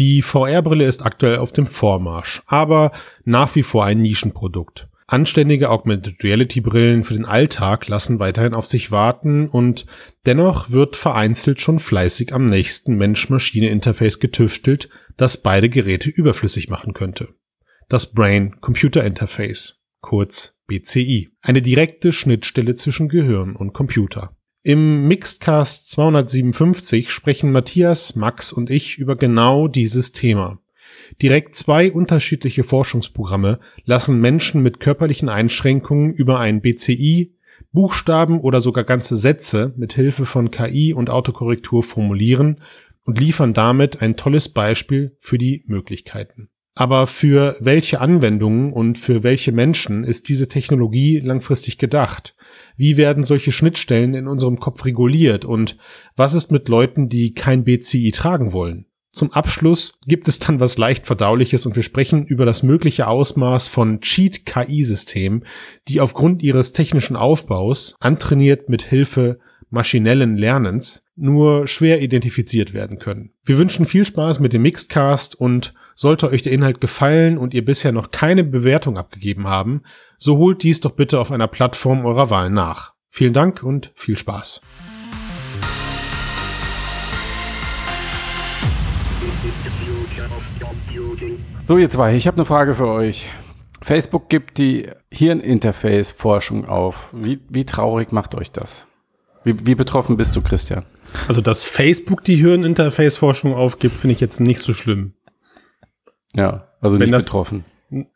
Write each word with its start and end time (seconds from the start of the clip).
Die 0.00 0.22
VR-Brille 0.22 0.86
ist 0.86 1.04
aktuell 1.04 1.36
auf 1.36 1.52
dem 1.52 1.66
Vormarsch, 1.66 2.40
aber 2.46 2.90
nach 3.26 3.54
wie 3.54 3.62
vor 3.62 3.84
ein 3.84 3.98
Nischenprodukt. 3.98 4.88
Anständige 5.06 5.68
Augmented 5.68 6.24
Reality 6.24 6.62
Brillen 6.62 7.04
für 7.04 7.12
den 7.12 7.26
Alltag 7.26 7.86
lassen 7.86 8.18
weiterhin 8.18 8.54
auf 8.54 8.64
sich 8.64 8.90
warten 8.90 9.46
und 9.46 9.84
dennoch 10.24 10.70
wird 10.70 10.96
vereinzelt 10.96 11.60
schon 11.60 11.78
fleißig 11.78 12.32
am 12.32 12.46
nächsten 12.46 12.96
Mensch-Maschine-Interface 12.96 14.20
getüftelt, 14.20 14.88
das 15.18 15.42
beide 15.42 15.68
Geräte 15.68 16.08
überflüssig 16.08 16.70
machen 16.70 16.94
könnte. 16.94 17.34
Das 17.90 18.14
Brain-Computer 18.14 19.04
Interface, 19.04 19.82
kurz 20.00 20.62
BCI, 20.66 21.28
eine 21.42 21.60
direkte 21.60 22.14
Schnittstelle 22.14 22.74
zwischen 22.74 23.10
Gehirn 23.10 23.54
und 23.54 23.74
Computer. 23.74 24.34
Im 24.62 25.08
Mixedcast 25.08 25.88
257 25.88 27.10
sprechen 27.10 27.50
Matthias, 27.50 28.14
Max 28.14 28.52
und 28.52 28.68
ich 28.68 28.98
über 28.98 29.16
genau 29.16 29.68
dieses 29.68 30.12
Thema. 30.12 30.58
Direkt 31.22 31.56
zwei 31.56 31.90
unterschiedliche 31.90 32.62
Forschungsprogramme 32.62 33.58
lassen 33.86 34.20
Menschen 34.20 34.62
mit 34.62 34.78
körperlichen 34.78 35.30
Einschränkungen 35.30 36.12
über 36.12 36.40
ein 36.40 36.60
BCI 36.60 37.34
Buchstaben 37.72 38.38
oder 38.40 38.60
sogar 38.60 38.84
ganze 38.84 39.16
Sätze 39.16 39.72
mit 39.78 39.94
Hilfe 39.94 40.26
von 40.26 40.50
KI 40.50 40.92
und 40.92 41.08
Autokorrektur 41.08 41.82
formulieren 41.82 42.60
und 43.04 43.18
liefern 43.18 43.54
damit 43.54 44.02
ein 44.02 44.16
tolles 44.16 44.50
Beispiel 44.50 45.16
für 45.18 45.38
die 45.38 45.64
Möglichkeiten. 45.68 46.50
Aber 46.80 47.06
für 47.06 47.58
welche 47.60 48.00
Anwendungen 48.00 48.72
und 48.72 48.96
für 48.96 49.22
welche 49.22 49.52
Menschen 49.52 50.02
ist 50.02 50.30
diese 50.30 50.48
Technologie 50.48 51.20
langfristig 51.20 51.76
gedacht? 51.76 52.34
Wie 52.74 52.96
werden 52.96 53.22
solche 53.22 53.52
Schnittstellen 53.52 54.14
in 54.14 54.26
unserem 54.26 54.58
Kopf 54.58 54.86
reguliert 54.86 55.44
und 55.44 55.76
was 56.16 56.32
ist 56.32 56.50
mit 56.50 56.70
Leuten, 56.70 57.10
die 57.10 57.34
kein 57.34 57.64
BCI 57.64 58.12
tragen 58.12 58.54
wollen? 58.54 58.86
Zum 59.12 59.30
Abschluss 59.30 59.98
gibt 60.06 60.26
es 60.26 60.38
dann 60.38 60.58
was 60.58 60.78
leicht 60.78 61.04
verdauliches 61.04 61.66
und 61.66 61.76
wir 61.76 61.82
sprechen 61.82 62.24
über 62.24 62.46
das 62.46 62.62
mögliche 62.62 63.08
Ausmaß 63.08 63.68
von 63.68 64.00
Cheat-KI-Systemen, 64.00 65.44
die 65.86 66.00
aufgrund 66.00 66.42
ihres 66.42 66.72
technischen 66.72 67.14
Aufbaus, 67.16 67.94
antrainiert 68.00 68.70
mit 68.70 68.80
Hilfe 68.80 69.38
maschinellen 69.68 70.36
Lernens, 70.36 71.04
nur 71.14 71.66
schwer 71.66 72.00
identifiziert 72.00 72.72
werden 72.72 72.98
können. 72.98 73.32
Wir 73.44 73.58
wünschen 73.58 73.84
viel 73.84 74.04
Spaß 74.04 74.40
mit 74.40 74.52
dem 74.52 74.62
Mixedcast 74.62 75.34
und 75.38 75.74
sollte 76.00 76.30
euch 76.30 76.40
der 76.40 76.52
Inhalt 76.52 76.80
gefallen 76.80 77.36
und 77.36 77.52
ihr 77.52 77.62
bisher 77.62 77.92
noch 77.92 78.10
keine 78.10 78.42
Bewertung 78.42 78.96
abgegeben 78.96 79.46
haben, 79.46 79.82
so 80.16 80.38
holt 80.38 80.62
dies 80.62 80.80
doch 80.80 80.92
bitte 80.92 81.20
auf 81.20 81.30
einer 81.30 81.46
Plattform 81.46 82.06
eurer 82.06 82.30
Wahl 82.30 82.48
nach. 82.48 82.94
Vielen 83.10 83.34
Dank 83.34 83.62
und 83.62 83.92
viel 83.94 84.16
Spaß. 84.16 84.62
So, 91.64 91.76
ihr 91.76 91.90
zwei, 91.90 92.16
ich 92.16 92.26
habe 92.26 92.38
eine 92.38 92.46
Frage 92.46 92.74
für 92.74 92.86
euch. 92.86 93.26
Facebook 93.82 94.30
gibt 94.30 94.56
die 94.56 94.88
Hirninterface-Forschung 95.10 96.64
auf. 96.64 97.10
Wie, 97.12 97.40
wie 97.50 97.66
traurig 97.66 98.10
macht 98.10 98.34
euch 98.34 98.50
das? 98.50 98.86
Wie, 99.44 99.54
wie 99.66 99.74
betroffen 99.74 100.16
bist 100.16 100.34
du, 100.34 100.40
Christian? 100.40 100.86
Also, 101.28 101.42
dass 101.42 101.64
Facebook 101.64 102.24
die 102.24 102.36
Hirninterface-Forschung 102.36 103.52
aufgibt, 103.52 104.00
finde 104.00 104.14
ich 104.14 104.20
jetzt 104.20 104.40
nicht 104.40 104.60
so 104.60 104.72
schlimm. 104.72 105.12
Ja, 106.34 106.68
also 106.80 106.98
Wenn 106.98 107.06
nicht 107.06 107.14
das- 107.14 107.24
betroffen. 107.26 107.64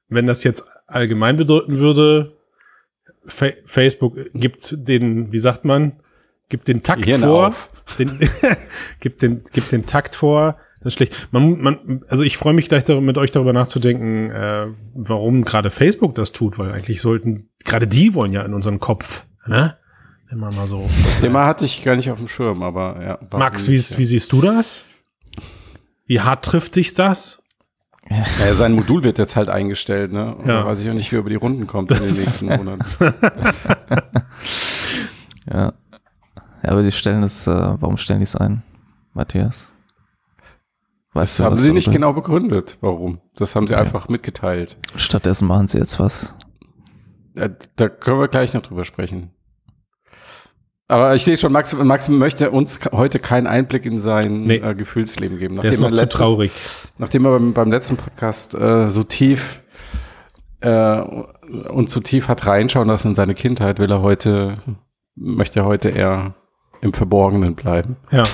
Wenn 0.08 0.26
das 0.26 0.44
jetzt 0.44 0.64
allgemein 0.86 1.36
bedeuten 1.36 1.78
würde, 1.78 2.36
Fa 3.26 3.46
Facebook 3.64 4.16
gibt 4.34 4.74
den, 4.86 5.32
wie 5.32 5.38
sagt 5.38 5.64
man, 5.64 6.00
gibt 6.48 6.68
den 6.68 6.82
Takt 6.82 7.04
Hirn 7.06 7.22
vor, 7.22 7.48
auf. 7.48 7.70
den, 7.98 8.18
gibt 9.00 9.22
den, 9.22 9.42
gibt 9.52 9.72
den 9.72 9.86
Takt 9.86 10.14
vor. 10.14 10.58
Das 10.80 10.92
ist 10.92 10.94
schlecht. 10.98 11.28
Man, 11.32 11.58
man, 11.60 12.02
also 12.08 12.22
ich 12.22 12.36
freue 12.36 12.52
mich 12.52 12.68
gleich 12.68 12.84
darüber, 12.84 13.00
mit 13.04 13.16
euch 13.18 13.32
darüber 13.32 13.52
nachzudenken, 13.54 14.30
äh, 14.30 14.66
warum 14.94 15.42
gerade 15.44 15.70
Facebook 15.70 16.14
das 16.14 16.32
tut, 16.32 16.58
weil 16.58 16.70
eigentlich 16.72 17.00
sollten, 17.00 17.48
gerade 17.64 17.86
die 17.86 18.14
wollen 18.14 18.32
ja 18.32 18.42
in 18.42 18.52
unseren 18.54 18.78
Kopf, 18.80 19.26
ne? 19.46 19.76
Man 20.30 20.54
mal 20.56 20.66
so. 20.66 20.90
Das 21.02 21.20
Thema 21.20 21.46
hatte 21.46 21.64
ich 21.64 21.84
gar 21.84 21.94
nicht 21.94 22.10
auf 22.10 22.18
dem 22.18 22.26
Schirm, 22.26 22.62
aber 22.64 23.00
ja. 23.02 23.38
Max, 23.38 23.68
wie, 23.68 23.76
wie 23.98 24.04
siehst 24.04 24.32
du 24.32 24.40
das? 24.42 24.84
Wie 26.06 26.20
hart 26.20 26.44
trifft 26.44 26.74
dich 26.76 26.92
das? 26.92 27.40
Ja. 28.10 28.24
ja, 28.46 28.54
sein 28.54 28.72
Modul 28.72 29.02
wird 29.04 29.18
jetzt 29.18 29.36
halt 29.36 29.48
eingestellt, 29.48 30.12
ne? 30.12 30.34
Und 30.34 30.46
Ja. 30.46 30.60
da 30.62 30.66
weiß 30.66 30.80
ich 30.80 30.90
auch 30.90 30.94
nicht, 30.94 31.10
wie 31.12 31.16
er 31.16 31.20
über 31.20 31.30
die 31.30 31.36
Runden 31.36 31.66
kommt 31.66 31.90
in 31.90 31.96
den 31.98 32.06
nächsten 32.06 32.46
Monaten. 32.46 32.84
Ja. 35.50 35.72
Ja, 36.62 36.70
aber 36.70 36.82
die 36.82 36.92
stellen 36.92 37.22
es, 37.22 37.46
äh, 37.46 37.50
warum 37.52 37.98
stellen 37.98 38.20
die 38.20 38.24
es 38.24 38.34
ein, 38.36 38.62
Matthias? 39.12 39.70
Weißt 41.12 41.38
Das 41.38 41.44
haben 41.44 41.56
was 41.56 41.62
sie 41.62 41.72
nicht 41.72 41.92
genau 41.92 42.14
begründet, 42.14 42.78
warum. 42.80 43.20
Das 43.36 43.54
haben 43.54 43.66
sie 43.66 43.74
einfach 43.74 44.08
mitgeteilt. 44.08 44.78
Stattdessen 44.96 45.46
machen 45.46 45.68
sie 45.68 45.78
jetzt 45.78 46.00
was. 46.00 46.34
Ja, 47.36 47.48
da 47.76 47.88
können 47.90 48.18
wir 48.20 48.28
gleich 48.28 48.54
noch 48.54 48.62
drüber 48.62 48.84
sprechen. 48.84 49.30
Aber 50.86 51.14
ich 51.14 51.24
sehe 51.24 51.36
schon, 51.38 51.50
Max, 51.52 51.72
Max 51.72 52.08
möchte 52.08 52.50
uns 52.50 52.78
heute 52.92 53.18
keinen 53.18 53.46
Einblick 53.46 53.86
in 53.86 53.98
sein 53.98 54.42
Nee. 54.42 54.56
äh, 54.56 54.74
Gefühlsleben 54.74 55.38
geben. 55.38 55.56
Der 55.60 55.70
ist 55.70 55.80
noch 55.80 55.88
er 55.88 55.94
zu 55.94 56.00
letztes- 56.02 56.18
traurig. 56.20 56.52
Nachdem 56.98 57.24
er 57.24 57.32
beim, 57.32 57.54
beim 57.54 57.70
letzten 57.70 57.96
Podcast 57.96 58.54
äh, 58.54 58.90
so 58.90 59.02
tief 59.02 59.62
äh, 60.60 60.98
und 61.70 61.88
so 61.88 62.00
tief 62.00 62.28
hat 62.28 62.46
reinschauen 62.46 62.88
lassen 62.88 63.08
in 63.08 63.14
seine 63.14 63.34
Kindheit, 63.34 63.78
will 63.78 63.90
er 63.90 64.02
heute, 64.02 64.58
möchte 65.14 65.60
er 65.60 65.64
heute 65.66 65.88
eher 65.88 66.34
im 66.82 66.92
Verborgenen 66.92 67.54
bleiben. 67.54 67.96
Ja. 68.10 68.24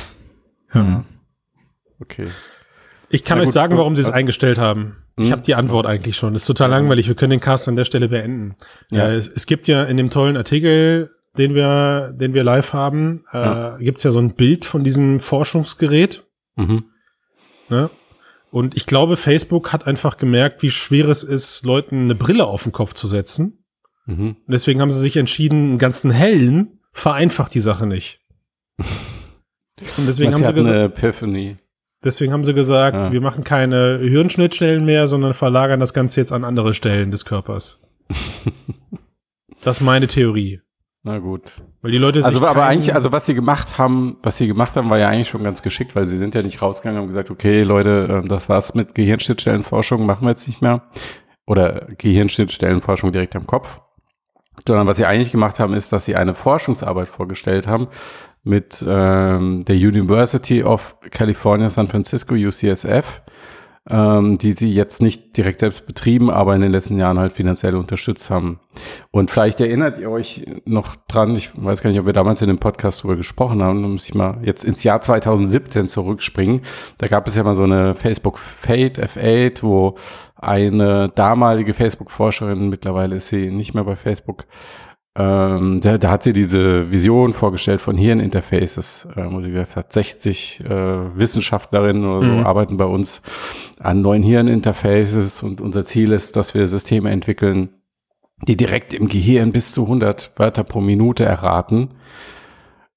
Mhm. 0.72 1.04
Okay. 2.00 2.28
Ich 3.10 3.24
kann 3.24 3.38
Na 3.38 3.42
euch 3.42 3.46
gut, 3.48 3.54
sagen, 3.54 3.70
gut. 3.72 3.78
warum 3.78 3.94
sie 3.94 4.02
es 4.02 4.10
eingestellt 4.10 4.58
haben. 4.58 4.96
Ich 5.16 5.26
Hm? 5.26 5.32
habe 5.32 5.42
die 5.42 5.54
Antwort 5.54 5.86
eigentlich 5.86 6.16
schon. 6.16 6.32
Das 6.32 6.42
ist 6.42 6.46
total 6.46 6.70
langweilig. 6.70 7.06
Wir 7.08 7.14
können 7.14 7.30
den 7.30 7.40
Cast 7.40 7.68
an 7.68 7.76
der 7.76 7.84
Stelle 7.84 8.08
beenden. 8.08 8.56
Ja. 8.90 9.08
Äh, 9.08 9.14
es, 9.14 9.28
es 9.28 9.46
gibt 9.46 9.68
ja 9.68 9.84
in 9.84 9.96
dem 9.96 10.10
tollen 10.10 10.36
Artikel, 10.36 11.10
den 11.38 11.54
wir, 11.54 12.12
den 12.14 12.34
wir 12.34 12.44
live 12.44 12.72
haben, 12.72 13.24
äh, 13.32 13.38
Ja. 13.38 13.76
gibt's 13.78 14.02
ja 14.04 14.10
so 14.10 14.18
ein 14.18 14.34
Bild 14.34 14.64
von 14.64 14.82
diesem 14.84 15.20
Forschungsgerät. 15.20 16.24
Mhm. 16.56 16.84
Ne? 17.68 17.90
Und 18.50 18.76
ich 18.76 18.86
glaube, 18.86 19.16
Facebook 19.16 19.72
hat 19.72 19.86
einfach 19.86 20.16
gemerkt, 20.16 20.62
wie 20.62 20.70
schwer 20.70 21.06
es 21.08 21.22
ist, 21.22 21.64
Leuten 21.64 22.04
eine 22.04 22.16
Brille 22.16 22.46
auf 22.46 22.64
den 22.64 22.72
Kopf 22.72 22.94
zu 22.94 23.06
setzen. 23.06 23.64
Mhm. 24.06 24.30
Und 24.44 24.52
deswegen 24.52 24.80
haben 24.80 24.90
sie 24.90 24.98
sich 24.98 25.16
entschieden, 25.16 25.70
einen 25.70 25.78
ganzen 25.78 26.10
hellen 26.10 26.80
vereinfacht 26.92 27.54
die 27.54 27.60
Sache 27.60 27.86
nicht. 27.86 28.20
Und 29.96 30.06
deswegen 30.06 30.34
haben, 30.34 30.44
Sie 30.44 30.52
gesagt, 30.52 30.74
eine 30.74 30.84
Epiphany. 30.84 31.56
deswegen 32.04 32.32
haben 32.32 32.44
sie 32.44 32.52
gesagt, 32.54 32.96
Ja. 33.06 33.12
wir 33.12 33.20
machen 33.20 33.44
keine 33.44 33.98
Hirnschnittstellen 33.98 34.84
mehr, 34.84 35.06
sondern 35.06 35.32
verlagern 35.32 35.80
das 35.80 35.94
Ganze 35.94 36.20
jetzt 36.20 36.32
an 36.32 36.44
andere 36.44 36.74
Stellen 36.74 37.10
des 37.10 37.24
Körpers. 37.24 37.80
das 39.62 39.78
ist 39.78 39.82
meine 39.82 40.06
Theorie. 40.06 40.60
Na 41.02 41.18
gut. 41.18 41.62
Weil 41.80 41.92
die 41.92 41.98
Leute 41.98 42.22
Also 42.22 42.46
aber 42.46 42.64
eigentlich, 42.64 42.94
also 42.94 43.10
was 43.10 43.24
sie 43.24 43.34
gemacht 43.34 43.78
haben, 43.78 44.18
was 44.22 44.36
sie 44.36 44.46
gemacht 44.46 44.76
haben, 44.76 44.90
war 44.90 44.98
ja 44.98 45.08
eigentlich 45.08 45.30
schon 45.30 45.42
ganz 45.42 45.62
geschickt, 45.62 45.96
weil 45.96 46.04
sie 46.04 46.18
sind 46.18 46.34
ja 46.34 46.42
nicht 46.42 46.60
rausgegangen 46.60 46.98
und 46.98 47.02
haben 47.04 47.08
gesagt, 47.08 47.30
okay, 47.30 47.62
Leute, 47.62 48.08
ähm, 48.10 48.28
das 48.28 48.50
war's 48.50 48.74
mit 48.74 48.94
Gehirnschnittstellenforschung, 48.94 50.04
machen 50.04 50.26
wir 50.26 50.30
jetzt 50.30 50.46
nicht 50.46 50.60
mehr. 50.60 50.82
Oder 51.46 51.88
Gehirnschnittstellenforschung 51.96 53.12
direkt 53.12 53.34
am 53.34 53.46
Kopf. 53.46 53.80
Sondern 54.66 54.86
was 54.86 54.98
sie 54.98 55.06
eigentlich 55.06 55.32
gemacht 55.32 55.58
haben, 55.58 55.72
ist, 55.72 55.90
dass 55.90 56.04
sie 56.04 56.16
eine 56.16 56.34
Forschungsarbeit 56.34 57.08
vorgestellt 57.08 57.66
haben 57.66 57.88
mit 58.42 58.84
ähm, 58.86 59.64
der 59.64 59.76
University 59.76 60.62
of 60.62 60.96
California 61.10 61.70
San 61.70 61.88
Francisco, 61.88 62.34
UCSF, 62.34 63.22
ähm, 63.88 64.36
die 64.36 64.52
sie 64.52 64.70
jetzt 64.70 65.00
nicht 65.00 65.36
direkt 65.36 65.60
selbst 65.60 65.86
betrieben, 65.86 66.30
aber 66.30 66.54
in 66.54 66.60
den 66.60 66.70
letzten 66.70 66.98
Jahren 66.98 67.18
halt 67.18 67.32
finanziell 67.32 67.74
unterstützt 67.74 68.28
haben. 68.30 68.60
Und 69.10 69.30
vielleicht 69.30 69.60
erinnert 69.60 69.98
ihr 69.98 70.10
euch 70.10 70.44
noch 70.66 70.96
dran, 71.08 71.34
ich 71.34 71.50
weiß 71.54 71.82
gar 71.82 71.90
nicht, 71.90 71.98
ob 71.98 72.06
wir 72.06 72.12
damals 72.12 72.42
in 72.42 72.48
dem 72.48 72.58
Podcast 72.58 73.02
drüber 73.02 73.16
gesprochen 73.16 73.62
haben, 73.62 73.82
da 73.82 73.88
muss 73.88 74.04
ich 74.04 74.14
mal 74.14 74.38
jetzt 74.42 74.64
ins 74.64 74.84
Jahr 74.84 75.00
2017 75.00 75.88
zurückspringen. 75.88 76.60
Da 76.98 77.06
gab 77.06 77.26
es 77.26 77.36
ja 77.36 77.42
mal 77.42 77.54
so 77.54 77.64
eine 77.64 77.94
Facebook 77.94 78.38
Fate 78.38 78.98
F8, 78.98 79.62
wo 79.62 79.96
eine 80.36 81.08
damalige 81.08 81.74
Facebook-Forscherin, 81.74 82.68
mittlerweile 82.68 83.16
ist 83.16 83.28
sie 83.28 83.50
nicht 83.50 83.74
mehr 83.74 83.84
bei 83.84 83.96
Facebook, 83.96 84.46
ähm, 85.18 85.80
da, 85.80 85.98
da 85.98 86.10
hat 86.10 86.22
sie 86.22 86.32
diese 86.32 86.90
Vision 86.90 87.32
vorgestellt 87.32 87.80
von 87.80 87.96
Hirninterfaces, 87.96 89.08
äh, 89.16 89.24
wo 89.30 89.40
sie 89.40 89.50
gesagt 89.50 89.76
hat, 89.76 89.92
60 89.92 90.60
äh, 90.64 90.68
Wissenschaftlerinnen 91.16 92.04
oder 92.04 92.24
so 92.24 92.30
Mhm. 92.32 92.46
arbeiten 92.46 92.76
bei 92.76 92.84
uns 92.84 93.22
an 93.80 94.02
neuen 94.02 94.22
Hirninterfaces 94.22 95.42
und 95.42 95.60
unser 95.60 95.84
Ziel 95.84 96.12
ist, 96.12 96.36
dass 96.36 96.54
wir 96.54 96.68
Systeme 96.68 97.10
entwickeln, 97.10 97.70
die 98.46 98.56
direkt 98.56 98.94
im 98.94 99.08
Gehirn 99.08 99.50
bis 99.52 99.72
zu 99.72 99.82
100 99.82 100.32
Wörter 100.36 100.62
pro 100.64 100.80
Minute 100.80 101.24
erraten. 101.24 101.90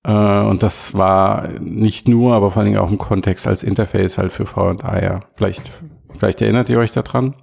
Äh, 0.03 0.11
und 0.13 0.61
das 0.61 0.93
war 0.93 1.47
nicht 1.59 2.07
nur, 2.07 2.35
aber 2.35 2.51
vor 2.51 2.61
allen 2.61 2.71
Dingen 2.73 2.79
auch 2.79 2.91
im 2.91 2.99
Kontext 2.99 3.47
als 3.47 3.63
Interface 3.63 4.19
halt 4.19 4.31
für 4.31 4.45
V 4.45 4.69
und 4.69 4.85
A. 4.85 5.01
Ja. 5.01 5.19
Vielleicht, 5.33 5.71
vielleicht 6.17 6.41
erinnert 6.43 6.69
ihr 6.69 6.77
euch 6.77 6.91
daran. 6.91 7.33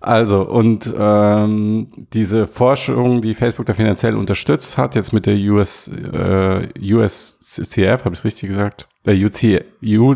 Also, 0.00 0.42
und 0.42 0.92
ähm, 0.96 1.88
diese 2.12 2.46
Forschung, 2.46 3.20
die 3.20 3.34
Facebook 3.34 3.66
da 3.66 3.74
finanziell 3.74 4.16
unterstützt 4.16 4.78
hat, 4.78 4.94
jetzt 4.94 5.12
mit 5.12 5.26
der 5.26 5.36
US, 5.36 5.88
äh, 5.88 6.68
USCF, 6.80 8.04
habe 8.04 8.14
ich 8.14 8.20
es 8.20 8.24
richtig 8.24 8.50
gesagt? 8.50 8.88
Der 9.06 9.16
UC, 9.16 9.64
U, 9.82 10.14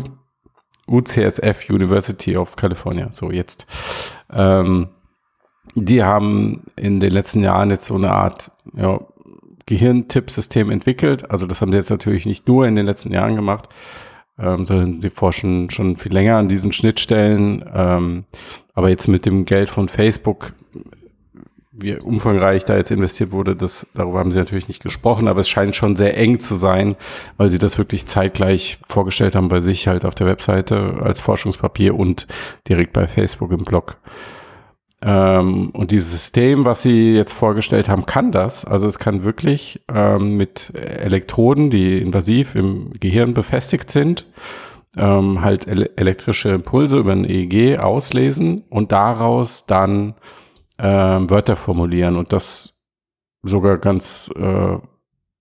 UCSF 0.87 1.69
University 1.69 2.37
of 2.37 2.55
California, 2.55 3.09
so 3.11 3.31
jetzt. 3.31 3.67
Ähm, 4.31 4.89
die 5.75 6.03
haben 6.03 6.63
in 6.75 6.99
den 6.99 7.11
letzten 7.11 7.41
Jahren 7.41 7.69
jetzt 7.69 7.85
so 7.85 7.95
eine 7.95 8.11
Art 8.11 8.51
ja, 8.75 8.99
Gehirntippsystem 9.65 10.69
entwickelt. 10.69 11.29
Also 11.31 11.45
das 11.45 11.61
haben 11.61 11.71
sie 11.71 11.77
jetzt 11.77 11.89
natürlich 11.89 12.25
nicht 12.25 12.47
nur 12.47 12.67
in 12.67 12.75
den 12.75 12.85
letzten 12.85 13.11
Jahren 13.11 13.35
gemacht, 13.35 13.69
ähm, 14.39 14.65
sondern 14.65 14.99
sie 14.99 15.09
forschen 15.09 15.69
schon 15.69 15.97
viel 15.97 16.13
länger 16.13 16.37
an 16.37 16.47
diesen 16.47 16.71
Schnittstellen. 16.71 17.63
Ähm, 17.73 18.25
aber 18.73 18.89
jetzt 18.89 19.07
mit 19.07 19.25
dem 19.25 19.45
Geld 19.45 19.69
von 19.69 19.87
Facebook, 19.87 20.53
wie 21.71 21.95
umfangreich 21.95 22.65
da 22.65 22.77
jetzt 22.77 22.91
investiert 22.91 23.31
wurde, 23.31 23.55
das, 23.55 23.87
darüber 23.93 24.19
haben 24.19 24.31
sie 24.31 24.39
natürlich 24.39 24.67
nicht 24.67 24.81
gesprochen, 24.81 25.27
aber 25.27 25.41
es 25.41 25.49
scheint 25.49 25.75
schon 25.75 25.95
sehr 25.95 26.17
eng 26.17 26.39
zu 26.39 26.55
sein, 26.55 26.95
weil 27.37 27.49
sie 27.49 27.59
das 27.59 27.77
wirklich 27.77 28.05
zeitgleich 28.05 28.79
vorgestellt 28.87 29.35
haben 29.35 29.49
bei 29.49 29.61
sich 29.61 29.87
halt 29.87 30.05
auf 30.05 30.15
der 30.15 30.27
Webseite 30.27 30.99
als 31.01 31.19
Forschungspapier 31.19 31.95
und 31.95 32.27
direkt 32.67 32.93
bei 32.93 33.07
Facebook 33.07 33.51
im 33.51 33.63
Blog. 33.65 33.97
Ähm, 35.05 35.69
und 35.71 35.91
dieses 35.91 36.11
System, 36.11 36.63
was 36.63 36.81
sie 36.81 37.13
jetzt 37.13 37.33
vorgestellt 37.33 37.89
haben, 37.89 38.05
kann 38.05 38.31
das. 38.31 38.63
Also 38.63 38.87
es 38.87 38.99
kann 38.99 39.23
wirklich 39.23 39.83
ähm, 39.93 40.37
mit 40.37 40.73
Elektroden, 40.75 41.69
die 41.69 41.97
invasiv 41.97 42.55
im 42.55 42.91
Gehirn 42.99 43.33
befestigt 43.33 43.91
sind, 43.91 44.25
ähm, 44.95 45.41
halt 45.41 45.67
ele 45.67 45.91
elektrische 45.97 46.49
Impulse 46.49 46.99
über 46.99 47.11
ein 47.11 47.25
EEG 47.25 47.79
auslesen 47.79 48.63
und 48.69 48.93
daraus 48.93 49.65
dann 49.65 50.15
ähm, 50.79 51.29
Wörter 51.29 51.57
formulieren 51.57 52.15
und 52.15 52.31
das 52.31 52.79
sogar 53.41 53.79
ganz 53.79 54.31
äh, 54.37 54.77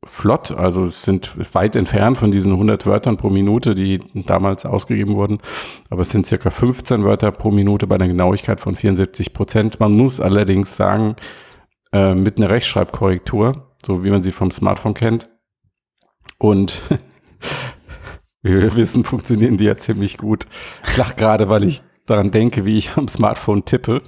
flott. 0.04 0.50
Also 0.50 0.84
es 0.84 1.02
sind 1.02 1.54
weit 1.54 1.76
entfernt 1.76 2.18
von 2.18 2.30
diesen 2.30 2.52
100 2.52 2.86
Wörtern 2.86 3.16
pro 3.16 3.30
Minute, 3.30 3.74
die 3.74 4.00
damals 4.14 4.66
ausgegeben 4.66 5.14
wurden. 5.14 5.38
Aber 5.90 6.02
es 6.02 6.10
sind 6.10 6.26
circa 6.26 6.50
15 6.50 7.04
Wörter 7.04 7.30
pro 7.30 7.50
Minute 7.50 7.86
bei 7.86 7.94
einer 7.94 8.08
Genauigkeit 8.08 8.60
von 8.60 8.74
74 8.74 9.32
Prozent. 9.32 9.80
Man 9.80 9.92
muss 9.92 10.20
allerdings 10.20 10.76
sagen, 10.76 11.16
äh, 11.92 12.14
mit 12.14 12.38
einer 12.38 12.50
Rechtschreibkorrektur, 12.50 13.74
so 13.84 14.02
wie 14.04 14.10
man 14.10 14.22
sie 14.22 14.32
vom 14.32 14.50
Smartphone 14.50 14.94
kennt. 14.94 15.28
Und 16.38 16.82
wie 18.42 18.60
wir 18.60 18.74
wissen, 18.74 19.04
funktionieren 19.04 19.56
die 19.56 19.64
ja 19.64 19.76
ziemlich 19.76 20.18
gut. 20.18 20.46
Ich 20.88 20.96
lach 20.96 21.14
gerade, 21.14 21.48
weil 21.48 21.64
ich 21.64 21.80
daran 22.06 22.32
denke, 22.32 22.64
wie 22.64 22.76
ich 22.76 22.96
am 22.96 23.06
Smartphone 23.06 23.64
tippe. 23.64 24.02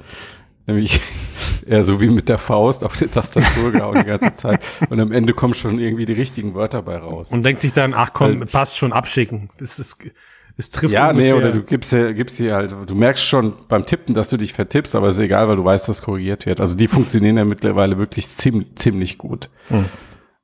Nämlich 0.67 1.01
eher 1.67 1.85
so 1.85 2.01
wie 2.01 2.09
mit 2.09 2.29
der 2.29 2.39
Faust 2.39 2.85
auf 2.85 2.97
die 2.97 3.09
Tastatur 3.09 3.73
gehauen 3.73 3.99
die 3.99 4.09
ganze 4.09 4.33
Zeit. 4.33 4.61
Und 4.89 5.01
am 5.01 5.13
Ende 5.13 5.33
kommen 5.33 5.55
schon 5.55 5.79
irgendwie 5.79 6.07
die 6.07 6.13
richtigen 6.13 6.55
Wörter 6.55 6.83
bei 6.83 6.97
raus. 6.97 7.33
Und 7.33 7.45
denkt 7.45 7.61
sich 7.61 7.73
dann, 7.73 7.95
ach 7.95 8.13
komm, 8.13 8.31
also, 8.33 8.47
passt 8.47 8.77
schon, 8.79 8.93
abschicken. 8.93 9.51
Das 9.59 9.79
ist, 9.79 9.99
es 10.57 10.71
trifft 10.71 10.95
Ja, 10.95 11.11
ungefähr. 11.11 11.35
nee, 11.35 11.39
oder 11.39 11.53
du 11.53 11.63
gibst 11.63 11.93
dir, 11.93 12.15
gibst 12.15 12.39
dir 12.39 12.55
halt, 12.55 12.75
du 12.87 12.95
merkst 12.95 13.25
schon 13.25 13.55
beim 13.69 13.87
Tippen, 13.87 14.15
dass 14.15 14.31
du 14.31 14.37
dich 14.37 14.53
vertippst, 14.53 14.95
aber 14.95 15.09
ist 15.09 15.19
egal, 15.19 15.49
weil 15.49 15.57
du 15.57 15.65
weißt, 15.65 15.89
dass 15.89 16.03
korrigiert 16.03 16.47
wird. 16.47 16.61
Also 16.61 16.77
die 16.77 16.89
funktionieren 16.89 17.37
ja 17.37 17.45
mittlerweile 17.45 17.99
wirklich 17.99 18.29
ziemlich, 18.29 18.77
ziemlich 18.77 19.19
gut. 19.19 19.51
Hm. 19.69 19.87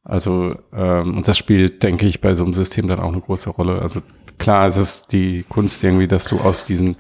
Also, 0.03 0.57
ähm, 0.73 1.19
und 1.19 1.29
das 1.29 1.39
spielt, 1.39 1.83
denke 1.83 2.07
ich, 2.07 2.21
bei 2.21 2.35
so 2.35 2.45
einem 2.45 2.55
System 2.55 2.89
dann 2.89 3.01
auch 3.01 3.13
eine 3.13 3.21
große 3.21 3.51
Rolle. 3.51 3.81
Also 3.81 4.01
klar, 4.39 4.67
es 4.67 4.77
ist 4.77 5.13
die 5.13 5.45
Kunst 5.49 5.85
irgendwie, 5.85 6.09
dass 6.09 6.25
du 6.25 6.41
aus 6.41 6.65
diesen 6.65 6.97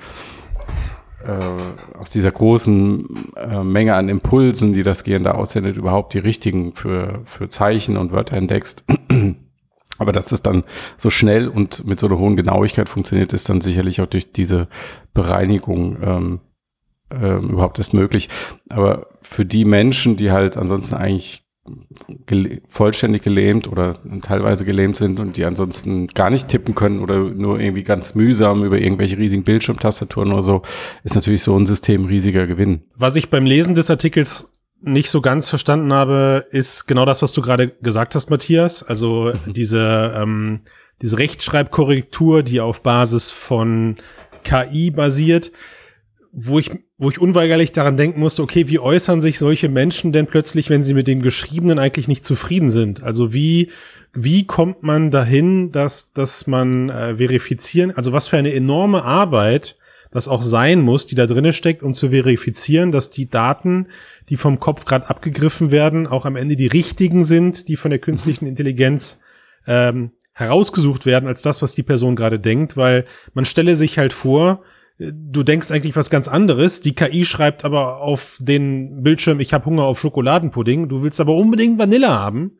äh, 1.26 1.98
aus 1.98 2.10
dieser 2.10 2.30
großen 2.30 3.32
äh, 3.36 3.62
Menge 3.62 3.94
an 3.94 4.08
Impulsen, 4.08 4.72
die 4.72 4.82
das 4.82 5.04
Gehirn 5.04 5.24
da 5.24 5.32
aussendet, 5.32 5.76
überhaupt 5.76 6.14
die 6.14 6.18
richtigen 6.18 6.74
für, 6.74 7.22
für 7.24 7.48
Zeichen 7.48 7.96
und 7.96 8.12
Wörter 8.12 8.36
entdeckst. 8.36 8.84
Aber 9.98 10.12
dass 10.12 10.32
es 10.32 10.42
dann 10.42 10.64
so 10.96 11.10
schnell 11.10 11.48
und 11.48 11.84
mit 11.86 12.00
so 12.00 12.06
einer 12.06 12.18
hohen 12.18 12.36
Genauigkeit 12.36 12.88
funktioniert, 12.88 13.34
ist 13.34 13.50
dann 13.50 13.60
sicherlich 13.60 14.00
auch 14.00 14.06
durch 14.06 14.32
diese 14.32 14.68
Bereinigung 15.12 15.98
ähm, 16.02 16.40
ähm, 17.10 17.50
überhaupt 17.50 17.78
erst 17.78 17.92
möglich. 17.92 18.30
Aber 18.70 19.08
für 19.20 19.44
die 19.44 19.66
Menschen, 19.66 20.16
die 20.16 20.30
halt 20.30 20.56
ansonsten 20.56 20.94
eigentlich 20.94 21.44
gele 22.26 22.62
vollständig 22.68 23.22
gelähmt 23.22 23.68
oder 23.68 23.98
teilweise 24.22 24.64
gelähmt 24.64 24.96
sind 24.96 25.20
und 25.20 25.36
die 25.36 25.44
ansonsten 25.44 26.08
gar 26.08 26.30
nicht 26.30 26.48
tippen 26.48 26.74
können 26.74 27.00
oder 27.00 27.18
nur 27.18 27.60
irgendwie 27.60 27.82
ganz 27.82 28.14
mühsam 28.14 28.64
über 28.64 28.78
irgendwelche 28.78 29.18
riesigen 29.18 29.44
Bildschirmtastaturen 29.44 30.32
oder 30.32 30.42
so, 30.42 30.62
ist 31.04 31.14
natürlich 31.14 31.42
so 31.42 31.56
ein 31.56 31.66
System 31.66 32.06
riesiger 32.06 32.46
Gewinn. 32.46 32.82
Was 32.96 33.16
ich 33.16 33.30
beim 33.30 33.44
Lesen 33.44 33.74
des 33.74 33.90
Artikels 33.90 34.48
nicht 34.82 35.10
so 35.10 35.20
ganz 35.20 35.48
verstanden 35.48 35.92
habe, 35.92 36.46
ist 36.50 36.86
genau 36.86 37.04
das, 37.04 37.20
was 37.20 37.32
du 37.32 37.42
gerade 37.42 37.68
gesagt 37.68 38.14
hast, 38.14 38.30
Matthias. 38.30 38.82
Also 38.82 39.32
mhm. 39.44 39.52
diese, 39.52 40.14
ähm, 40.16 40.60
diese 41.02 41.18
Rechtschreibkorrektur, 41.18 42.42
die 42.42 42.60
auf 42.60 42.82
Basis 42.82 43.30
von 43.30 43.96
KI 44.42 44.90
basiert 44.90 45.52
wo 46.32 46.58
ich, 46.58 46.70
wo 46.96 47.10
ich 47.10 47.20
unweigerlich 47.20 47.72
daran 47.72 47.96
denken 47.96 48.20
musste, 48.20 48.42
okay, 48.42 48.68
wie 48.68 48.78
äußern 48.78 49.20
sich 49.20 49.38
solche 49.38 49.68
Menschen 49.68 50.12
denn 50.12 50.26
plötzlich, 50.26 50.70
wenn 50.70 50.84
sie 50.84 50.94
mit 50.94 51.06
dem 51.06 51.22
Geschriebenen 51.22 51.78
eigentlich 51.78 52.08
nicht 52.08 52.24
zufrieden 52.24 52.70
sind? 52.70 53.02
Also 53.02 53.32
wie, 53.32 53.70
wie 54.12 54.46
kommt 54.46 54.82
man 54.82 55.10
dahin, 55.10 55.72
dass, 55.72 56.12
dass 56.12 56.46
man 56.46 56.88
äh, 56.88 57.16
verifizieren, 57.16 57.90
also 57.90 58.12
was 58.12 58.28
für 58.28 58.36
eine 58.36 58.54
enorme 58.54 59.02
Arbeit 59.02 59.76
das 60.12 60.28
auch 60.28 60.42
sein 60.42 60.80
muss, 60.80 61.06
die 61.06 61.14
da 61.14 61.26
drinne 61.26 61.52
steckt, 61.52 61.82
um 61.82 61.94
zu 61.94 62.10
verifizieren, 62.10 62.90
dass 62.90 63.10
die 63.10 63.28
Daten, 63.28 63.86
die 64.28 64.36
vom 64.36 64.58
Kopf 64.58 64.84
gerade 64.84 65.08
abgegriffen 65.08 65.70
werden, 65.70 66.06
auch 66.06 66.26
am 66.26 66.36
Ende 66.36 66.56
die 66.56 66.66
richtigen 66.66 67.22
sind, 67.22 67.68
die 67.68 67.76
von 67.76 67.90
der 67.90 68.00
künstlichen 68.00 68.46
Intelligenz 68.46 69.20
ähm, 69.66 70.10
herausgesucht 70.32 71.06
werden 71.06 71.28
als 71.28 71.42
das, 71.42 71.62
was 71.62 71.74
die 71.74 71.82
Person 71.82 72.16
gerade 72.16 72.40
denkt, 72.40 72.76
weil 72.76 73.04
man 73.34 73.44
stelle 73.44 73.76
sich 73.76 73.98
halt 73.98 74.12
vor, 74.12 74.62
du 75.00 75.42
denkst 75.42 75.70
eigentlich 75.70 75.96
was 75.96 76.10
ganz 76.10 76.28
anderes. 76.28 76.80
Die 76.80 76.94
KI 76.94 77.24
schreibt 77.24 77.64
aber 77.64 78.00
auf 78.00 78.36
den 78.40 79.02
Bildschirm, 79.02 79.40
ich 79.40 79.52
habe 79.52 79.64
Hunger 79.64 79.84
auf 79.84 79.98
Schokoladenpudding. 80.00 80.88
Du 80.88 81.02
willst 81.02 81.20
aber 81.20 81.34
unbedingt 81.34 81.78
Vanille 81.78 82.10
haben 82.10 82.58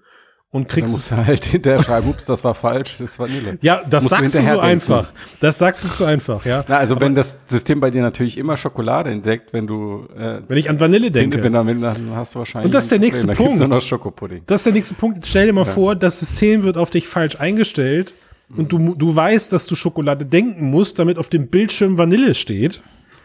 und 0.51 0.67
kriegst 0.67 0.97
es 0.97 1.13
halt 1.13 1.45
hinterher 1.45 1.83
schreiben, 1.83 2.09
ups, 2.09 2.25
das 2.25 2.43
war 2.43 2.55
falsch, 2.55 2.93
das 2.93 3.01
ist 3.01 3.19
Vanille. 3.19 3.59
Ja, 3.61 3.83
das 3.89 4.05
Musst 4.05 4.17
sagst 4.17 4.39
du, 4.39 4.43
so 4.43 4.59
einfach. 4.59 5.13
Das 5.39 5.59
sagst 5.59 5.85
du 5.85 5.89
so 5.89 6.05
einfach, 6.05 6.45
ja. 6.45 6.65
Na, 6.67 6.79
also 6.79 6.97
Aber 6.97 7.05
wenn 7.05 7.15
das 7.15 7.37
System 7.47 7.79
bei 7.79 7.91
dir 7.91 8.03
natürlich 8.03 8.37
immer 8.37 8.57
Schokolade 8.57 9.11
entdeckt, 9.11 9.53
wenn 9.53 9.67
du 9.67 10.09
äh, 10.17 10.41
wenn 10.49 10.57
ich 10.57 10.71
an 10.71 10.81
Vanille 10.81 11.11
denke, 11.11 11.43
wenn, 11.43 11.53
wenn, 11.53 11.81
dann 11.81 12.17
hast 12.17 12.35
du 12.35 12.41
wahrscheinlich 12.41 12.67
Und 12.67 12.75
das 12.75 12.85
ist 12.85 12.93
der 12.93 12.99
nächste 12.99 13.29
Punkt. 13.29 13.61
Noch 13.61 13.83
Schokopudding. 13.83 14.43
Das 14.47 14.61
ist 14.61 14.67
der 14.67 14.73
nächste 14.73 14.95
Punkt. 14.95 15.19
Jetzt 15.19 15.29
stell 15.29 15.47
dir 15.47 15.53
mal 15.53 15.67
ja. 15.67 15.73
vor, 15.73 15.95
das 15.95 16.21
System 16.21 16.63
wird 16.63 16.79
auf 16.79 16.91
dich 16.91 17.07
falsch 17.07 17.39
eingestellt 17.39 18.15
und 18.57 18.73
du, 18.73 18.95
du 18.95 19.15
weißt, 19.15 19.53
dass 19.53 19.67
du 19.67 19.75
Schokolade 19.75 20.27
denken 20.27 20.71
musst, 20.71 20.99
damit 20.99 21.19
auf 21.19 21.29
dem 21.29 21.49
Bildschirm 21.49 21.99
Vanille 21.99 22.35
steht, 22.35 22.83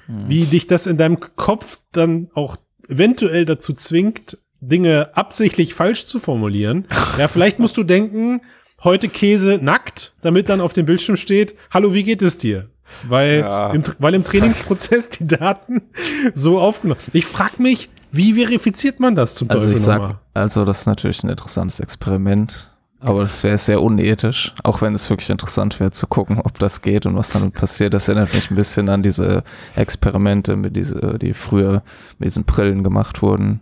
hm. 0.07 0.30
wie 0.30 0.45
dich 0.45 0.67
das 0.67 0.88
in 0.88 0.98
deinem 0.98 1.20
Kopf 1.20 1.79
dann 1.91 2.29
auch 2.34 2.58
eventuell 2.88 3.46
dazu 3.46 3.74
zwingt, 3.74 4.38
Dinge 4.62 5.10
absichtlich 5.15 5.74
falsch 5.74 6.05
zu 6.05 6.20
formulieren. 6.20 6.88
ja, 7.17 7.27
vielleicht 7.27 7.60
musst 7.60 7.77
du 7.77 7.84
denken, 7.84 8.41
heute 8.84 9.10
Käse 9.10 9.60
nackt, 9.62 10.15
damit 10.22 10.50
dann 10.50 10.62
auf 10.62 10.74
dem 10.74 10.86
Bildschirm 10.86 11.17
steht, 11.17 11.55
hallo, 11.72 11.94
wie 11.94 12.03
geht 12.03 12.22
es 12.22 12.38
dir? 12.38 12.70
Weil, 13.08 13.39
ja. 13.39 13.72
im, 13.72 13.84
weil 13.98 14.13
im 14.13 14.24
Trainingsprozess 14.24 15.10
die 15.10 15.25
Daten 15.25 15.82
so 16.34 16.60
aufgenommen. 16.60 17.00
Ich 17.13 17.25
frag 17.25 17.60
mich, 17.60 17.89
wie 18.12 18.36
verifiziert 18.36 19.00
man 19.00 19.15
das 19.15 19.36
zum 19.36 19.50
also 19.50 19.67
Teufel 19.67 19.77
ich 19.77 19.84
sag, 19.84 20.20
Also 20.34 20.65
das 20.65 20.82
ist 20.82 20.86
natürlich 20.86 21.24
ein 21.24 21.29
interessantes 21.29 21.79
Experiment. 21.79 22.75
Aber 23.05 23.21
das 23.21 23.43
wäre 23.43 23.59
sehr 23.59 23.83
unethisch, 23.83 24.55
auch 24.63 24.81
wenn 24.81 24.95
es 24.95 25.07
wirklich 25.12 25.29
interessant 25.29 25.79
wäre 25.79 25.91
zu 25.91 26.07
gucken, 26.07 26.39
ob 26.43 26.57
das 26.57 26.81
geht 26.81 27.05
und 27.05 27.15
was 27.15 27.29
dann 27.29 27.51
passiert. 27.51 27.93
Das 27.93 28.07
erinnert 28.07 28.33
mich 28.33 28.50
ein 28.50 28.55
bisschen 28.55 28.89
an 28.89 29.03
diese 29.03 29.43
Experimente, 29.75 30.55
mit 30.55 30.75
diese, 30.75 31.19
die 31.19 31.33
früher 31.33 31.83
mit 32.17 32.25
diesen 32.25 32.45
Brillen 32.45 32.83
gemacht 32.83 33.21
wurden, 33.21 33.59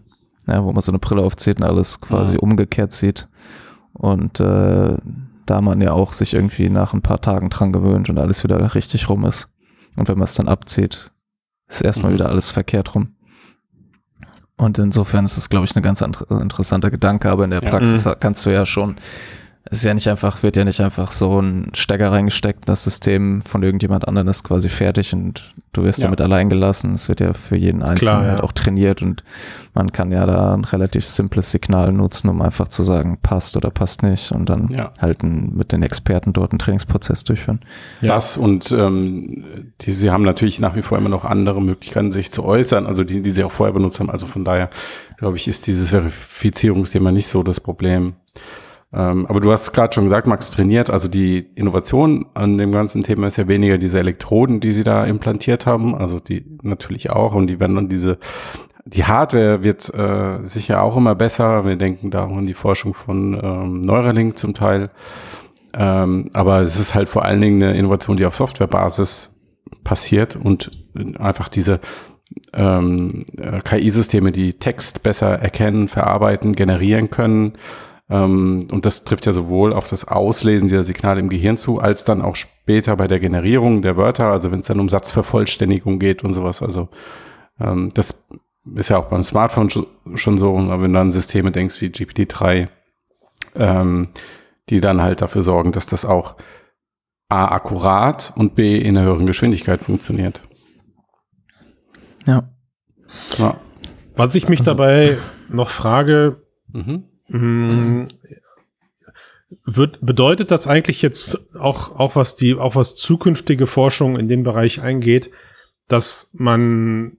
ja, 0.48 0.64
wo 0.64 0.72
man 0.72 0.82
so 0.82 0.94
eine 0.94 1.00
Brille 1.00 1.22
aufzieht 1.22 1.58
und 1.58 1.64
alles 1.64 2.00
quasi 2.00 2.36
ja. 2.36 2.40
umgekehrt 2.40 2.94
sieht. 2.94 3.28
Und 3.92 4.40
äh, 4.40 4.96
da 5.46 5.62
man 5.62 5.82
ja 5.82 5.92
auch 5.92 6.14
sich 6.14 6.34
irgendwie 6.36 6.70
nach 6.70 6.94
ein 6.94 7.02
paar 7.02 7.20
Tagen 7.20 7.50
dran 7.50 7.74
gewöhnt 7.74 8.10
und 8.10 8.20
alles 8.20 8.46
wieder 8.46 8.76
richtig 8.76 9.10
rum 9.10 9.26
ist. 9.26 9.54
Und 9.98 10.08
wenn 10.08 10.18
man 10.18 10.24
es 10.24 10.36
dann 10.36 10.48
abzieht, 10.48 11.12
ist 11.68 11.82
erstmal 11.82 12.12
mhm. 12.12 12.16
wieder 12.16 12.30
alles 12.30 12.50
verkehrt 12.50 12.96
rum. 12.96 13.13
Und 14.64 14.80
insofern 14.80 15.26
ist 15.26 15.38
es, 15.38 15.50
glaube 15.50 15.66
ich, 15.66 15.76
ein 15.76 15.84
ganz 15.84 16.02
interessanter 16.02 16.90
Gedanke, 16.90 17.30
aber 17.30 17.44
in 17.44 17.52
der 17.52 17.62
Praxis 17.62 18.06
mhm. 18.06 18.14
kannst 18.20 18.46
du 18.46 18.50
ja 18.50 18.66
schon 18.66 18.96
es 19.66 19.78
ist 19.80 19.86
ja 19.86 19.94
nicht 19.94 20.10
einfach, 20.10 20.44
wird 20.44 20.58
ja 20.58 20.66
nicht 20.66 20.82
einfach 20.82 21.12
so 21.12 21.42
ein 21.42 21.72
Stecker 21.74 22.12
reingesteckt, 22.12 22.68
das 22.68 22.84
System 22.84 23.42
von 23.42 23.64
irgendjemand 23.64 24.08
anderem 24.08 24.28
ist 24.28 24.44
quasi 24.44 24.68
fertig 24.68 25.14
und 25.14 25.54
du 25.72 25.84
wirst 25.84 26.00
ja. 26.00 26.04
damit 26.06 26.20
allein 26.20 26.50
gelassen. 26.50 26.94
Es 26.94 27.08
wird 27.08 27.22
ja 27.22 27.34
für 27.34 27.56
jeden 27.56 27.82
Einzelnen 27.82 28.10
Klar, 28.12 28.26
halt 28.26 28.40
ja. 28.40 28.44
auch 28.44 28.52
trainiert 28.52 29.02
und 29.02 29.24
man 29.74 29.94
kann 29.94 30.12
ja 30.12 30.26
da 30.26 30.54
ein 30.54 30.66
relativ 30.66 31.08
simples 31.08 31.52
Signal 31.52 31.94
nutzen, 31.94 32.28
um 32.28 32.42
einfach 32.42 32.68
zu 32.68 32.84
sagen, 32.84 33.20
passt 33.22 33.56
oder 33.56 33.72
passt 33.72 34.04
nicht 34.04 34.34
und 34.34 34.50
dann 34.50 34.68
ja. 34.68 34.92
halt 35.00 35.24
mit 35.24 35.72
den 35.72 35.82
Experten 35.82 36.34
dort 36.34 36.52
einen 36.52 36.60
Trainingsprozess 36.60 37.24
durchführen. 37.24 37.62
Das 38.02 38.36
und 38.36 38.70
ähm, 38.74 39.46
die, 39.80 39.94
sie 39.94 40.12
haben 40.12 40.24
natürlich 40.24 40.60
nach 40.60 40.76
wie 40.76 40.82
vor 40.82 40.98
immer 40.98 41.10
noch 41.10 41.24
andere 41.24 41.62
Möglichkeiten, 41.62 42.12
sich 42.12 42.34
zu 42.34 42.44
äußern, 42.44 42.86
also 42.86 43.06
die, 43.06 43.22
die 43.22 43.32
sie 43.32 43.46
auch 43.46 43.52
vorher 43.54 43.74
benutzt 43.74 44.02
haben. 44.02 44.10
Also 44.10 44.28
von 44.28 44.44
daher, 44.44 44.70
glaube 45.18 45.38
ich, 45.38 45.48
ist 45.48 45.68
dieses 45.68 45.92
Verifizierungsthema 45.92 47.14
nicht 47.14 47.28
so 47.28 47.44
das 47.44 47.62
Problem. 47.62 48.16
Ähm, 48.94 49.26
aber 49.26 49.40
du 49.40 49.52
hast 49.52 49.74
gerade 49.74 49.94
schon 49.94 50.04
gesagt, 50.04 50.28
Max 50.28 50.52
trainiert, 50.52 50.90
also 50.90 51.08
die 51.08 51.40
Innovation 51.56 52.28
an 52.36 52.58
dem 52.58 52.72
ganzen 52.72 53.04
Thema 53.04 53.28
ist 53.28 53.38
ja 53.38 53.48
weniger 53.48 53.78
diese 53.78 54.00
Elektroden, 54.00 54.60
die 54.60 54.72
sie 54.72 54.84
da 54.84 55.04
implantiert 55.06 55.66
haben, 55.66 55.96
also 55.96 56.20
die 56.20 56.46
natürlich 56.62 57.10
auch 57.10 57.34
und 57.34 57.48
die 57.48 57.60
werden 57.60 57.76
dann 57.76 57.90
diese 57.90 58.20
die 58.86 59.06
Hardware 59.06 59.64
wird 59.64 59.94
äh, 59.94 60.44
sicher 60.44 60.84
auch 60.84 60.98
immer 60.98 61.16
besser. 61.16 61.66
Wir 61.66 61.78
denken 61.78 62.12
da 62.12 62.26
auch 62.26 62.36
an 62.36 62.46
die 62.46 62.54
Forschung 62.54 62.94
von 62.94 63.40
ähm, 63.42 63.80
Neuralink 63.82 64.38
zum 64.38 64.54
Teil. 64.54 64.90
Ähm, 65.74 66.30
aber 66.34 66.62
es 66.62 66.80
ist 66.80 66.94
halt 66.94 67.08
vor 67.10 67.24
allen 67.24 67.42
Dingen 67.42 67.64
eine 67.64 67.78
Innovation, 67.78 68.18
die 68.18 68.26
auf 68.26 68.36
Softwarebasis 68.36 69.32
passiert 69.84 70.36
und 70.36 70.72
einfach 71.18 71.48
diese 71.48 71.80
ähm, 72.54 73.26
äh, 73.38 73.60
KI-Systeme, 73.62 74.32
die 74.32 74.54
Text 74.54 75.04
besser 75.04 75.40
erkennen, 75.40 75.88
verarbeiten, 75.88 76.54
generieren 76.54 77.10
können. 77.10 77.54
Ähm, 78.10 78.68
und 78.72 78.86
das 78.86 79.04
trifft 79.04 79.26
ja 79.26 79.34
sowohl 79.34 79.74
auf 79.74 79.88
das 79.88 80.08
Auslesen 80.08 80.68
dieser 80.68 80.84
Signale 80.84 81.20
im 81.20 81.30
Gehirn 81.30 81.58
zu, 81.58 81.80
als 81.80 82.04
dann 82.04 82.22
auch 82.22 82.36
später 82.36 82.96
bei 82.96 83.08
der 83.08 83.20
Generierung 83.20 83.82
der 83.82 83.98
Wörter, 83.98 84.28
also 84.28 84.52
wenn 84.52 84.60
es 84.60 84.68
dann 84.68 84.80
um 84.80 84.90
Satzvervollständigung 84.90 86.00
geht 86.00 86.24
und 86.24 86.34
sowas. 86.34 86.62
Also 86.62 86.90
ähm, 87.60 87.92
das 87.94 88.26
ist 88.76 88.90
ja 88.90 88.98
auch 88.98 89.06
beim 89.06 89.24
Smartphone 89.24 89.70
schon 90.16 90.38
so, 90.38 90.58
aber 90.58 90.82
wenn 90.82 90.94
du 90.94 91.00
an 91.00 91.12
Systeme 91.12 91.52
denkst 91.52 91.82
wie 91.82 91.88
GPT-3, 91.88 92.68
ähm, 93.56 94.10
die 94.70 94.82
dann 94.82 95.02
halt 95.02 95.22
dafür 95.22 95.42
sorgen, 95.42 95.72
dass 95.72 95.86
das 95.86 96.06
auch 96.06 96.36
A 97.30 97.48
akkurat 97.48 98.34
und 98.36 98.56
B 98.56 98.78
in 98.78 98.98
einer 98.98 99.06
höheren 99.06 99.26
Geschwindigkeit 99.26 99.84
funktioniert. 99.84 100.42
Ja. 102.26 102.50
ja. 103.38 103.58
Was 104.16 104.36
ich 104.36 104.48
mich 104.48 104.60
also, 104.60 104.72
dabei 104.72 105.18
noch 105.50 105.70
frage, 105.70 106.44
mhm. 106.72 107.06
Mh, 107.34 107.74
mm, 107.74 108.08
wird, 109.66 110.00
bedeutet 110.02 110.52
das 110.52 110.68
eigentlich 110.68 111.02
jetzt 111.02 111.56
auch, 111.56 112.00
auch 112.00 112.16
was 112.16 112.36
die, 112.36 112.56
auch 112.56 112.76
was 112.76 112.96
zukünftige 112.96 113.68
Forschung 113.68 114.18
in 114.18 114.28
den 114.28 114.44
Bereich 114.44 114.82
eingeht, 114.82 115.30
dass 115.88 116.32
man 116.34 117.18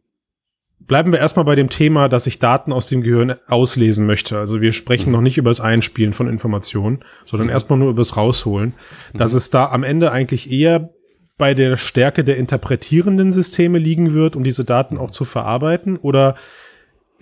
bleiben 0.86 1.12
wir 1.12 1.18
erstmal 1.18 1.44
bei 1.44 1.54
dem 1.54 1.70
Thema, 1.70 2.08
dass 2.08 2.26
ich 2.26 2.38
Daten 2.38 2.72
aus 2.72 2.86
dem 2.86 3.02
Gehirn 3.02 3.36
auslesen 3.46 4.06
möchte. 4.06 4.38
Also 4.38 4.60
wir 4.60 4.72
sprechen 4.72 5.10
mhm. 5.10 5.12
noch 5.14 5.20
nicht 5.22 5.38
über 5.38 5.50
das 5.50 5.60
Einspielen 5.60 6.12
von 6.12 6.28
Informationen, 6.28 7.04
sondern 7.24 7.46
mhm. 7.46 7.52
erstmal 7.52 7.78
nur 7.78 7.90
über 7.90 8.00
das 8.00 8.16
Rausholen. 8.16 8.74
Mhm. 9.12 9.18
Dass 9.18 9.32
es 9.32 9.50
da 9.50 9.66
am 9.66 9.82
Ende 9.82 10.12
eigentlich 10.12 10.50
eher 10.50 10.90
bei 11.36 11.54
der 11.54 11.76
Stärke 11.76 12.22
der 12.22 12.36
interpretierenden 12.36 13.32
Systeme 13.32 13.78
liegen 13.78 14.14
wird, 14.14 14.36
um 14.36 14.44
diese 14.44 14.64
Daten 14.64 14.98
auch 14.98 15.10
zu 15.10 15.24
verarbeiten? 15.24 15.96
Oder 15.96 16.36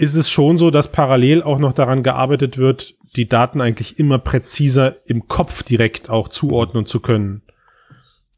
ist 0.02 0.16
es 0.16 0.28
schon 0.28 0.58
so, 0.58 0.70
dass 0.70 0.90
parallel 0.90 1.42
auch 1.42 1.58
noch 1.58 1.72
daran 1.72 2.02
gearbeitet 2.02 2.58
wird, 2.58 2.96
die 3.14 3.28
Daten 3.28 3.60
eigentlich 3.60 3.98
immer 4.00 4.18
präziser 4.18 4.96
im 5.06 5.28
Kopf 5.28 5.62
direkt 5.62 6.10
auch 6.10 6.28
zuordnen 6.28 6.86
zu 6.86 6.98
können? 7.00 7.42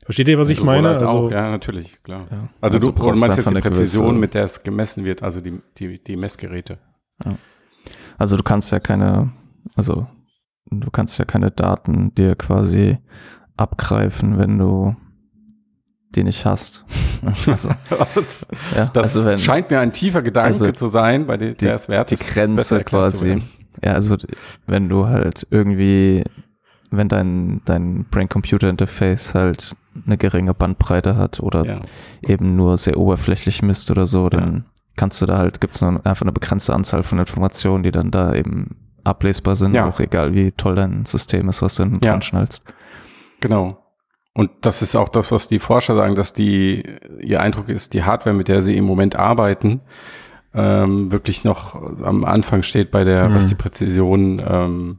Versteht 0.05 0.29
ihr, 0.29 0.39
was 0.39 0.51
ich 0.51 0.63
meine? 0.63 0.91
Also, 0.91 1.07
auch, 1.07 1.31
ja, 1.31 1.51
natürlich, 1.51 2.03
klar. 2.03 2.27
Ja. 2.31 2.49
Also, 2.61 2.77
also, 2.77 2.91
du, 2.91 3.03
du 3.03 3.09
meinst 3.19 3.39
jetzt 3.39 3.51
die 3.51 3.55
Präzision, 3.55 4.07
gewisse, 4.09 4.21
mit 4.21 4.35
der 4.35 4.45
es 4.45 4.63
gemessen 4.63 5.07
wird, 5.07 5.23
also 5.23 5.41
die, 5.41 5.63
die, 5.79 6.03
die 6.05 6.17
Messgeräte. 6.17 6.79
Ja. 7.25 7.39
Also 8.19 8.37
du 8.37 8.43
kannst 8.43 8.71
ja 8.71 8.79
keine, 8.79 9.33
also 9.75 10.07
du 10.67 10.91
kannst 10.91 11.19
ja 11.19 11.25
keine 11.25 11.51
Daten 11.51 12.15
dir 12.15 12.37
quasi 12.37 12.99
abgreifen, 13.57 14.37
wenn 14.37 14.59
du 14.59 14.95
die 16.17 16.25
nicht 16.25 16.45
hast. 16.45 16.85
also, 17.47 17.69
ja, 18.77 18.87
das 18.93 19.17
also 19.17 19.27
wenn, 19.27 19.37
scheint 19.37 19.71
mir 19.71 19.81
ein 19.81 19.93
tiefer 19.93 20.23
Gedanke 20.23 20.49
also 20.49 20.73
zu 20.73 20.87
sein, 20.87 21.27
bei 21.27 21.37
der, 21.37 21.55
der 21.55 21.75
es 21.75 21.89
wert 21.89 22.13
ist. 22.13 22.29
Die 22.29 22.33
Grenze 22.33 22.83
quasi. 22.85 23.43
Ja, 23.83 23.93
also 23.93 24.17
wenn 24.67 24.89
du 24.89 25.07
halt 25.07 25.47
irgendwie, 25.51 26.25
wenn 26.91 27.09
dein, 27.09 27.61
dein 27.65 28.05
Brain-Computer-Interface 28.11 29.35
halt 29.35 29.75
eine 30.07 30.17
geringe 30.17 30.55
Bandbreite 30.55 31.17
hat 31.17 31.41
oder 31.41 31.65
ja. 31.65 31.81
eben 32.23 32.57
nur 32.57 32.79
sehr 32.79 32.97
oberflächlich 32.97 33.63
misst 33.63 33.91
oder 33.91 34.07
so, 34.07 34.29
dann 34.29 34.55
ja. 34.55 34.63
kannst 34.97 35.21
du 35.23 35.27
da 35.27 35.39
halt, 35.39 35.61
gibt 35.61 35.75
es 35.75 35.83
einfach 35.83 36.23
eine 36.23 36.33
begrenzte 36.33 36.75
Anzahl 36.75 37.03
von 37.03 37.19
Informationen, 37.19 37.83
die 37.83 37.91
dann 37.91 38.11
da 38.11 38.35
eben 38.35 38.77
ablesbar 39.05 39.55
sind, 39.57 39.75
ja. 39.75 39.87
auch 39.87 40.01
egal 40.01 40.35
wie 40.35 40.53
toll 40.53 40.77
dein 40.77 41.05
System 41.05 41.49
ist, 41.49 41.63
was 41.63 41.77
du 41.77 41.85
dann 41.85 42.01
dran 42.01 42.23
schnallst. 42.23 42.65
Genau. 43.41 43.84
Und 44.35 44.51
das 44.63 44.83
ist 44.83 44.97
auch 44.97 45.09
das, 45.09 45.31
was 45.31 45.47
die 45.47 45.61
Forscher 45.61 45.95
sagen, 45.95 46.17
dass 46.17 46.33
die, 46.33 46.83
ihr 47.21 47.41
Eindruck 47.41 47.69
ist, 47.69 47.95
die 47.95 48.03
Hardware, 48.03 48.35
mit 48.35 48.49
der 48.49 48.63
sie 48.63 48.77
im 48.77 48.85
Moment 48.85 49.17
arbeiten, 49.17 49.81
ähm, 50.53 51.13
wirklich 51.13 51.45
noch 51.45 51.75
am 52.03 52.25
Anfang 52.25 52.63
steht 52.63 52.91
bei 52.91 53.05
der, 53.05 53.29
mhm. 53.29 53.35
was 53.35 53.47
die 53.47 53.55
Präzision 53.55 54.43
ähm, 54.47 54.99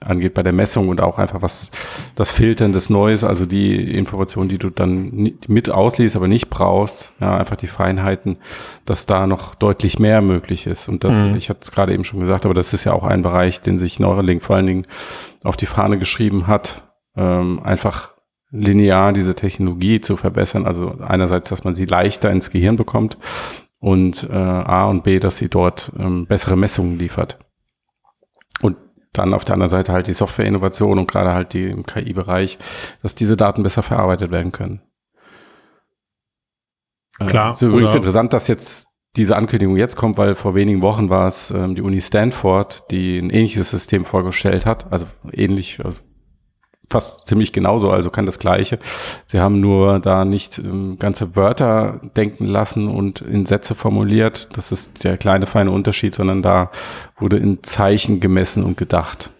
angeht 0.00 0.34
bei 0.34 0.42
der 0.42 0.52
Messung 0.52 0.88
und 0.88 1.00
auch 1.00 1.18
einfach 1.18 1.42
was 1.42 1.70
das 2.14 2.30
Filtern 2.30 2.72
des 2.72 2.90
Neues, 2.90 3.24
also 3.24 3.46
die 3.46 3.96
Informationen, 3.96 4.48
die 4.48 4.58
du 4.58 4.70
dann 4.70 5.32
mit 5.46 5.70
ausliest, 5.70 6.16
aber 6.16 6.28
nicht 6.28 6.50
brauchst, 6.50 7.12
ja, 7.20 7.36
einfach 7.36 7.56
die 7.56 7.66
Feinheiten, 7.66 8.38
dass 8.84 9.06
da 9.06 9.26
noch 9.26 9.54
deutlich 9.54 9.98
mehr 9.98 10.20
möglich 10.20 10.66
ist. 10.66 10.88
Und 10.88 11.04
das, 11.04 11.14
mhm. 11.16 11.36
ich 11.36 11.50
hatte 11.50 11.60
es 11.62 11.72
gerade 11.72 11.92
eben 11.92 12.04
schon 12.04 12.20
gesagt, 12.20 12.44
aber 12.44 12.54
das 12.54 12.74
ist 12.74 12.84
ja 12.84 12.92
auch 12.92 13.04
ein 13.04 13.22
Bereich, 13.22 13.60
den 13.60 13.78
sich 13.78 14.00
Neuralink 14.00 14.42
vor 14.42 14.56
allen 14.56 14.66
Dingen 14.66 14.86
auf 15.44 15.56
die 15.56 15.66
Fahne 15.66 15.98
geschrieben 15.98 16.46
hat, 16.46 16.82
ähm, 17.16 17.60
einfach 17.62 18.11
linear 18.52 19.12
diese 19.12 19.34
Technologie 19.34 20.00
zu 20.00 20.16
verbessern. 20.16 20.66
Also 20.66 20.98
einerseits, 21.00 21.48
dass 21.48 21.64
man 21.64 21.74
sie 21.74 21.86
leichter 21.86 22.30
ins 22.30 22.50
Gehirn 22.50 22.76
bekommt 22.76 23.18
und 23.80 24.28
äh, 24.30 24.34
A 24.34 24.88
und 24.88 25.02
B, 25.02 25.18
dass 25.18 25.38
sie 25.38 25.48
dort 25.48 25.92
ähm, 25.98 26.26
bessere 26.26 26.56
Messungen 26.56 26.98
liefert. 26.98 27.38
Und 28.60 28.76
dann 29.12 29.34
auf 29.34 29.44
der 29.44 29.54
anderen 29.54 29.70
Seite 29.70 29.92
halt 29.92 30.06
die 30.06 30.12
Software-Innovation 30.12 30.98
und 30.98 31.10
gerade 31.10 31.32
halt 31.32 31.54
die 31.54 31.64
im 31.64 31.84
KI-Bereich, 31.84 32.58
dass 33.02 33.14
diese 33.14 33.36
Daten 33.36 33.62
besser 33.62 33.82
verarbeitet 33.82 34.30
werden 34.30 34.52
können. 34.52 34.82
Äh, 37.18 37.26
Klar. 37.26 37.48
Äh, 37.48 37.52
ist 37.52 37.62
übrigens 37.62 37.94
interessant, 37.94 38.32
dass 38.32 38.48
jetzt 38.48 38.86
diese 39.16 39.36
Ankündigung 39.36 39.76
jetzt 39.76 39.96
kommt, 39.96 40.16
weil 40.16 40.34
vor 40.34 40.54
wenigen 40.54 40.80
Wochen 40.80 41.10
war 41.10 41.26
es 41.26 41.50
ähm, 41.50 41.74
die 41.74 41.82
Uni 41.82 42.00
Stanford, 42.00 42.90
die 42.90 43.18
ein 43.18 43.30
ähnliches 43.30 43.70
System 43.70 44.04
vorgestellt 44.04 44.64
hat, 44.64 44.90
also 44.90 45.06
ähnlich, 45.32 45.84
also 45.84 46.00
fast 46.92 47.26
ziemlich 47.26 47.52
genauso, 47.52 47.90
also 47.90 48.10
kann 48.10 48.26
das 48.26 48.38
Gleiche. 48.38 48.78
Sie 49.26 49.40
haben 49.40 49.60
nur 49.60 49.98
da 49.98 50.24
nicht 50.24 50.58
ähm, 50.58 50.98
ganze 50.98 51.34
Wörter 51.34 52.00
denken 52.16 52.46
lassen 52.46 52.88
und 52.88 53.20
in 53.20 53.46
Sätze 53.46 53.74
formuliert. 53.74 54.56
Das 54.56 54.70
ist 54.70 55.02
der 55.04 55.16
kleine 55.16 55.46
feine 55.46 55.72
Unterschied, 55.72 56.14
sondern 56.14 56.42
da 56.42 56.70
wurde 57.18 57.38
in 57.38 57.62
Zeichen 57.62 58.20
gemessen 58.20 58.62
und 58.62 58.76
gedacht. 58.76 59.30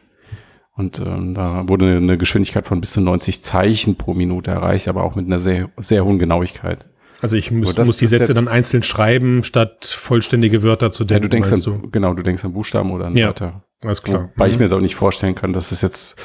Und 0.74 0.98
ähm, 1.00 1.34
da 1.34 1.68
wurde 1.68 1.96
eine 1.96 2.16
Geschwindigkeit 2.18 2.66
von 2.66 2.80
bis 2.80 2.92
zu 2.92 3.00
90 3.00 3.42
Zeichen 3.42 3.96
pro 3.96 4.14
Minute 4.14 4.50
erreicht, 4.50 4.88
aber 4.88 5.04
auch 5.04 5.14
mit 5.14 5.26
einer 5.26 5.38
sehr, 5.38 5.70
sehr 5.76 6.04
hohen 6.04 6.18
Genauigkeit. 6.18 6.86
Also 7.20 7.36
ich 7.36 7.52
muss, 7.52 7.76
muss 7.76 7.98
die 7.98 8.08
Sätze 8.08 8.34
dann 8.34 8.48
einzeln 8.48 8.82
schreiben, 8.82 9.44
statt 9.44 9.84
vollständige 9.86 10.64
Wörter 10.64 10.90
zu 10.90 11.04
denken. 11.04 11.22
Ja, 11.22 11.28
du 11.28 11.28
denkst 11.28 11.52
an, 11.52 11.60
du? 11.60 11.90
genau, 11.90 12.14
du 12.14 12.22
denkst 12.24 12.44
an 12.44 12.52
Buchstaben 12.52 12.90
oder 12.90 13.06
an 13.06 13.16
ja, 13.16 13.26
Wörter. 13.26 13.62
Alles 13.80 14.02
klar. 14.02 14.30
Weil 14.34 14.48
mhm. 14.48 14.54
ich 14.54 14.58
mir 14.58 14.64
das 14.64 14.72
auch 14.72 14.80
nicht 14.80 14.96
vorstellen 14.96 15.36
kann, 15.36 15.52
dass 15.52 15.70
es 15.70 15.82
jetzt 15.82 16.16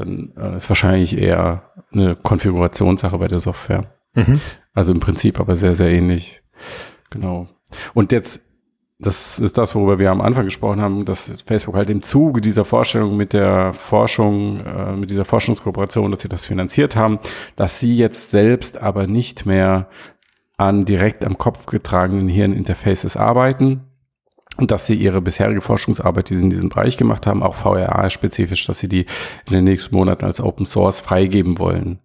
dann 0.00 0.32
äh, 0.36 0.56
ist 0.56 0.68
wahrscheinlich 0.68 1.18
eher 1.18 1.70
eine 1.92 2.16
Konfigurationssache 2.16 3.18
bei 3.18 3.28
der 3.28 3.40
Software. 3.40 3.92
Mhm. 4.14 4.40
Also 4.74 4.92
im 4.92 5.00
Prinzip 5.00 5.40
aber 5.40 5.56
sehr, 5.56 5.74
sehr 5.74 5.90
ähnlich. 5.90 6.42
Genau. 7.10 7.48
Und 7.94 8.12
jetzt, 8.12 8.42
das 8.98 9.38
ist 9.38 9.58
das, 9.58 9.74
worüber 9.74 9.98
wir 9.98 10.10
am 10.10 10.20
Anfang 10.20 10.44
gesprochen 10.44 10.80
haben, 10.80 11.04
dass 11.04 11.42
Facebook 11.46 11.76
halt 11.76 11.90
im 11.90 12.02
Zuge 12.02 12.40
dieser 12.40 12.64
Vorstellung 12.64 13.16
mit 13.16 13.32
der 13.32 13.72
Forschung, 13.72 14.60
äh, 14.64 14.92
mit 14.92 15.10
dieser 15.10 15.24
Forschungskooperation, 15.24 16.10
dass 16.10 16.22
sie 16.22 16.28
das 16.28 16.44
finanziert 16.44 16.96
haben, 16.96 17.18
dass 17.56 17.80
sie 17.80 17.96
jetzt 17.96 18.30
selbst 18.30 18.80
aber 18.80 19.06
nicht 19.06 19.46
mehr 19.46 19.88
an 20.56 20.84
direkt 20.84 21.24
am 21.24 21.38
Kopf 21.38 21.66
getragenen 21.66 22.28
Hirninterfaces 22.28 23.16
arbeiten, 23.16 23.87
dass 24.60 24.86
sie 24.86 24.94
ihre 24.94 25.20
bisherige 25.20 25.60
Forschungsarbeit, 25.60 26.30
die 26.30 26.36
sie 26.36 26.42
in 26.42 26.50
diesem 26.50 26.68
Bereich 26.68 26.96
gemacht 26.96 27.26
haben, 27.26 27.42
auch 27.42 27.54
VRA-spezifisch, 27.54 28.66
dass 28.66 28.80
sie 28.80 28.88
die 28.88 29.06
in 29.46 29.52
den 29.52 29.64
nächsten 29.64 29.94
Monaten 29.94 30.24
als 30.24 30.40
Open 30.40 30.66
Source 30.66 31.00
freigeben 31.00 31.58
wollen. 31.58 32.00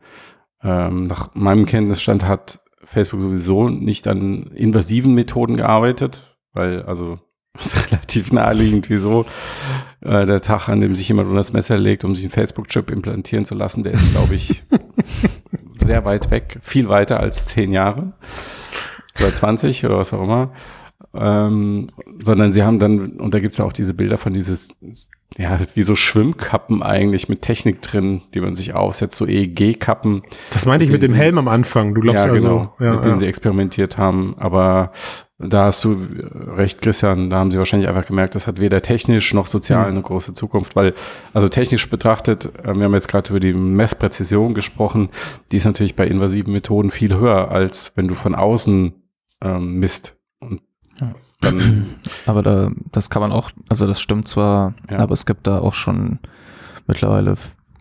Ähm, 0.61 1.07
nach 1.07 1.33
meinem 1.33 1.65
Kenntnisstand 1.65 2.25
hat 2.25 2.59
Facebook 2.85 3.21
sowieso 3.21 3.69
nicht 3.69 4.07
an 4.07 4.51
invasiven 4.53 5.15
Methoden 5.15 5.57
gearbeitet, 5.57 6.37
weil 6.53 6.83
also 6.83 7.19
ist 7.59 7.91
relativ 7.91 8.31
naheliegend, 8.31 8.89
wieso 8.89 9.25
äh, 10.01 10.25
der 10.25 10.41
Tag, 10.41 10.69
an 10.69 10.81
dem 10.81 10.95
sich 10.95 11.07
jemand 11.07 11.27
unter 11.27 11.39
das 11.39 11.53
Messer 11.53 11.77
legt, 11.77 12.03
um 12.03 12.15
sich 12.15 12.25
einen 12.25 12.31
Facebook-Chip 12.31 12.91
implantieren 12.91 13.45
zu 13.45 13.55
lassen, 13.55 13.83
der 13.83 13.93
ist, 13.93 14.11
glaube 14.11 14.35
ich, 14.35 14.63
sehr 15.83 16.05
weit 16.05 16.31
weg, 16.31 16.59
viel 16.61 16.87
weiter 16.87 17.19
als 17.19 17.47
zehn 17.47 17.71
Jahre 17.71 18.13
oder 19.19 19.33
20 19.33 19.85
oder 19.85 19.97
was 19.97 20.13
auch 20.13 20.23
immer 20.23 20.51
ähm, 21.13 21.89
sondern 22.21 22.51
sie 22.51 22.63
haben 22.63 22.79
dann, 22.79 23.19
und 23.19 23.33
da 23.33 23.39
gibt's 23.39 23.57
ja 23.57 23.65
auch 23.65 23.73
diese 23.73 23.93
Bilder 23.93 24.17
von 24.17 24.33
dieses, 24.33 24.69
ja, 25.37 25.59
wie 25.73 25.83
so 25.83 25.95
Schwimmkappen 25.95 26.83
eigentlich 26.83 27.29
mit 27.29 27.41
Technik 27.41 27.81
drin, 27.81 28.21
die 28.33 28.41
man 28.41 28.55
sich 28.55 28.73
aufsetzt, 28.73 29.15
so 29.15 29.25
EEG-Kappen. 29.25 30.23
Das 30.51 30.65
meinte 30.65 30.85
ich 30.85 30.91
mit 30.91 31.03
dem 31.03 31.11
sie, 31.11 31.17
Helm 31.17 31.37
am 31.37 31.47
Anfang, 31.47 31.93
du 31.93 32.01
glaubst 32.01 32.25
ja, 32.25 32.31
also. 32.31 32.47
Genau, 32.47 32.75
ja, 32.79 32.91
mit 32.91 32.95
ja. 32.95 33.01
denen 33.01 33.19
sie 33.19 33.27
experimentiert 33.27 33.97
haben, 33.97 34.35
aber 34.37 34.91
da 35.39 35.65
hast 35.65 35.83
du 35.83 35.97
recht, 36.55 36.81
Christian, 36.81 37.29
da 37.29 37.37
haben 37.37 37.51
sie 37.51 37.57
wahrscheinlich 37.57 37.89
einfach 37.89 38.05
gemerkt, 38.05 38.35
das 38.35 38.47
hat 38.47 38.59
weder 38.59 38.81
technisch 38.81 39.33
noch 39.33 39.47
sozial 39.47 39.87
eine 39.87 40.01
große 40.01 40.33
Zukunft, 40.33 40.75
weil, 40.75 40.93
also 41.33 41.49
technisch 41.49 41.89
betrachtet, 41.89 42.45
äh, 42.63 42.73
wir 42.75 42.85
haben 42.85 42.93
jetzt 42.93 43.07
gerade 43.07 43.29
über 43.29 43.39
die 43.39 43.53
Messpräzision 43.53 44.53
gesprochen, 44.53 45.09
die 45.51 45.57
ist 45.57 45.65
natürlich 45.65 45.95
bei 45.95 46.07
invasiven 46.07 46.53
Methoden 46.53 46.91
viel 46.91 47.15
höher, 47.15 47.51
als 47.51 47.91
wenn 47.95 48.07
du 48.07 48.15
von 48.15 48.35
außen 48.35 48.93
ähm, 49.41 49.79
misst. 49.79 50.17
Dann 51.43 51.85
aber 52.25 52.41
da, 52.41 52.71
das 52.91 53.09
kann 53.09 53.21
man 53.21 53.31
auch, 53.31 53.51
also 53.69 53.87
das 53.87 54.01
stimmt 54.01 54.27
zwar, 54.27 54.73
ja. 54.89 54.99
aber 54.99 55.13
es 55.13 55.25
gibt 55.25 55.47
da 55.47 55.59
auch 55.59 55.73
schon 55.73 56.19
mittlerweile 56.87 57.35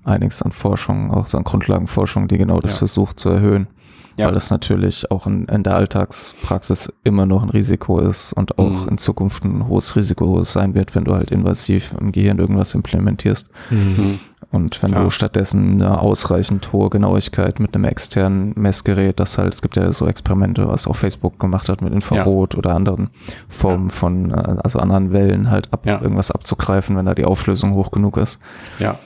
einiges 0.04 0.42
an 0.42 0.52
Forschung, 0.52 1.10
auch 1.10 1.26
so 1.26 1.38
an 1.38 1.44
Grundlagenforschung, 1.44 2.28
die 2.28 2.38
genau 2.38 2.60
das 2.60 2.72
ja. 2.72 2.78
versucht 2.78 3.18
zu 3.20 3.28
erhöhen. 3.28 3.68
Ja. 4.16 4.26
Weil 4.26 4.34
das 4.34 4.50
natürlich 4.50 5.10
auch 5.10 5.26
in, 5.26 5.46
in, 5.46 5.62
der 5.62 5.74
Alltagspraxis 5.74 6.92
immer 7.02 7.24
noch 7.24 7.42
ein 7.42 7.48
Risiko 7.48 7.98
ist 7.98 8.34
und 8.34 8.58
auch 8.58 8.82
mhm. 8.82 8.88
in 8.90 8.98
Zukunft 8.98 9.42
ein 9.44 9.66
hohes 9.68 9.96
Risiko 9.96 10.44
sein 10.44 10.74
wird, 10.74 10.94
wenn 10.94 11.04
du 11.04 11.14
halt 11.14 11.30
invasiv 11.30 11.94
im 11.98 12.12
Gehirn 12.12 12.38
irgendwas 12.38 12.74
implementierst. 12.74 13.48
Mhm. 13.70 14.20
Und 14.52 14.82
wenn 14.82 14.90
Klar. 14.90 15.04
du 15.04 15.10
stattdessen 15.10 15.80
eine 15.80 15.98
ausreichend 16.00 16.72
hohe 16.72 16.90
Genauigkeit 16.90 17.58
mit 17.58 17.74
einem 17.74 17.84
externen 17.84 18.52
Messgerät, 18.54 19.18
das 19.18 19.38
halt, 19.38 19.54
es 19.54 19.62
gibt 19.62 19.76
ja 19.76 19.90
so 19.92 20.06
Experimente, 20.06 20.68
was 20.68 20.86
auch 20.86 20.94
Facebook 20.94 21.40
gemacht 21.40 21.70
hat 21.70 21.80
mit 21.80 21.94
Infrarot 21.94 22.52
ja. 22.52 22.58
oder 22.58 22.74
anderen 22.74 23.10
Formen 23.48 23.86
ja. 23.86 23.92
von, 23.92 24.30
äh, 24.30 24.56
also 24.62 24.78
anderen 24.78 25.10
Wellen 25.10 25.50
halt 25.50 25.72
ab, 25.72 25.86
ja. 25.86 26.02
irgendwas 26.02 26.30
abzugreifen, 26.30 26.96
wenn 26.98 27.06
da 27.06 27.14
die 27.14 27.24
Auflösung 27.24 27.72
hoch 27.72 27.90
genug 27.90 28.18
ist. 28.18 28.40
Ja. 28.78 28.98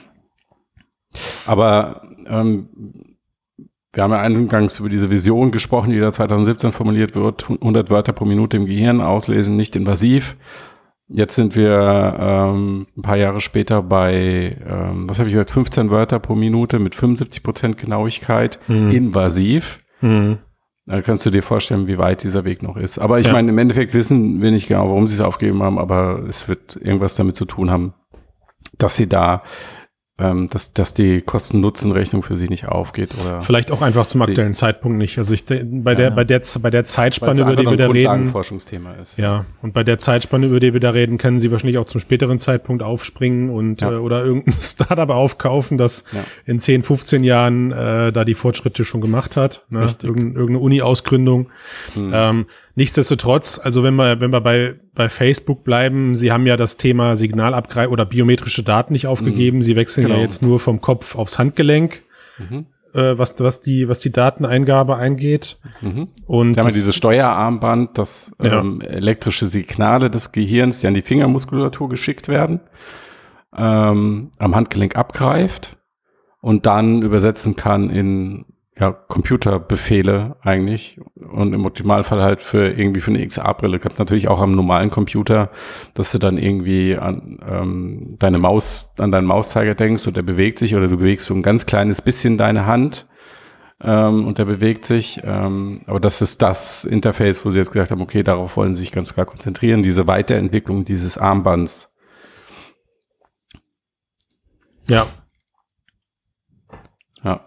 Aber 1.45 2.01
ähm, 2.27 2.67
wir 3.93 4.03
haben 4.03 4.11
ja 4.11 4.19
eingangs 4.19 4.79
über 4.79 4.89
diese 4.89 5.09
Vision 5.09 5.51
gesprochen, 5.51 5.91
die 5.91 5.99
da 5.99 6.11
2017 6.11 6.73
formuliert 6.73 7.15
wird, 7.15 7.49
100 7.49 7.89
Wörter 7.89 8.11
pro 8.11 8.25
Minute 8.25 8.57
im 8.57 8.65
Gehirn 8.65 8.99
auslesen, 8.99 9.55
nicht 9.55 9.77
invasiv. 9.77 10.35
Jetzt 11.09 11.35
sind 11.35 11.55
wir 11.55 12.17
ähm, 12.19 12.85
ein 12.97 13.01
paar 13.01 13.15
Jahre 13.15 13.39
später 13.39 13.81
bei, 13.81 14.57
ähm, 14.67 15.09
was 15.09 15.19
habe 15.19 15.29
ich 15.29 15.33
gesagt, 15.33 15.51
15 15.51 15.89
Wörter 15.89 16.19
pro 16.19 16.35
Minute 16.35 16.79
mit 16.79 16.95
75 16.95 17.43
Prozent 17.43 17.77
Genauigkeit, 17.77 18.59
mhm. 18.67 18.89
invasiv. 18.89 19.79
Mhm. 20.01 20.39
Da 20.85 21.01
kannst 21.01 21.25
du 21.25 21.29
dir 21.29 21.43
vorstellen, 21.43 21.87
wie 21.87 21.97
weit 21.97 22.23
dieser 22.23 22.45
Weg 22.45 22.61
noch 22.61 22.77
ist. 22.77 22.97
Aber 22.97 23.19
ich 23.19 23.27
ja. 23.27 23.33
meine, 23.33 23.49
im 23.51 23.57
Endeffekt 23.57 23.93
wissen 23.93 24.41
wir 24.41 24.51
nicht 24.51 24.67
genau, 24.67 24.87
warum 24.87 25.07
sie 25.07 25.15
es 25.15 25.21
aufgegeben 25.21 25.63
haben, 25.63 25.79
aber 25.79 26.23
es 26.27 26.47
wird 26.47 26.77
irgendwas 26.77 27.15
damit 27.15 27.35
zu 27.35 27.45
tun 27.45 27.71
haben, 27.71 27.93
dass 28.77 28.95
sie 28.95 29.07
da 29.07 29.43
ähm, 30.19 30.49
dass, 30.49 30.73
dass 30.73 30.95
die 30.95 31.21
Kosten-Nutzen-Rechnung 31.21 32.23
für 32.23 32.37
sie 32.37 32.47
nicht 32.47 32.67
aufgeht 32.67 33.15
oder 33.21 33.43
vielleicht 33.43 33.71
auch 33.71 33.83
einfach 33.83 34.07
zum 34.07 34.23
aktuellen 34.23 34.53
die, 34.53 34.57
Zeitpunkt 34.57 34.97
nicht. 34.97 35.19
Also 35.19 35.33
ich 35.35 35.45
bei 35.45 35.93
der 35.93 36.09
ja, 36.09 36.09
bei 36.09 36.23
der 36.23 36.41
bei 36.59 36.69
der 36.71 36.85
Zeitspanne 36.85 37.41
über 37.41 37.55
die 37.55 37.65
wir 37.67 37.77
da 37.77 37.87
reden, 37.87 38.25
Forschungsthema 38.25 38.93
ist. 38.93 39.17
Ja, 39.19 39.45
und 39.61 39.73
bei 39.73 39.83
der 39.83 39.99
Zeitspanne 39.99 40.47
über 40.47 40.59
die 40.59 40.73
wir 40.73 40.79
da 40.79 40.89
reden, 40.89 41.19
können 41.19 41.39
sie 41.39 41.51
wahrscheinlich 41.51 41.77
auch 41.77 41.85
zum 41.85 42.01
späteren 42.01 42.39
Zeitpunkt 42.39 42.81
aufspringen 42.81 43.51
und 43.51 43.81
ja. 43.81 43.91
äh, 43.91 43.95
oder 43.95 44.25
irgendein 44.25 44.55
Startup 44.59 45.09
aufkaufen, 45.09 45.77
das 45.77 46.03
ja. 46.11 46.23
in 46.45 46.59
10, 46.59 46.81
15 46.81 47.23
Jahren 47.23 47.71
äh, 47.71 48.11
da 48.11 48.25
die 48.25 48.33
Fortschritte 48.33 48.85
schon 48.85 49.01
gemacht 49.01 49.37
hat, 49.37 49.65
ne? 49.69 49.87
Irgend, 50.01 50.35
irgendeine 50.35 50.59
Uni-Ausgründung. 50.59 51.49
Hm. 51.93 52.11
Ähm, 52.11 52.45
Nichtsdestotrotz, 52.77 53.59
also 53.61 53.81
wenn 53.81 53.95
wir, 53.95 54.19
wenn 54.19 54.31
wir 54.31 54.39
bei, 54.39 54.75
bei 54.93 55.09
Facebook 55.09 55.63
bleiben, 55.63 56.15
Sie 56.15 56.31
haben 56.31 56.45
ja 56.45 56.57
das 56.57 56.77
Thema 56.77 57.15
Signalabgreifung 57.15 57.91
oder 57.91 58.05
biometrische 58.05 58.61
Daten 58.61 58.93
nicht 58.93 59.07
aufgegeben. 59.07 59.57
Mhm. 59.57 59.61
Sie 59.63 59.75
wechseln 59.75 60.03
genau. 60.03 60.17
ja 60.17 60.21
jetzt 60.21 60.43
nur 60.43 60.59
vom 60.59 60.79
Kopf 60.79 61.15
aufs 61.15 61.39
Handgelenk. 61.39 62.03
Mhm. 62.37 62.67
Äh, 62.93 63.17
was, 63.17 63.39
was 63.39 63.61
die, 63.61 63.89
was 63.89 63.97
die 63.97 64.11
Dateneingabe 64.11 64.95
eingeht. 64.95 65.57
Mhm. 65.81 66.09
Und 66.27 66.53
da 66.53 66.61
haben 66.61 66.67
wir 66.67 66.73
dieses 66.73 66.95
Steuerarmband, 66.95 67.97
das 67.97 68.31
ja. 68.39 68.59
ähm, 68.59 68.81
elektrische 68.81 69.47
Signale 69.47 70.11
des 70.11 70.31
Gehirns, 70.31 70.81
die 70.81 70.87
an 70.87 70.93
die 70.93 71.01
Fingermuskulatur 71.01 71.89
geschickt 71.89 72.27
werden, 72.27 72.59
ähm, 73.57 74.29
am 74.37 74.55
Handgelenk 74.55 74.95
abgreift 74.95 75.77
und 76.41 76.67
dann 76.67 77.01
übersetzen 77.01 77.55
kann 77.55 77.89
in 77.89 78.45
ja, 78.79 78.91
Computerbefehle 78.91 80.35
eigentlich 80.41 80.99
und 81.15 81.53
im 81.53 81.65
Optimalfall 81.65 82.21
halt 82.21 82.41
für 82.41 82.67
irgendwie 82.67 83.01
für 83.01 83.11
eine 83.11 83.25
XA-Brille. 83.25 83.79
Klappt 83.79 83.97
natürlich 83.97 84.27
auch 84.27 84.39
am 84.39 84.51
normalen 84.51 84.91
Computer, 84.91 85.49
dass 85.95 86.11
du 86.11 86.19
dann 86.19 86.37
irgendwie 86.37 86.95
an 86.95 87.39
ähm, 87.47 88.15
deine 88.19 88.37
Maus, 88.37 88.93
an 88.99 89.11
deinen 89.11 89.25
Mauszeiger 89.25 89.73
denkst 89.73 90.05
und 90.05 90.15
der 90.15 90.21
bewegt 90.21 90.59
sich 90.59 90.75
oder 90.75 90.87
du 90.87 90.97
bewegst 90.97 91.25
so 91.25 91.33
ein 91.33 91.41
ganz 91.41 91.65
kleines 91.65 92.01
bisschen 92.01 92.37
deine 92.37 92.67
Hand 92.67 93.07
ähm, 93.81 94.27
und 94.27 94.37
der 94.37 94.45
bewegt 94.45 94.85
sich. 94.85 95.21
Ähm, 95.23 95.81
aber 95.87 95.99
das 95.99 96.21
ist 96.21 96.43
das 96.43 96.85
Interface, 96.85 97.43
wo 97.43 97.49
sie 97.49 97.57
jetzt 97.57 97.71
gesagt 97.71 97.89
haben, 97.89 98.01
okay, 98.01 98.21
darauf 98.21 98.57
wollen 98.57 98.75
sie 98.75 98.83
sich 98.83 98.91
ganz 98.91 99.13
klar 99.13 99.25
konzentrieren, 99.25 99.81
diese 99.81 100.05
Weiterentwicklung 100.05 100.85
dieses 100.85 101.17
Armbands. 101.17 101.95
Ja, 104.87 105.07
ja, 107.23 107.41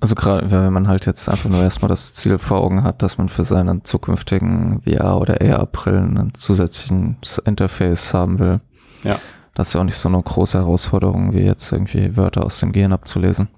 also 0.00 0.14
gerade 0.14 0.50
wenn 0.50 0.72
man 0.72 0.88
halt 0.88 1.06
jetzt 1.06 1.28
einfach 1.28 1.48
nur 1.48 1.62
erstmal 1.62 1.88
das 1.88 2.12
Ziel 2.14 2.38
vor 2.38 2.62
Augen 2.62 2.82
hat, 2.82 3.02
dass 3.02 3.16
man 3.16 3.28
für 3.28 3.44
seine 3.44 3.82
zukünftigen 3.82 4.82
VR- 4.84 5.18
oder 5.18 5.40
AR-Brillen 5.40 6.18
ein 6.18 6.34
zusätzliches 6.34 7.38
Interface 7.44 8.12
haben 8.12 8.38
will. 8.38 8.60
Ja. 9.02 9.18
Das 9.54 9.68
ist 9.68 9.74
ja 9.74 9.80
auch 9.80 9.84
nicht 9.84 9.96
so 9.96 10.08
eine 10.08 10.22
große 10.22 10.58
Herausforderung, 10.58 11.32
wie 11.32 11.40
jetzt 11.40 11.72
irgendwie 11.72 12.16
Wörter 12.16 12.44
aus 12.44 12.60
dem 12.60 12.72
Gehirn 12.72 12.92
abzulesen. 12.92 13.48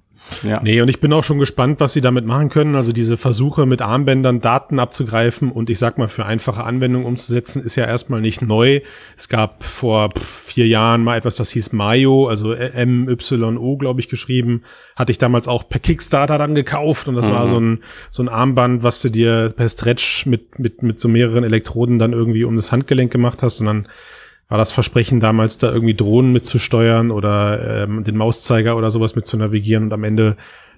Ja. 0.43 0.61
Nee, 0.63 0.81
und 0.81 0.89
ich 0.89 1.01
bin 1.01 1.13
auch 1.13 1.25
schon 1.25 1.39
gespannt, 1.39 1.81
was 1.81 1.93
sie 1.93 2.01
damit 2.01 2.25
machen 2.25 2.49
können. 2.49 2.75
Also 2.75 2.93
diese 2.93 3.17
Versuche 3.17 3.67
mit 3.67 3.83
Armbändern 3.83 4.41
Daten 4.41 4.79
abzugreifen 4.79 5.51
und 5.51 5.71
ich 5.71 5.79
sag 5.79 5.99
mal 5.99 6.09
für 6.09 6.27
einfache 6.27 6.65
Anwendungen 6.65 7.07
umzusetzen, 7.07 7.63
ist 7.63 7.77
ja 7.77 7.85
erstmal 7.85 8.21
nicht 8.21 8.43
neu. 8.43 8.81
Es 9.17 9.29
gab 9.29 9.63
vor 9.65 10.11
vier 10.33 10.67
Jahren 10.67 11.05
mal 11.05 11.17
etwas, 11.17 11.37
das 11.37 11.51
hieß 11.51 11.73
Mayo, 11.73 12.29
also 12.29 12.53
M-Y-O, 12.53 13.77
glaube 13.77 14.01
ich, 14.01 14.09
geschrieben. 14.09 14.63
Hatte 14.97 15.13
ich 15.13 15.19
damals 15.19 15.49
auch 15.49 15.69
per 15.69 15.81
Kickstarter 15.81 16.39
dann 16.39 16.55
gekauft 16.55 17.09
und 17.09 17.15
das 17.15 17.29
mhm. 17.29 17.33
war 17.33 17.47
so 17.47 17.61
ein, 17.61 17.83
so 18.11 18.23
ein 18.23 18.29
Armband, 18.29 18.83
was 18.83 19.03
du 19.03 19.11
dir 19.11 19.53
per 19.55 19.69
Stretch 19.69 20.27
mit, 20.27 20.59
mit, 20.59 20.83
mit 20.83 21.01
so 21.01 21.09
mehreren 21.09 21.45
Elektroden 21.45 21.99
dann 21.99 22.13
irgendwie 22.13 22.45
um 22.45 22.57
das 22.57 22.73
Handgelenk 22.73 23.13
gemacht 23.13 23.43
hast 23.43 23.61
und 23.61 23.67
dann 23.67 23.89
war 24.49 24.59
das 24.59 24.73
Versprechen 24.73 25.21
damals, 25.21 25.59
da 25.59 25.73
irgendwie 25.73 25.95
Drohnen 25.95 26.33
mitzusteuern 26.33 27.11
oder 27.11 27.85
ähm, 27.85 28.05
den 28.05 28.17
Mauszeiger 28.17 28.77
oder 28.77 28.91
sowas 28.91 29.17
mit 29.17 29.27
zu 29.27 29.37
navigieren 29.37 29.85
und 29.85 29.93
am 29.93 30.05
Ende 30.05 30.37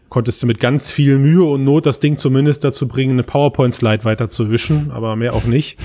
konntest 0.09 0.42
du 0.42 0.46
mit 0.46 0.61
ganz 0.61 0.90
viel 0.90 1.18
Mühe 1.18 1.44
und 1.44 1.64
Not 1.64 1.87
das 1.87 2.00
Ding 2.00 2.16
zumindest 2.16 2.62
dazu 2.64 2.87
bringen, 2.87 3.12
eine 3.12 3.24
PowerPoint-Slide 3.24 4.05
weiterzuwischen, 4.05 4.90
aber 4.92 5.16
mehr 5.16 5.35
auch 5.35 5.44
nicht. 5.44 5.79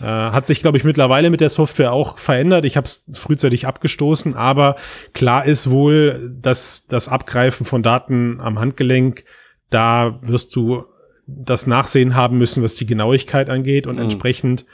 Äh, 0.00 0.04
hat 0.04 0.46
sich, 0.46 0.62
glaube 0.62 0.78
ich, 0.78 0.84
mittlerweile 0.84 1.28
mit 1.28 1.40
der 1.40 1.50
Software 1.50 1.92
auch 1.92 2.18
verändert. 2.18 2.64
Ich 2.64 2.76
habe 2.76 2.86
es 2.86 3.04
frühzeitig 3.12 3.66
abgestoßen, 3.66 4.34
aber 4.34 4.76
klar 5.12 5.44
ist 5.44 5.70
wohl, 5.70 6.32
dass 6.40 6.86
das 6.86 7.08
Abgreifen 7.08 7.66
von 7.66 7.82
Daten 7.82 8.40
am 8.40 8.58
Handgelenk, 8.58 9.24
da 9.70 10.18
wirst 10.22 10.54
du 10.56 10.84
das 11.26 11.66
Nachsehen 11.66 12.14
haben 12.14 12.38
müssen, 12.38 12.62
was 12.62 12.74
die 12.74 12.86
Genauigkeit 12.86 13.50
angeht 13.50 13.86
und 13.86 13.96
mhm. 13.96 14.02
entsprechend 14.02 14.64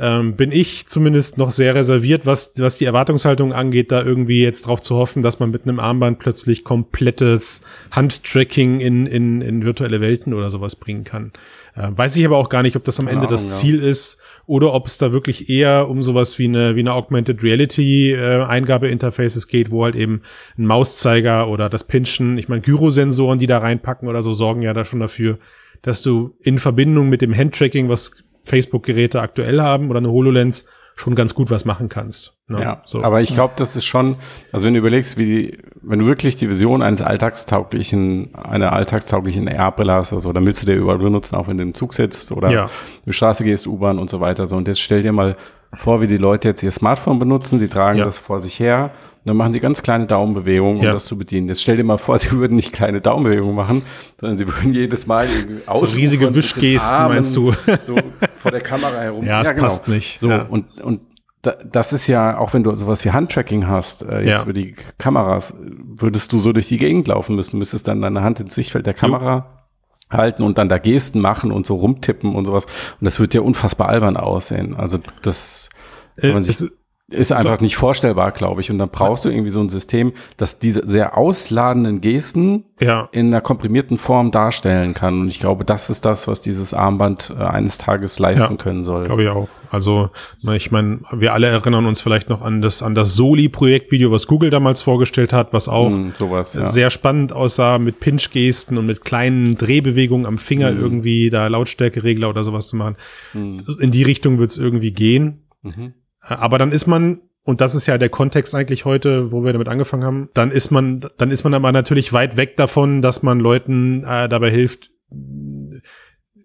ähm, 0.00 0.36
bin 0.36 0.52
ich 0.52 0.86
zumindest 0.86 1.38
noch 1.38 1.50
sehr 1.50 1.74
reserviert, 1.74 2.24
was, 2.24 2.52
was 2.58 2.78
die 2.78 2.84
Erwartungshaltung 2.84 3.52
angeht, 3.52 3.90
da 3.90 4.02
irgendwie 4.02 4.42
jetzt 4.42 4.66
drauf 4.66 4.80
zu 4.80 4.96
hoffen, 4.96 5.22
dass 5.22 5.40
man 5.40 5.50
mit 5.50 5.64
einem 5.64 5.80
Armband 5.80 6.18
plötzlich 6.20 6.62
komplettes 6.62 7.62
Handtracking 7.90 8.80
in, 8.80 9.06
in, 9.06 9.40
in 9.40 9.64
virtuelle 9.64 10.00
Welten 10.00 10.34
oder 10.34 10.50
sowas 10.50 10.76
bringen 10.76 11.02
kann. 11.04 11.32
Äh, 11.74 11.88
weiß 11.90 12.16
ich 12.16 12.24
aber 12.24 12.36
auch 12.36 12.48
gar 12.48 12.62
nicht, 12.62 12.76
ob 12.76 12.84
das 12.84 13.00
am 13.00 13.08
Ende 13.08 13.26
das 13.26 13.44
ja. 13.44 13.50
Ziel 13.50 13.80
ist 13.80 14.18
oder 14.46 14.72
ob 14.72 14.86
es 14.86 14.98
da 14.98 15.12
wirklich 15.12 15.50
eher 15.50 15.88
um 15.88 16.02
sowas 16.02 16.38
wie 16.38 16.46
eine, 16.46 16.76
wie 16.76 16.80
eine 16.80 16.92
Augmented 16.92 17.42
Reality 17.42 18.12
äh, 18.12 18.42
Eingabeinterfaces 18.44 19.48
geht, 19.48 19.70
wo 19.72 19.84
halt 19.84 19.96
eben 19.96 20.22
ein 20.56 20.66
Mauszeiger 20.66 21.48
oder 21.48 21.68
das 21.68 21.84
Pinchen, 21.84 22.38
ich 22.38 22.48
meine 22.48 22.62
Gyrosensoren, 22.62 23.40
die 23.40 23.48
da 23.48 23.58
reinpacken 23.58 24.08
oder 24.08 24.22
so, 24.22 24.32
sorgen 24.32 24.62
ja 24.62 24.74
da 24.74 24.84
schon 24.84 25.00
dafür, 25.00 25.38
dass 25.82 26.02
du 26.02 26.36
in 26.40 26.58
Verbindung 26.58 27.08
mit 27.08 27.22
dem 27.22 27.36
Handtracking, 27.36 27.88
was 27.88 28.12
Facebook-Geräte 28.44 29.20
aktuell 29.20 29.60
haben 29.60 29.90
oder 29.90 29.98
eine 29.98 30.10
HoloLens 30.10 30.66
schon 30.98 31.14
ganz 31.14 31.32
gut 31.32 31.50
was 31.50 31.64
machen 31.64 31.88
kannst. 31.88 32.36
Ne? 32.48 32.60
Ja, 32.60 32.82
so. 32.84 33.04
aber 33.04 33.20
ich 33.20 33.32
glaube, 33.32 33.54
das 33.56 33.76
ist 33.76 33.84
schon, 33.84 34.16
also 34.50 34.66
wenn 34.66 34.74
du 34.74 34.80
überlegst, 34.80 35.16
wie 35.16 35.24
die, 35.24 35.58
wenn 35.80 36.00
du 36.00 36.06
wirklich 36.06 36.36
die 36.36 36.48
Vision 36.48 36.82
eines 36.82 37.02
alltagstauglichen, 37.02 38.34
einer 38.34 38.72
alltagstauglichen 38.72 39.48
AR-Brille 39.48 39.92
hast 39.92 40.12
oder 40.12 40.20
so, 40.20 40.32
dann 40.32 40.44
willst 40.44 40.62
du 40.62 40.66
dir 40.66 40.74
überall 40.74 40.98
benutzen, 40.98 41.36
auch 41.36 41.46
wenn 41.46 41.56
du 41.56 41.62
im 41.62 41.74
Zug 41.74 41.94
sitzt 41.94 42.32
oder 42.32 42.50
ja. 42.50 42.70
die 43.06 43.12
Straße 43.12 43.44
gehst, 43.44 43.68
U-Bahn 43.68 43.98
und 43.98 44.10
so 44.10 44.20
weiter. 44.20 44.48
So, 44.48 44.56
und 44.56 44.66
jetzt 44.66 44.80
stell 44.80 45.02
dir 45.02 45.12
mal 45.12 45.36
vor, 45.74 46.00
wie 46.00 46.08
die 46.08 46.16
Leute 46.16 46.48
jetzt 46.48 46.64
ihr 46.64 46.72
Smartphone 46.72 47.20
benutzen, 47.20 47.60
sie 47.60 47.68
tragen 47.68 47.98
ja. 47.98 48.04
das 48.04 48.18
vor 48.18 48.40
sich 48.40 48.58
her 48.58 48.90
dann 49.24 49.36
machen 49.36 49.52
sie 49.52 49.60
ganz 49.60 49.82
kleine 49.82 50.06
Daumenbewegungen, 50.06 50.78
um 50.78 50.84
ja. 50.84 50.92
das 50.92 51.06
zu 51.06 51.18
bedienen. 51.18 51.48
Jetzt 51.48 51.62
stell 51.62 51.76
dir 51.76 51.84
mal 51.84 51.98
vor, 51.98 52.18
sie 52.18 52.30
würden 52.32 52.56
nicht 52.56 52.72
kleine 52.72 53.00
Daumenbewegungen 53.00 53.54
machen, 53.54 53.82
sondern 54.20 54.38
sie 54.38 54.46
würden 54.46 54.72
jedes 54.72 55.06
Mal 55.06 55.28
irgendwie. 55.28 55.62
So 55.66 55.84
riesige 55.96 56.34
Wischgesten 56.34 56.94
meinst 56.94 57.36
du? 57.36 57.52
So 57.82 57.96
vor 58.36 58.50
der 58.50 58.60
Kamera 58.60 59.00
herum. 59.00 59.24
Ja, 59.24 59.40
das 59.40 59.48
ja, 59.48 59.54
genau. 59.54 59.66
passt 59.66 59.88
nicht. 59.88 60.20
So, 60.20 60.30
ja. 60.30 60.42
und, 60.42 60.80
und 60.80 61.00
das 61.42 61.92
ist 61.92 62.06
ja, 62.08 62.38
auch 62.38 62.52
wenn 62.52 62.64
du 62.64 62.74
sowas 62.74 63.04
wie 63.04 63.10
Handtracking 63.12 63.66
hast, 63.66 64.02
äh, 64.02 64.18
jetzt 64.18 64.26
ja. 64.26 64.42
über 64.42 64.52
die 64.52 64.74
Kameras, 64.98 65.54
würdest 65.58 66.32
du 66.32 66.38
so 66.38 66.52
durch 66.52 66.68
die 66.68 66.78
Gegend 66.78 67.08
laufen 67.08 67.36
müssen, 67.36 67.58
müsstest 67.58 67.88
dann 67.88 68.00
deine 68.02 68.22
Hand 68.22 68.40
ins 68.40 68.54
Sichtfeld 68.54 68.86
der 68.86 68.94
Kamera 68.94 69.64
halten 70.10 70.42
und 70.42 70.58
dann 70.58 70.68
da 70.68 70.78
Gesten 70.78 71.20
machen 71.20 71.52
und 71.52 71.66
so 71.66 71.76
rumtippen 71.76 72.34
und 72.34 72.44
sowas. 72.44 72.64
Und 72.64 73.04
das 73.04 73.20
wird 73.20 73.34
ja 73.34 73.40
unfassbar 73.40 73.88
albern 73.88 74.16
aussehen. 74.16 74.74
Also 74.74 74.98
das, 75.22 75.68
wenn 76.16 76.32
man 76.32 76.42
Äh, 76.42 76.46
sich 76.46 76.60
es- 76.60 76.72
ist 77.10 77.32
einfach 77.32 77.60
nicht 77.62 77.76
vorstellbar, 77.76 78.32
glaube 78.32 78.60
ich. 78.60 78.70
Und 78.70 78.78
dann 78.78 78.90
brauchst 78.90 79.24
du 79.24 79.30
irgendwie 79.30 79.48
so 79.50 79.60
ein 79.60 79.70
System, 79.70 80.12
das 80.36 80.58
diese 80.58 80.86
sehr 80.86 81.16
ausladenden 81.16 82.02
Gesten 82.02 82.64
ja, 82.80 83.08
in 83.12 83.28
einer 83.28 83.40
komprimierten 83.40 83.96
Form 83.96 84.30
darstellen 84.30 84.92
kann. 84.92 85.22
Und 85.22 85.28
ich 85.28 85.40
glaube, 85.40 85.64
das 85.64 85.88
ist 85.88 86.04
das, 86.04 86.28
was 86.28 86.42
dieses 86.42 86.74
Armband 86.74 87.34
äh, 87.36 87.42
eines 87.42 87.78
Tages 87.78 88.18
leisten 88.18 88.52
Ja, 88.52 88.56
können 88.56 88.84
soll. 88.84 89.06
Glaube 89.06 89.22
ich 89.22 89.28
auch. 89.30 89.48
Also, 89.70 90.10
na, 90.42 90.52
ich 90.54 90.70
meine, 90.70 91.00
wir 91.10 91.32
alle 91.32 91.46
erinnern 91.46 91.86
uns 91.86 92.00
vielleicht 92.02 92.28
noch 92.28 92.42
an 92.42 92.60
das, 92.60 92.82
an 92.82 92.94
das 92.94 93.14
Soli-Projektvideo, 93.14 94.12
was 94.12 94.26
Google 94.26 94.50
damals 94.50 94.82
vorgestellt 94.82 95.32
hat, 95.32 95.52
was 95.54 95.68
auch 95.68 95.88
Hm, 95.90 96.12
sowas, 96.12 96.54
ja. 96.54 96.66
sehr 96.66 96.90
spannend 96.90 97.32
aussah, 97.32 97.78
mit 97.78 98.00
Pinch-Gesten 98.00 98.76
und 98.76 98.84
mit 98.86 99.02
kleinen 99.04 99.56
Drehbewegungen 99.56 100.26
am 100.26 100.36
Finger 100.38 100.72
Mhm. 100.72 100.80
irgendwie 100.80 101.30
da 101.30 101.46
Lautstärkeregler 101.46 102.28
oder 102.28 102.44
sowas 102.44 102.68
zu 102.68 102.76
machen. 102.76 102.96
Hm, 103.32 103.64
In 103.80 103.90
die 103.92 104.02
Richtung 104.02 104.38
wird 104.38 104.50
es 104.50 104.58
irgendwie 104.58 104.90
gehen. 104.92 105.44
mhm. 105.62 105.94
Aber 106.20 106.58
dann 106.58 106.72
ist 106.72 106.86
man, 106.86 107.20
und 107.44 107.60
das 107.60 107.74
ist 107.74 107.86
ja 107.86 107.98
der 107.98 108.08
Kontext 108.08 108.54
eigentlich 108.54 108.84
heute, 108.84 109.32
wo 109.32 109.42
wir 109.44 109.52
damit 109.52 109.68
angefangen 109.68 110.04
haben, 110.04 110.28
dann 110.34 110.50
ist 110.50 110.70
man, 110.70 111.06
dann 111.16 111.30
ist 111.30 111.44
man 111.44 111.54
aber 111.54 111.72
natürlich 111.72 112.12
weit 112.12 112.36
weg 112.36 112.56
davon, 112.56 113.02
dass 113.02 113.22
man 113.22 113.40
Leuten 113.40 114.04
äh, 114.04 114.28
dabei 114.28 114.50
hilft, 114.50 114.90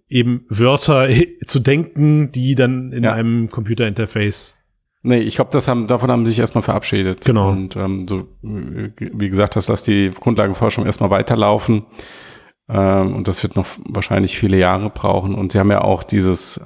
eben 0.07 0.45
Wörter 0.49 1.07
zu 1.45 1.59
denken, 1.59 2.31
die 2.31 2.55
dann 2.55 2.91
in 2.91 3.03
Ja. 3.03 3.13
einem 3.13 3.49
Computerinterface. 3.49 4.57
Nee, 5.05 5.19
ich 5.19 5.35
glaube, 5.35 5.49
das 5.51 5.67
haben, 5.67 5.87
davon 5.87 6.09
haben 6.09 6.25
sie 6.25 6.31
sich 6.31 6.39
erstmal 6.39 6.61
verabschiedet. 6.61 7.25
Genau. 7.25 7.49
Und 7.49 7.75
ähm, 7.75 8.07
so, 8.07 8.19
äh, 8.43 8.89
wie 8.97 9.29
gesagt 9.29 9.57
hast, 9.57 9.67
lass 9.67 9.83
die 9.83 10.11
Grundlagenforschung 10.17 10.85
erstmal 10.85 11.09
weiterlaufen. 11.09 11.83
Ähm, 12.73 13.15
und 13.15 13.27
das 13.27 13.43
wird 13.43 13.55
noch 13.55 13.67
wahrscheinlich 13.87 14.37
viele 14.37 14.57
Jahre 14.57 14.89
brauchen. 14.89 15.35
Und 15.35 15.51
sie 15.51 15.59
haben 15.59 15.69
ja 15.71 15.81
auch 15.81 16.01
dieses, 16.01 16.59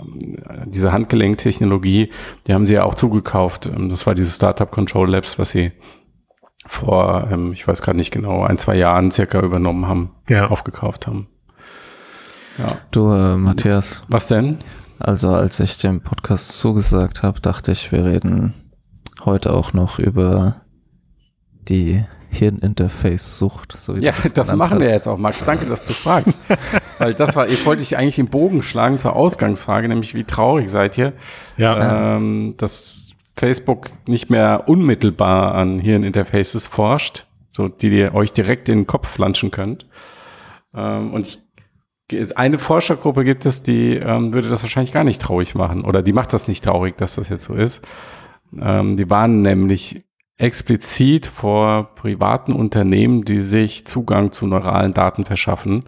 diese 0.65 0.93
Handgelenktechnologie, 0.93 2.11
die 2.47 2.53
haben 2.53 2.65
sie 2.65 2.75
ja 2.75 2.83
auch 2.85 2.95
zugekauft. 2.95 3.65
Ähm, 3.65 3.89
das 3.89 4.07
war 4.07 4.15
dieses 4.15 4.37
Startup 4.37 4.71
Control 4.71 5.09
Labs, 5.11 5.37
was 5.37 5.51
sie 5.51 5.73
vor, 6.65 7.27
ähm, 7.31 7.51
ich 7.51 7.67
weiß 7.67 7.81
gerade 7.81 7.97
nicht 7.97 8.11
genau, 8.11 8.43
ein, 8.43 8.57
zwei 8.57 8.75
Jahren 8.77 9.11
circa 9.11 9.41
übernommen 9.41 9.87
haben, 9.87 10.11
Ja. 10.29 10.47
aufgekauft 10.47 11.07
haben. 11.07 11.27
Ja. 12.57 12.67
Du, 12.91 13.11
äh, 13.11 13.35
Matthias, 13.35 14.03
Was 14.07 14.27
denn? 14.27 14.57
also 14.99 15.29
als 15.29 15.59
ich 15.59 15.77
dem 15.77 16.01
Podcast 16.01 16.57
zugesagt 16.57 17.21
habe, 17.21 17.39
dachte 17.39 17.71
ich, 17.71 17.91
wir 17.91 18.03
reden 18.03 18.53
heute 19.23 19.53
auch 19.53 19.73
noch 19.73 19.99
über 19.99 20.61
die 21.69 22.03
Hirninterface-Sucht. 22.29 23.77
So 23.77 23.95
Ja, 23.95 24.13
das, 24.33 24.53
machen 24.55 24.79
wir 24.79 24.89
jetzt 24.89 25.07
auch, 25.07 25.17
Max. 25.17 25.43
Danke, 25.45 25.65
dass 25.65 25.85
du 25.85 25.93
fragst. 25.93 26.39
Weil 26.99 27.13
das 27.13 27.35
war, 27.35 27.47
jetzt 27.47 27.65
wollte 27.65 27.81
ich 27.83 27.97
eigentlich 27.97 28.15
den 28.15 28.27
Bogen 28.27 28.63
schlagen 28.63 28.97
zur 28.97 29.15
Ausgangsfrage, 29.15 29.87
nämlich 29.87 30.13
wie 30.15 30.23
traurig 30.23 30.69
seid 30.69 30.97
ihr, 30.97 31.13
Ja. 31.57 32.15
ähm, 32.15 32.55
dass 32.57 33.11
Facebook 33.35 33.91
nicht 34.07 34.31
mehr 34.31 34.63
unmittelbar 34.67 35.53
an 35.53 35.79
Hirninterfaces 35.79 36.67
forscht, 36.67 37.25
so 37.51 37.67
die 37.67 37.89
ihr 37.89 38.15
euch 38.15 38.33
direkt 38.33 38.67
in 38.69 38.79
den 38.79 38.87
Kopf 38.87 39.07
flanschen 39.07 39.51
könnt. 39.51 39.85
Ähm, 40.73 41.13
und 41.13 41.27
ich, 41.27 42.37
eine 42.37 42.57
Forschergruppe 42.57 43.23
gibt 43.25 43.45
es, 43.45 43.61
die 43.63 43.95
ähm, 43.95 44.33
würde 44.33 44.49
das 44.49 44.63
wahrscheinlich 44.63 44.93
gar 44.93 45.03
nicht 45.03 45.21
traurig 45.21 45.55
machen. 45.55 45.83
Oder 45.85 46.01
die 46.01 46.13
macht 46.13 46.33
das 46.33 46.47
nicht 46.47 46.63
traurig, 46.63 46.97
dass 46.97 47.15
das 47.15 47.29
jetzt 47.29 47.43
so 47.43 47.53
ist. 47.53 47.85
Ähm, 48.59 48.95
die 48.97 49.09
waren 49.09 49.41
nämlich 49.41 50.05
explizit 50.37 51.25
vor 51.25 51.95
privaten 51.95 52.53
Unternehmen, 52.53 53.25
die 53.25 53.39
sich 53.39 53.85
Zugang 53.85 54.31
zu 54.31 54.47
neuralen 54.47 54.93
Daten 54.93 55.25
verschaffen, 55.25 55.85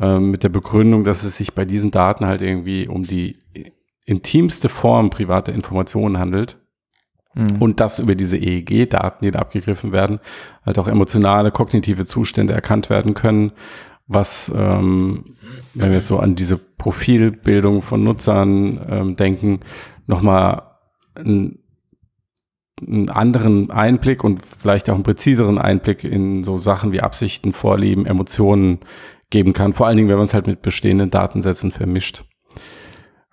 ähm, 0.00 0.30
mit 0.30 0.42
der 0.42 0.48
Begründung, 0.48 1.04
dass 1.04 1.24
es 1.24 1.36
sich 1.36 1.54
bei 1.54 1.64
diesen 1.64 1.90
Daten 1.90 2.26
halt 2.26 2.40
irgendwie 2.40 2.88
um 2.88 3.02
die 3.02 3.38
intimste 4.04 4.68
Form 4.68 5.10
privater 5.10 5.52
Informationen 5.52 6.18
handelt 6.18 6.58
Mhm. 7.36 7.60
und 7.60 7.80
dass 7.80 7.98
über 7.98 8.14
diese 8.14 8.38
EEG-Daten, 8.38 9.24
die 9.24 9.30
da 9.30 9.40
abgegriffen 9.40 9.92
werden, 9.92 10.20
halt 10.64 10.78
auch 10.78 10.88
emotionale, 10.88 11.50
kognitive 11.50 12.06
Zustände 12.06 12.54
erkannt 12.54 12.88
werden 12.88 13.12
können, 13.12 13.52
was, 14.06 14.50
ähm, 14.56 15.36
wenn 15.74 15.92
wir 15.92 16.00
so 16.00 16.18
an 16.18 16.34
diese 16.34 16.56
Profilbildung 16.56 17.82
von 17.82 18.02
Nutzern 18.02 18.80
ähm, 18.88 19.16
denken, 19.16 19.60
nochmal 20.06 20.62
ein 21.14 21.58
einen 22.80 23.08
anderen 23.08 23.70
Einblick 23.70 24.22
und 24.22 24.44
vielleicht 24.44 24.90
auch 24.90 24.94
einen 24.94 25.02
präziseren 25.02 25.58
Einblick 25.58 26.04
in 26.04 26.44
so 26.44 26.58
Sachen 26.58 26.92
wie 26.92 27.00
Absichten, 27.00 27.52
Vorlieben, 27.52 28.06
Emotionen 28.06 28.78
geben 29.30 29.54
kann. 29.54 29.72
Vor 29.72 29.86
allen 29.86 29.96
Dingen, 29.96 30.08
wenn 30.08 30.16
man 30.16 30.26
es 30.26 30.34
halt 30.34 30.46
mit 30.46 30.62
bestehenden 30.62 31.10
Datensätzen 31.10 31.72
vermischt. 31.72 32.24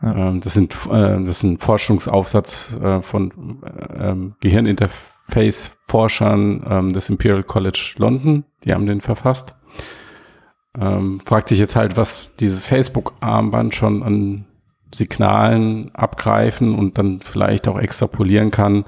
Ja. 0.02 0.30
Ähm, 0.30 0.42
das 0.42 0.54
sind 0.54 0.74
äh, 0.90 1.20
das 1.20 1.30
ist 1.30 1.44
ein 1.44 1.58
Forschungsaufsatz 1.58 2.78
äh, 2.82 3.02
von 3.02 3.62
äh, 3.64 4.10
ähm, 4.10 4.36
Gehirninterface-Forschern 4.40 6.66
ähm, 6.70 6.90
des 6.90 7.10
Imperial 7.10 7.44
College 7.44 7.96
London. 7.98 8.46
Die 8.64 8.74
haben 8.74 8.86
den 8.86 9.02
verfasst. 9.02 9.56
Ähm, 10.80 11.20
fragt 11.20 11.50
sich 11.50 11.60
jetzt 11.60 11.76
halt, 11.76 11.98
was 11.98 12.38
dieses 12.38 12.66
Facebook-Armband 12.66 13.76
schon 13.76 14.04
an 14.04 14.46
Signalen 14.94 15.94
abgreifen 15.94 16.74
und 16.76 16.98
dann 16.98 17.20
vielleicht 17.22 17.68
auch 17.68 17.78
extrapolieren 17.78 18.52
kann 18.52 18.86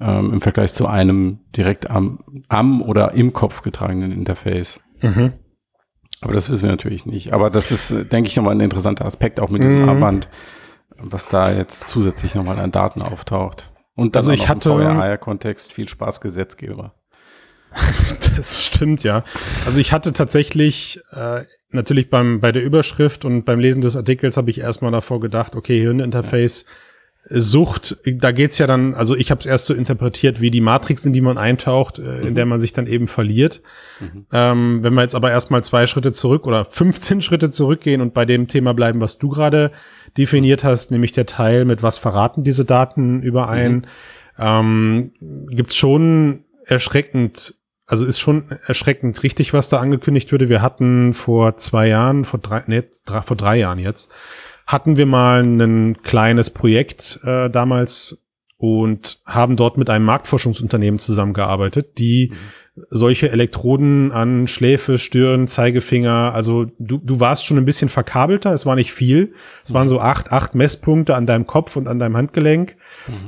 ähm, 0.00 0.32
im 0.34 0.40
Vergleich 0.40 0.72
zu 0.72 0.86
einem 0.86 1.40
direkt 1.56 1.90
am, 1.90 2.20
am 2.48 2.82
oder 2.82 3.12
im 3.12 3.32
Kopf 3.32 3.62
getragenen 3.62 4.12
Interface. 4.12 4.80
Mhm. 5.02 5.32
Aber 6.20 6.32
das 6.34 6.50
wissen 6.50 6.62
wir 6.64 6.70
natürlich 6.70 7.06
nicht. 7.06 7.32
Aber 7.32 7.50
das 7.50 7.70
ist, 7.70 7.90
äh, 7.90 8.04
denke 8.04 8.28
ich, 8.28 8.36
nochmal 8.36 8.54
ein 8.54 8.60
interessanter 8.60 9.04
Aspekt, 9.06 9.40
auch 9.40 9.50
mit 9.50 9.62
diesem 9.62 9.82
Mhm. 9.82 9.88
Armband, 9.88 10.28
was 10.98 11.28
da 11.28 11.52
jetzt 11.52 11.88
zusätzlich 11.88 12.34
nochmal 12.34 12.58
an 12.58 12.72
Daten 12.72 13.02
auftaucht. 13.02 13.72
Und 13.94 14.14
dann 14.14 14.20
Also 14.20 14.32
ich 14.32 14.48
hatte- 14.48 14.70
im 14.70 14.76
VR-Kontext 14.96 15.72
viel 15.72 15.88
Spaß, 15.88 16.20
Gesetzgeber. 16.20 16.94
Das 18.36 18.64
stimmt, 18.66 19.02
ja. 19.02 19.24
Also 19.66 19.80
ich 19.80 19.92
hatte 19.92 20.12
tatsächlich 20.12 21.00
äh, 21.10 21.42
natürlich 21.70 22.08
beim 22.08 22.40
bei 22.40 22.52
der 22.52 22.62
Überschrift 22.62 23.24
und 23.24 23.44
beim 23.44 23.58
Lesen 23.58 23.80
des 23.82 23.96
Artikels 23.96 24.36
habe 24.36 24.50
ich 24.50 24.60
erstmal 24.60 24.92
davor 24.92 25.18
gedacht, 25.20 25.56
okay, 25.56 25.80
Hirninterface 25.80 26.62
äh, 26.62 26.66
Sucht, 27.30 27.98
da 28.04 28.32
geht's 28.32 28.58
ja 28.58 28.66
dann, 28.66 28.94
also 28.94 29.14
ich 29.14 29.30
habe 29.30 29.38
es 29.38 29.46
erst 29.46 29.66
so 29.66 29.74
interpretiert 29.74 30.40
wie 30.40 30.50
die 30.50 30.60
Matrix, 30.60 31.04
in 31.04 31.12
die 31.12 31.20
man 31.20 31.36
eintaucht, 31.36 31.98
äh, 31.98 32.20
in 32.20 32.34
der 32.34 32.46
man 32.46 32.60
sich 32.60 32.72
dann 32.72 32.86
eben 32.86 33.06
verliert. 33.06 33.62
Ähm, 34.32 34.82
wenn 34.82 34.94
wir 34.94 35.02
jetzt 35.02 35.14
aber 35.14 35.30
erstmal 35.30 35.62
zwei 35.62 35.86
Schritte 35.86 36.12
zurück 36.12 36.46
oder 36.46 36.64
15 36.64 37.20
Schritte 37.20 37.50
zurückgehen 37.50 38.00
und 38.00 38.14
bei 38.14 38.24
dem 38.24 38.48
Thema 38.48 38.72
bleiben, 38.72 39.00
was 39.00 39.18
du 39.18 39.28
gerade 39.28 39.72
definiert 40.16 40.64
hast, 40.64 40.90
nämlich 40.90 41.12
der 41.12 41.26
Teil, 41.26 41.64
mit 41.64 41.82
was 41.82 41.98
verraten 41.98 42.44
diese 42.44 42.64
Daten 42.64 43.20
überein, 43.22 43.86
ähm, 44.38 45.12
gibt's 45.50 45.76
schon 45.76 46.44
erschreckend, 46.64 47.56
also 47.86 48.06
ist 48.06 48.20
schon 48.20 48.44
erschreckend 48.66 49.22
richtig, 49.22 49.52
was 49.52 49.68
da 49.68 49.80
angekündigt 49.80 50.32
wurde. 50.32 50.48
Wir 50.48 50.62
hatten 50.62 51.14
vor 51.14 51.56
zwei 51.56 51.88
Jahren, 51.88 52.24
vor 52.24 52.40
drei, 52.40 52.62
nee, 52.66 52.84
vor 53.22 53.36
drei 53.36 53.56
Jahren 53.56 53.78
jetzt, 53.78 54.10
hatten 54.68 54.98
wir 54.98 55.06
mal 55.06 55.42
ein 55.42 56.02
kleines 56.02 56.50
Projekt 56.50 57.18
äh, 57.24 57.48
damals 57.48 58.26
und 58.58 59.20
haben 59.24 59.56
dort 59.56 59.78
mit 59.78 59.88
einem 59.88 60.04
Marktforschungsunternehmen 60.04 60.98
zusammengearbeitet, 60.98 61.98
die 61.98 62.34
solche 62.90 63.30
Elektroden 63.30 64.12
an 64.12 64.46
Schläfe, 64.46 64.98
Stirn, 64.98 65.48
Zeigefinger, 65.48 66.34
also 66.34 66.66
du, 66.78 66.98
du 66.98 67.18
warst 67.18 67.46
schon 67.46 67.56
ein 67.56 67.64
bisschen 67.64 67.88
verkabelter, 67.88 68.52
es 68.52 68.66
war 68.66 68.74
nicht 68.74 68.92
viel. 68.92 69.32
Es 69.64 69.72
waren 69.72 69.88
so 69.88 70.00
acht, 70.00 70.32
acht 70.32 70.54
Messpunkte 70.54 71.16
an 71.16 71.24
deinem 71.24 71.46
Kopf 71.46 71.76
und 71.76 71.88
an 71.88 71.98
deinem 71.98 72.16
Handgelenk, 72.18 72.76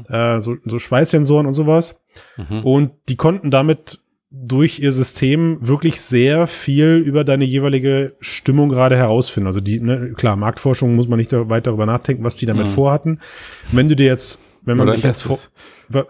äh, 0.08 0.40
so, 0.40 0.56
so 0.62 0.78
Schweißsensoren 0.78 1.46
und 1.46 1.54
sowas. 1.54 2.00
Und 2.62 2.92
die 3.08 3.16
konnten 3.16 3.50
damit 3.50 4.00
durch 4.32 4.78
ihr 4.78 4.92
System 4.92 5.58
wirklich 5.60 6.00
sehr 6.00 6.46
viel 6.46 6.96
über 7.04 7.24
deine 7.24 7.44
jeweilige 7.44 8.14
Stimmung 8.20 8.68
gerade 8.68 8.96
herausfinden. 8.96 9.48
Also 9.48 9.60
die, 9.60 9.80
ne, 9.80 10.12
klar, 10.16 10.36
Marktforschung 10.36 10.94
muss 10.94 11.08
man 11.08 11.18
nicht 11.18 11.32
da 11.32 11.48
weit 11.48 11.66
darüber 11.66 11.84
nachdenken, 11.86 12.22
was 12.22 12.36
die 12.36 12.46
damit 12.46 12.68
vorhatten. 12.68 13.18
Wenn 13.72 13.88
du 13.88 13.96
dir 13.96 14.06
jetzt, 14.06 14.40
wenn 14.62 14.76
man 14.76 14.86
Oder 14.86 14.96
sich 14.96 15.04
jetzt 15.04 15.22
vor, 15.22 15.36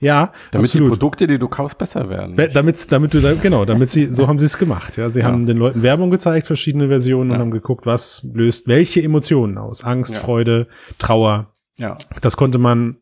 ja, 0.00 0.32
Damit 0.52 0.68
absolut. 0.70 0.86
die 0.86 0.90
Produkte, 0.90 1.26
die 1.26 1.38
du 1.38 1.48
kaufst, 1.48 1.76
besser 1.76 2.08
werden. 2.08 2.34
Damit, 2.54 2.90
damit 2.90 3.12
du 3.12 3.20
genau, 3.36 3.64
damit 3.66 3.90
sie, 3.90 4.06
so 4.06 4.26
haben 4.26 4.38
sie 4.38 4.46
es 4.46 4.56
gemacht. 4.56 4.96
Ja, 4.96 5.10
sie 5.10 5.20
Ja. 5.20 5.26
haben 5.26 5.46
den 5.46 5.58
Leuten 5.58 5.82
Werbung 5.82 6.10
gezeigt, 6.10 6.46
verschiedene 6.46 6.88
Versionen 6.88 7.30
und 7.30 7.38
haben 7.38 7.50
geguckt, 7.50 7.84
was 7.84 8.26
löst 8.32 8.68
welche 8.68 9.02
Emotionen 9.02 9.58
aus. 9.58 9.84
Angst, 9.84 10.12
Ja. 10.14 10.18
Freude, 10.18 10.66
Trauer. 10.98 11.52
ja. 11.76 11.98
Das 12.22 12.36
konnte 12.38 12.58
man 12.58 12.96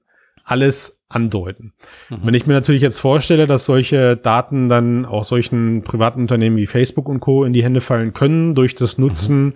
alles 0.51 1.03
andeuten. 1.09 1.73
Mhm. 2.09 2.19
Wenn 2.25 2.35
ich 2.35 2.47
mir 2.47 2.55
natürlich 2.55 2.83
jetzt 2.83 3.01
vorstelle, 3.01 3.47
dass 3.47 3.65
solche 3.65 4.17
Daten 4.17 4.69
dann 4.69 5.05
auch 5.05 5.25
solchen 5.25 5.83
privaten 5.83 6.21
Unternehmen 6.23 6.57
wie 6.57 6.67
Facebook 6.67 7.09
und 7.09 7.21
Co. 7.21 7.45
in 7.45 7.53
die 7.53 7.65
Hände 7.65 7.81
fallen 7.81 8.13
können 8.13 8.55
durch 8.55 8.75
das 8.75 8.99
Mhm. 8.99 9.07
Nutzen 9.07 9.55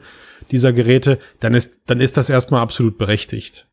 dieser 0.50 0.72
Geräte, 0.72 1.18
dann 1.40 1.54
ist, 1.54 1.83
dann 1.87 2.00
ist 2.00 2.16
das 2.16 2.28
erstmal 2.28 2.61
absolut 2.61 2.98
berechtigt. 2.98 3.68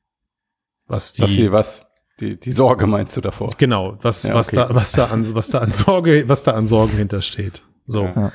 Was 0.88 1.14
die, 1.14 1.22
Dass 1.22 1.32
sie 1.32 1.52
was, 1.52 1.88
die, 2.20 2.40
die 2.40 2.52
Sorge 2.52 2.86
meinst 2.88 3.18
du 3.18 3.22
davor? 3.22 3.54
Genau, 3.58 3.98
was, 4.02 4.24
Ja, 4.24 4.34
was 4.34 4.50
okay. 4.50 4.58
da, 4.58 4.76
was 4.76 4.92
da 4.92 5.06
an, 5.06 5.34
was 5.36 5.50
da 5.50 5.60
an 5.60 5.72
Sorge, 5.72 6.24
was 6.28 6.44
da 6.44 6.52
an 6.52 6.68
Sorgen 6.68 6.98
hintersteht. 6.98 7.62
So. 7.88 8.04
Ja. 8.04 8.32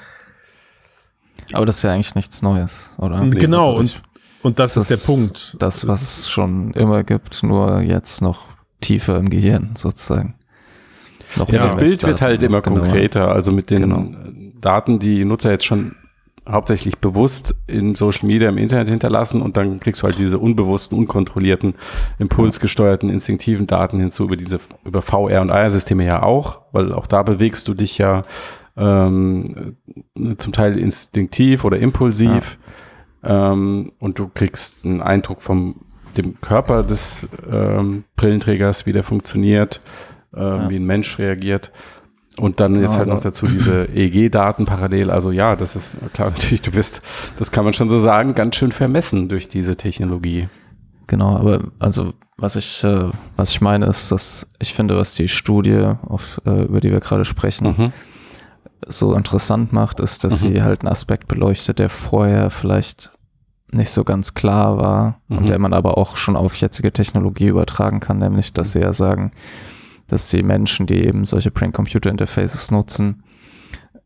Aber 1.52 1.66
das 1.66 1.78
ist 1.78 1.82
ja 1.84 1.92
eigentlich 1.92 2.14
nichts 2.14 2.42
Neues, 2.42 2.94
oder? 2.98 3.22
Nee, 3.22 3.38
genau, 3.38 3.76
und, 3.76 4.02
und 4.42 4.58
das, 4.58 4.74
das, 4.74 4.90
ist 4.90 5.06
der 5.06 5.12
Punkt. 5.12 5.56
Das, 5.60 5.86
was 5.86 6.02
es 6.02 6.28
schon 6.28 6.72
immer 6.72 7.04
gibt, 7.04 7.42
nur 7.42 7.80
jetzt 7.80 8.20
noch 8.20 8.55
tiefer 8.80 9.18
im 9.18 9.30
Gehirn 9.30 9.70
sozusagen. 9.74 10.34
Noch 11.36 11.48
ja, 11.48 11.62
das 11.62 11.76
Bild 11.76 12.02
wird 12.04 12.22
halt 12.22 12.42
immer 12.42 12.62
genauer. 12.62 12.80
konkreter, 12.80 13.32
also 13.32 13.52
mit 13.52 13.70
den 13.70 13.82
genau. 13.82 14.08
Daten, 14.60 14.98
die 14.98 15.24
Nutzer 15.24 15.50
jetzt 15.50 15.66
schon 15.66 15.96
hauptsächlich 16.48 16.98
bewusst 16.98 17.54
in 17.66 17.94
Social 17.94 18.26
Media 18.26 18.48
im 18.48 18.58
Internet 18.58 18.88
hinterlassen 18.88 19.42
und 19.42 19.56
dann 19.56 19.80
kriegst 19.80 20.02
du 20.02 20.06
halt 20.06 20.18
diese 20.18 20.38
unbewussten, 20.38 20.96
unkontrollierten, 20.96 21.74
impulsgesteuerten, 22.18 23.10
instinktiven 23.10 23.66
Daten 23.66 23.98
hinzu 23.98 24.24
über 24.24 24.36
diese, 24.36 24.60
über 24.84 25.02
VR 25.02 25.42
und 25.42 25.50
AR-Systeme 25.50 26.04
ja 26.04 26.22
auch, 26.22 26.62
weil 26.72 26.92
auch 26.92 27.08
da 27.08 27.22
bewegst 27.24 27.66
du 27.66 27.74
dich 27.74 27.98
ja 27.98 28.22
ähm, 28.76 29.76
zum 30.36 30.52
Teil 30.52 30.78
instinktiv 30.78 31.64
oder 31.64 31.78
impulsiv 31.78 32.58
ja. 33.24 33.52
ähm, 33.52 33.90
und 33.98 34.18
du 34.18 34.30
kriegst 34.32 34.84
einen 34.84 35.02
Eindruck 35.02 35.42
vom 35.42 35.85
dem 36.16 36.40
Körper 36.40 36.82
des 36.82 37.28
ähm, 37.50 38.04
Brillenträgers, 38.16 38.86
wie 38.86 38.92
der 38.92 39.04
funktioniert, 39.04 39.80
äh, 40.34 40.40
ja. 40.40 40.70
wie 40.70 40.76
ein 40.76 40.84
Mensch 40.84 41.18
reagiert. 41.18 41.72
Und 42.38 42.60
dann 42.60 42.80
jetzt 42.80 42.98
halt 42.98 43.08
noch 43.08 43.22
dazu 43.22 43.46
diese 43.46 43.88
EEG-Daten 43.94 44.66
parallel. 44.66 45.10
Also 45.10 45.30
ja, 45.30 45.56
das 45.56 45.74
ist 45.74 45.96
klar 46.12 46.30
natürlich, 46.36 46.62
du 46.62 46.70
bist, 46.70 47.00
das 47.38 47.50
kann 47.50 47.64
man 47.64 47.72
schon 47.72 47.88
so 47.88 47.98
sagen, 47.98 48.34
ganz 48.34 48.56
schön 48.56 48.72
vermessen 48.72 49.28
durch 49.28 49.48
diese 49.48 49.76
Technologie. 49.76 50.48
Genau, 51.06 51.36
aber 51.36 51.60
also 51.78 52.12
was 52.36 52.56
ich, 52.56 52.84
äh, 52.84 53.08
was 53.36 53.50
ich 53.50 53.60
meine 53.60 53.86
ist, 53.86 54.12
dass 54.12 54.48
ich 54.58 54.74
finde, 54.74 54.96
was 54.98 55.14
die 55.14 55.28
Studie, 55.28 55.92
auf, 56.06 56.40
äh, 56.44 56.64
über 56.64 56.80
die 56.80 56.90
wir 56.90 57.00
gerade 57.00 57.24
sprechen, 57.24 57.74
mhm. 57.78 57.92
so 58.86 59.14
interessant 59.14 59.72
macht, 59.72 60.00
ist, 60.00 60.24
dass 60.24 60.42
mhm. 60.42 60.54
sie 60.54 60.62
halt 60.62 60.80
einen 60.80 60.88
Aspekt 60.88 61.28
beleuchtet, 61.28 61.78
der 61.78 61.88
vorher 61.88 62.50
vielleicht 62.50 63.12
nicht 63.72 63.90
so 63.90 64.04
ganz 64.04 64.34
klar 64.34 64.78
war 64.78 65.20
mhm. 65.28 65.38
und 65.38 65.48
der 65.48 65.58
man 65.58 65.72
aber 65.72 65.98
auch 65.98 66.16
schon 66.16 66.36
auf 66.36 66.54
jetzige 66.56 66.92
Technologie 66.92 67.48
übertragen 67.48 68.00
kann, 68.00 68.18
nämlich, 68.18 68.52
dass 68.52 68.72
sie 68.72 68.80
ja 68.80 68.92
sagen, 68.92 69.32
dass 70.06 70.28
die 70.28 70.42
Menschen, 70.42 70.86
die 70.86 71.04
eben 71.04 71.24
solche 71.24 71.50
Brain-Computer-Interfaces 71.50 72.70
nutzen, 72.70 73.22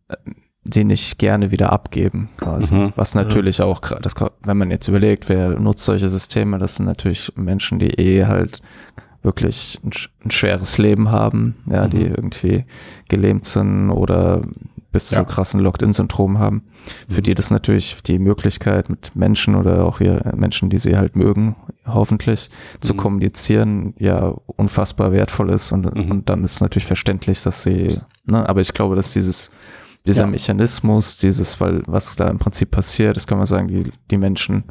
äh, 0.09 0.17
die 0.65 0.85
nicht 0.85 1.19
gerne 1.19 1.51
wieder 1.51 1.73
abgeben, 1.73 2.29
quasi. 2.37 2.75
Mhm. 2.75 2.93
Was 2.95 3.15
natürlich 3.15 3.59
ja. 3.59 3.65
auch, 3.65 3.81
das, 3.81 4.15
wenn 4.43 4.59
man 4.59 4.71
jetzt 4.71 4.89
überlegt, 4.89 5.29
wer 5.29 5.59
nutzt 5.59 5.85
solche 5.85 6.09
Systeme, 6.09 6.59
das 6.59 6.77
sind 6.77 6.87
natürlich 6.87 7.33
Menschen, 7.35 7.79
die 7.79 7.89
eh 7.99 8.27
halt 8.27 8.61
wirklich 9.23 9.81
ein, 9.85 9.91
ein 10.25 10.31
schweres 10.31 10.79
Leben 10.79 11.11
haben, 11.11 11.57
ja, 11.67 11.87
mhm. 11.87 11.91
die 11.91 12.03
irgendwie 12.03 12.65
gelähmt 13.09 13.47
sind 13.47 13.91
oder 13.91 14.43
bis 14.93 15.11
ja. 15.11 15.19
zu 15.19 15.25
krassen 15.25 15.61
Locked-in-Syndrom 15.61 16.39
haben, 16.39 16.63
für 17.09 17.21
mhm. 17.21 17.25
die 17.25 17.35
das 17.35 17.51
natürlich 17.51 18.03
die 18.03 18.19
Möglichkeit 18.19 18.91
mit 18.91 19.15
Menschen 19.15 19.55
oder 19.55 19.85
auch 19.85 19.99
hier 19.99 20.33
Menschen, 20.35 20.71
die 20.71 20.79
sie 20.79 20.97
halt 20.97 21.17
mögen, 21.17 21.57
hoffentlich 21.87 22.51
mhm. 22.51 22.83
zu 22.83 22.95
kommunizieren, 22.95 23.95
ja 23.99 24.35
unfassbar 24.47 25.13
wertvoll 25.13 25.51
ist 25.51 25.73
und, 25.73 25.95
mhm. 25.95 26.11
und 26.11 26.29
dann 26.29 26.45
ist 26.45 26.61
natürlich 26.61 26.87
verständlich, 26.87 27.43
dass 27.43 27.63
sie, 27.63 28.01
ne, 28.25 28.49
aber 28.49 28.61
ich 28.61 28.75
glaube, 28.75 28.97
dass 28.97 29.13
dieses 29.13 29.51
dieser 30.07 30.25
ja. 30.25 30.31
Mechanismus, 30.31 31.19
dieses, 31.19 31.61
weil 31.61 31.83
was 31.87 32.17
da 32.17 32.29
im 32.29 32.39
Prinzip 32.39 32.71
passiert, 32.71 33.17
das 33.17 33.27
kann 33.27 33.39
man 33.39 33.47
sagen, 33.47 33.69
die, 33.69 33.93
die 34.11 34.17
Menschen 34.17 34.65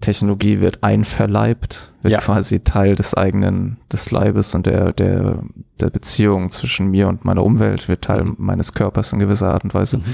Technologie 0.00 0.60
wird 0.60 0.84
einverleibt, 0.84 1.92
wird 2.02 2.12
ja. 2.12 2.20
quasi 2.20 2.60
Teil 2.60 2.94
des 2.94 3.14
eigenen, 3.14 3.78
des 3.92 4.10
Leibes 4.10 4.54
und 4.54 4.66
der, 4.66 4.92
der, 4.92 5.42
der 5.80 5.90
Beziehung 5.90 6.50
zwischen 6.50 6.90
mir 6.90 7.08
und 7.08 7.24
meiner 7.24 7.44
Umwelt, 7.44 7.88
wird 7.88 8.02
Teil 8.02 8.24
mhm. 8.24 8.36
meines 8.38 8.74
Körpers 8.74 9.12
in 9.12 9.18
gewisser 9.18 9.52
Art 9.52 9.64
und 9.64 9.74
Weise. 9.74 9.98
Mhm. 9.98 10.04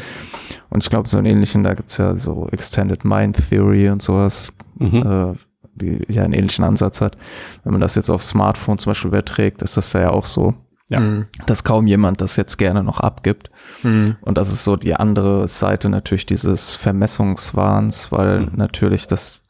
Und 0.70 0.82
ich 0.82 0.90
glaube, 0.90 1.08
so 1.08 1.18
einen 1.18 1.26
ähnlichen, 1.26 1.62
da 1.62 1.74
gibt's 1.74 1.98
ja 1.98 2.16
so 2.16 2.48
Extended 2.50 3.04
Mind 3.04 3.36
Theory 3.48 3.90
und 3.90 4.02
sowas, 4.02 4.52
mhm. 4.78 4.96
äh, 4.96 5.34
die 5.74 6.02
ja 6.08 6.22
einen 6.22 6.32
ähnlichen 6.32 6.64
Ansatz 6.64 7.00
hat. 7.00 7.18
Wenn 7.62 7.72
man 7.72 7.80
das 7.80 7.94
jetzt 7.94 8.10
auf 8.10 8.22
Smartphone 8.22 8.78
zum 8.78 8.90
Beispiel 8.90 9.08
überträgt, 9.08 9.60
ist 9.62 9.76
das 9.76 9.90
da 9.90 10.00
ja 10.00 10.10
auch 10.10 10.26
so. 10.26 10.54
Ja. 10.88 11.00
Mhm. 11.00 11.26
Dass 11.46 11.64
kaum 11.64 11.86
jemand 11.86 12.20
das 12.20 12.36
jetzt 12.36 12.56
gerne 12.56 12.82
noch 12.82 13.00
abgibt. 13.00 13.50
Mhm. 13.82 14.16
Und 14.20 14.38
das 14.38 14.52
ist 14.52 14.64
so 14.64 14.76
die 14.76 14.94
andere 14.94 15.46
Seite 15.48 15.88
natürlich 15.88 16.26
dieses 16.26 16.74
Vermessungswahns, 16.74 18.12
weil 18.12 18.40
mhm. 18.40 18.52
natürlich 18.54 19.06
das 19.06 19.44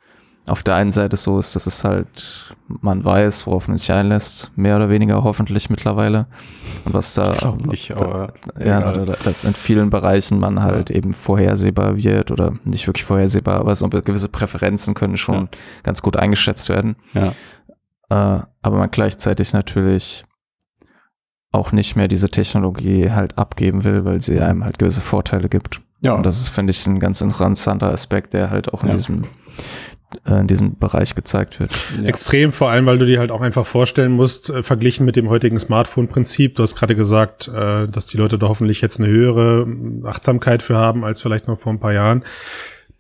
auf 0.46 0.62
der 0.62 0.74
einen 0.74 0.90
Seite 0.90 1.16
so 1.16 1.38
ist, 1.38 1.56
dass 1.56 1.66
es 1.66 1.84
halt, 1.84 2.54
man 2.68 3.02
weiß, 3.02 3.46
worauf 3.46 3.66
man 3.66 3.78
sich 3.78 3.90
einlässt, 3.90 4.50
mehr 4.56 4.76
oder 4.76 4.90
weniger 4.90 5.24
hoffentlich 5.24 5.70
mittlerweile. 5.70 6.26
Und 6.84 6.92
was 6.92 7.14
da, 7.14 7.32
ich 7.32 7.66
nicht, 7.66 7.96
aber 7.96 8.28
da, 8.54 8.64
ja, 8.64 8.92
dass 8.92 9.44
in 9.44 9.54
vielen 9.54 9.88
Bereichen 9.88 10.38
man 10.38 10.62
halt 10.62 10.90
ja. 10.90 10.96
eben 10.96 11.14
vorhersehbar 11.14 11.96
wird 11.96 12.30
oder 12.30 12.52
nicht 12.64 12.86
wirklich 12.86 13.04
vorhersehbar, 13.04 13.60
aber 13.60 13.74
so 13.74 13.88
gewisse 13.88 14.28
Präferenzen 14.28 14.92
können 14.94 15.16
schon 15.16 15.44
ja. 15.44 15.58
ganz 15.82 16.02
gut 16.02 16.16
eingeschätzt 16.16 16.68
werden. 16.68 16.96
Ja. 17.14 17.32
Äh, 18.10 18.42
aber 18.60 18.78
man 18.78 18.90
gleichzeitig 18.90 19.54
natürlich 19.54 20.26
auch 21.52 21.72
nicht 21.72 21.96
mehr 21.96 22.08
diese 22.08 22.28
Technologie 22.28 23.10
halt 23.10 23.38
abgeben 23.38 23.84
will, 23.84 24.04
weil 24.04 24.20
sie 24.20 24.40
einem 24.40 24.64
halt 24.64 24.78
gewisse 24.78 25.00
Vorteile 25.00 25.48
gibt. 25.48 25.80
Ja. 26.00 26.12
Und 26.12 26.26
das 26.26 26.38
ist, 26.38 26.50
finde 26.50 26.72
ich, 26.72 26.86
ein 26.86 26.98
ganz 27.00 27.22
interessanter 27.22 27.90
Aspekt, 27.90 28.34
der 28.34 28.50
halt 28.50 28.74
auch 28.74 28.82
in 28.82 28.90
diesem 28.90 29.24
in 30.26 30.46
diesem 30.46 30.78
Bereich 30.78 31.14
gezeigt 31.14 31.60
wird. 31.60 31.72
Ja. 31.96 32.04
Extrem, 32.04 32.52
vor 32.52 32.70
allem, 32.70 32.86
weil 32.86 32.98
du 32.98 33.06
dir 33.06 33.18
halt 33.18 33.30
auch 33.30 33.40
einfach 33.40 33.66
vorstellen 33.66 34.12
musst, 34.12 34.50
äh, 34.50 34.62
verglichen 34.62 35.04
mit 35.04 35.16
dem 35.16 35.28
heutigen 35.28 35.58
Smartphone-Prinzip. 35.58 36.56
Du 36.56 36.62
hast 36.62 36.76
gerade 36.76 36.94
gesagt, 36.94 37.48
äh, 37.48 37.88
dass 37.88 38.06
die 38.06 38.16
Leute 38.16 38.38
da 38.38 38.48
hoffentlich 38.48 38.80
jetzt 38.80 39.00
eine 39.00 39.08
höhere 39.08 39.66
Achtsamkeit 40.04 40.62
für 40.62 40.76
haben 40.76 41.04
als 41.04 41.20
vielleicht 41.20 41.48
noch 41.48 41.58
vor 41.58 41.72
ein 41.72 41.80
paar 41.80 41.92
Jahren. 41.92 42.24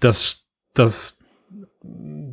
Das, 0.00 0.44
das 0.74 1.18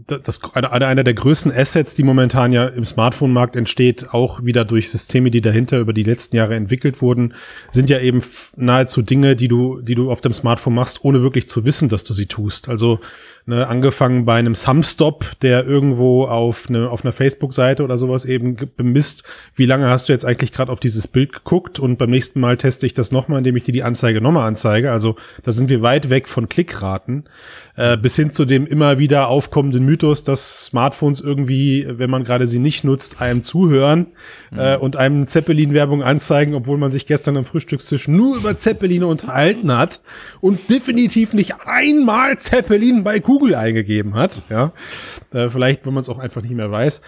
das 0.07 0.41
einer 0.53 1.03
der 1.03 1.13
größten 1.13 1.51
Assets, 1.51 1.95
die 1.95 2.03
momentan 2.03 2.51
ja 2.51 2.67
im 2.67 2.83
Smartphone-Markt 2.83 3.55
entsteht, 3.55 4.13
auch 4.13 4.43
wieder 4.43 4.65
durch 4.65 4.89
Systeme, 4.89 5.31
die 5.31 5.41
dahinter 5.41 5.79
über 5.79 5.93
die 5.93 6.03
letzten 6.03 6.35
Jahre 6.35 6.55
entwickelt 6.55 7.01
wurden, 7.01 7.33
sind 7.69 7.89
ja 7.89 7.99
eben 7.99 8.21
nahezu 8.55 9.01
Dinge, 9.01 9.35
die 9.35 9.47
du, 9.47 9.81
die 9.81 9.95
du 9.95 10.11
auf 10.11 10.21
dem 10.21 10.33
Smartphone 10.33 10.75
machst, 10.75 11.03
ohne 11.03 11.21
wirklich 11.21 11.47
zu 11.47 11.65
wissen, 11.65 11.89
dass 11.89 12.03
du 12.03 12.13
sie 12.13 12.25
tust. 12.25 12.69
Also 12.69 12.99
ne, 13.45 13.67
angefangen 13.67 14.25
bei 14.25 14.35
einem 14.35 14.55
Sumstop, 14.55 15.25
der 15.41 15.65
irgendwo 15.65 16.25
auf, 16.25 16.67
eine, 16.69 16.89
auf 16.89 17.03
einer 17.03 17.13
Facebook-Seite 17.13 17.83
oder 17.83 17.97
sowas 17.97 18.25
eben 18.25 18.55
bemisst, 18.75 19.23
wie 19.55 19.65
lange 19.65 19.87
hast 19.87 20.09
du 20.09 20.13
jetzt 20.13 20.25
eigentlich 20.25 20.51
gerade 20.51 20.71
auf 20.71 20.79
dieses 20.79 21.07
Bild 21.07 21.33
geguckt 21.33 21.79
und 21.79 21.97
beim 21.97 22.09
nächsten 22.09 22.39
Mal 22.39 22.57
teste 22.57 22.85
ich 22.85 22.93
das 22.93 23.11
nochmal, 23.11 23.39
indem 23.39 23.55
ich 23.55 23.63
dir 23.63 23.71
die 23.71 23.83
Anzeige 23.83 24.21
nochmal 24.21 24.47
anzeige. 24.47 24.91
Also 24.91 25.15
da 25.43 25.51
sind 25.51 25.69
wir 25.69 25.81
weit 25.81 26.09
weg 26.09 26.27
von 26.27 26.49
Klickraten, 26.49 27.25
äh, 27.75 27.97
bis 27.97 28.15
hin 28.15 28.31
zu 28.31 28.45
dem 28.45 28.67
immer 28.67 28.99
wieder 28.99 29.27
aufkommenden 29.27 29.83
Mythos, 29.83 30.23
dass 30.23 30.65
Smartphones 30.65 31.19
irgendwie, 31.21 31.87
wenn 31.87 32.09
man 32.09 32.23
gerade 32.23 32.47
sie 32.47 32.59
nicht 32.59 32.83
nutzt, 32.83 33.21
einem 33.21 33.43
zuhören 33.43 34.07
mhm. 34.51 34.59
äh, 34.59 34.77
und 34.77 34.97
einem 34.97 35.27
Zeppelin-Werbung 35.27 36.03
anzeigen, 36.03 36.53
obwohl 36.53 36.77
man 36.77 36.91
sich 36.91 37.05
gestern 37.05 37.37
am 37.37 37.45
Frühstückstisch 37.45 38.07
nur 38.07 38.37
über 38.37 38.57
Zeppeline 38.57 39.07
unterhalten 39.07 39.75
hat 39.75 40.01
und 40.41 40.69
definitiv 40.69 41.33
nicht 41.33 41.55
einmal 41.65 42.37
Zeppelin 42.37 43.03
bei 43.03 43.19
Google 43.31 43.55
eingegeben 43.55 44.15
hat. 44.15 44.43
Ja, 44.49 44.73
äh, 45.33 45.49
vielleicht, 45.49 45.85
wenn 45.85 45.93
man 45.93 46.03
es 46.03 46.09
auch 46.09 46.19
einfach 46.19 46.41
nicht 46.41 46.53
mehr 46.53 46.69
weiß. 46.69 47.01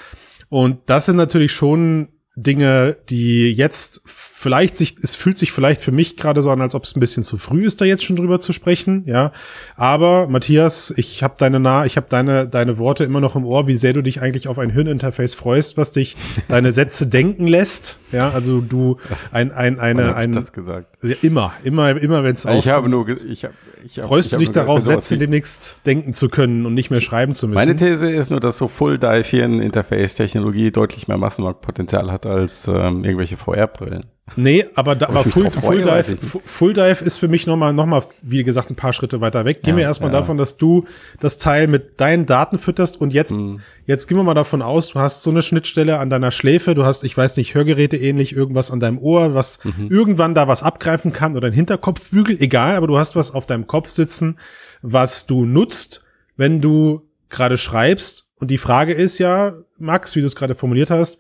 Und 0.47 0.79
das 0.85 1.07
sind 1.07 1.17
natürlich 1.17 1.51
schon 1.51 2.07
Dinge, 2.35 2.97
die 3.09 3.51
jetzt 3.51 4.01
vielleicht 4.05 4.75
sich, 4.75 4.95
es 5.03 5.15
fühlt 5.15 5.37
sich 5.37 5.51
vielleicht 5.51 5.81
für 5.81 5.91
mich 5.91 6.17
gerade 6.17 6.41
so 6.41 6.49
an, 6.49 6.61
als 6.61 6.73
ob 6.73 6.83
es 6.83 6.95
ein 6.95 6.99
bisschen 6.99 7.23
zu 7.23 7.37
früh 7.37 7.63
ist, 7.63 7.79
da 7.79 7.85
jetzt 7.85 8.03
schon 8.03 8.15
drüber 8.15 8.39
zu 8.39 8.53
sprechen, 8.53 9.03
ja. 9.05 9.31
Aber 9.75 10.27
Matthias, 10.27 10.91
ich 10.97 11.21
habe 11.21 11.35
deine 11.37 11.59
nah, 11.59 11.85
ich 11.85 11.95
habe 11.95 12.07
deine 12.09 12.47
deine 12.47 12.79
Worte 12.79 13.03
immer 13.03 13.21
noch 13.21 13.35
im 13.35 13.45
Ohr, 13.45 13.67
wie 13.67 13.77
sehr 13.77 13.93
du 13.93 14.01
dich 14.01 14.21
eigentlich 14.21 14.47
auf 14.47 14.57
ein 14.57 14.71
Hirninterface 14.71 15.35
freust, 15.35 15.77
was 15.77 15.91
dich 15.91 16.15
deine 16.47 16.71
Sätze 16.71 17.07
denken 17.07 17.45
lässt, 17.45 17.99
ja. 18.11 18.31
Also 18.31 18.61
du 18.61 18.97
ein 19.31 19.51
ein 19.51 19.79
eine 19.79 20.15
ein 20.15 20.31
das 20.31 20.53
gesagt. 20.53 20.97
Ja, 21.03 21.15
immer, 21.21 21.53
immer, 21.63 21.89
immer, 22.01 22.23
wenn 22.23 22.33
es 22.33 22.45
Ich 22.45 22.67
habe 22.67 22.89
nur, 22.89 23.07
ich 23.07 23.43
habe 23.45 23.53
ich 23.83 23.99
hab, 23.99 24.07
Freust 24.07 24.27
ich 24.27 24.31
du 24.33 24.37
dich 24.39 24.51
darauf, 24.51 24.81
Sätze 24.81 25.17
demnächst 25.17 25.79
denken 25.85 26.13
zu 26.13 26.29
können 26.29 26.65
und 26.65 26.73
nicht 26.73 26.89
mehr 26.89 27.01
schreiben 27.01 27.33
zu 27.33 27.47
müssen? 27.47 27.55
Meine 27.55 27.75
These 27.75 28.09
ist 28.09 28.31
nur, 28.31 28.39
dass 28.39 28.57
so 28.57 28.67
Full 28.67 28.97
Dive 28.97 29.37
Interface 29.37 30.15
Technologie 30.15 30.71
deutlich 30.71 31.07
mehr 31.07 31.17
Massenmarktpotenzial 31.17 32.11
hat 32.11 32.25
als 32.25 32.67
ähm, 32.67 33.03
irgendwelche 33.03 33.37
VR-Brillen. 33.37 34.05
Nee, 34.37 34.65
aber, 34.75 34.95
da, 34.95 35.09
aber 35.09 35.25
Full, 35.25 35.51
Full, 35.51 35.81
Dive, 35.81 36.15
Full 36.45 36.73
Dive 36.73 37.03
ist 37.03 37.17
für 37.17 37.27
mich 37.27 37.45
nochmal, 37.45 37.73
noch 37.73 37.85
mal, 37.85 38.01
wie 38.21 38.43
gesagt, 38.45 38.69
ein 38.69 38.75
paar 38.75 38.93
Schritte 38.93 39.19
weiter 39.19 39.43
weg. 39.43 39.61
Gehen 39.63 39.73
ja, 39.73 39.77
wir 39.79 39.83
erstmal 39.83 40.13
ja. 40.13 40.19
davon, 40.19 40.37
dass 40.37 40.55
du 40.55 40.85
das 41.19 41.37
Teil 41.37 41.67
mit 41.67 41.99
deinen 41.99 42.25
Daten 42.25 42.57
fütterst 42.57 42.99
und 42.99 43.13
jetzt, 43.13 43.31
mhm. 43.31 43.59
jetzt 43.85 44.07
gehen 44.07 44.17
wir 44.17 44.23
mal 44.23 44.33
davon 44.33 44.61
aus, 44.61 44.89
du 44.89 44.99
hast 44.99 45.23
so 45.23 45.29
eine 45.29 45.41
Schnittstelle 45.41 45.99
an 45.99 46.09
deiner 46.09 46.31
Schläfe, 46.31 46.73
du 46.73 46.85
hast, 46.85 47.03
ich 47.03 47.17
weiß 47.17 47.35
nicht, 47.35 47.53
Hörgeräte 47.53 47.97
ähnlich, 47.97 48.33
irgendwas 48.33 48.71
an 48.71 48.79
deinem 48.79 48.97
Ohr, 48.97 49.33
was 49.35 49.59
mhm. 49.63 49.87
irgendwann 49.89 50.33
da 50.33 50.47
was 50.47 50.63
abgreifen 50.63 51.11
kann 51.11 51.35
oder 51.35 51.47
ein 51.47 51.53
Hinterkopfbügel, 51.53 52.41
egal, 52.41 52.77
aber 52.77 52.87
du 52.87 52.97
hast 52.97 53.17
was 53.17 53.33
auf 53.33 53.45
deinem 53.45 53.67
Kopf 53.67 53.89
sitzen, 53.89 54.39
was 54.81 55.27
du 55.27 55.45
nutzt, 55.45 56.05
wenn 56.37 56.61
du 56.61 57.01
gerade 57.29 57.57
schreibst. 57.57 58.29
Und 58.39 58.51
die 58.51 58.57
Frage 58.57 58.93
ist 58.93 59.17
ja, 59.17 59.53
Max, 59.77 60.15
wie 60.15 60.21
du 60.21 60.27
es 60.27 60.35
gerade 60.35 60.55
formuliert 60.55 60.89
hast, 60.89 61.19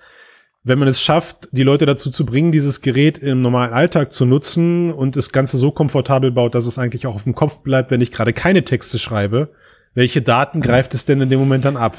wenn 0.63 0.79
man 0.79 0.87
es 0.87 1.01
schafft, 1.01 1.49
die 1.51 1.63
Leute 1.63 1.85
dazu 1.85 2.09
zu 2.09 2.25
bringen, 2.25 2.51
dieses 2.51 2.81
Gerät 2.81 3.17
im 3.17 3.41
normalen 3.41 3.73
Alltag 3.73 4.13
zu 4.13 4.25
nutzen 4.25 4.93
und 4.93 5.15
das 5.17 5.31
Ganze 5.31 5.57
so 5.57 5.71
komfortabel 5.71 6.31
baut, 6.31 6.55
dass 6.55 6.65
es 6.65 6.79
eigentlich 6.79 7.05
auch 7.05 7.15
auf 7.15 7.23
dem 7.23 7.35
Kopf 7.35 7.59
bleibt, 7.59 7.91
wenn 7.91 8.01
ich 8.01 8.11
gerade 8.11 8.31
keine 8.31 8.63
Texte 8.63 8.97
schreibe, 8.97 9.51
welche 9.93 10.21
Daten 10.21 10.61
greift 10.61 10.93
es 10.93 11.05
denn 11.05 11.19
in 11.21 11.29
dem 11.29 11.39
Moment 11.39 11.65
dann 11.65 11.77
ab? 11.77 11.97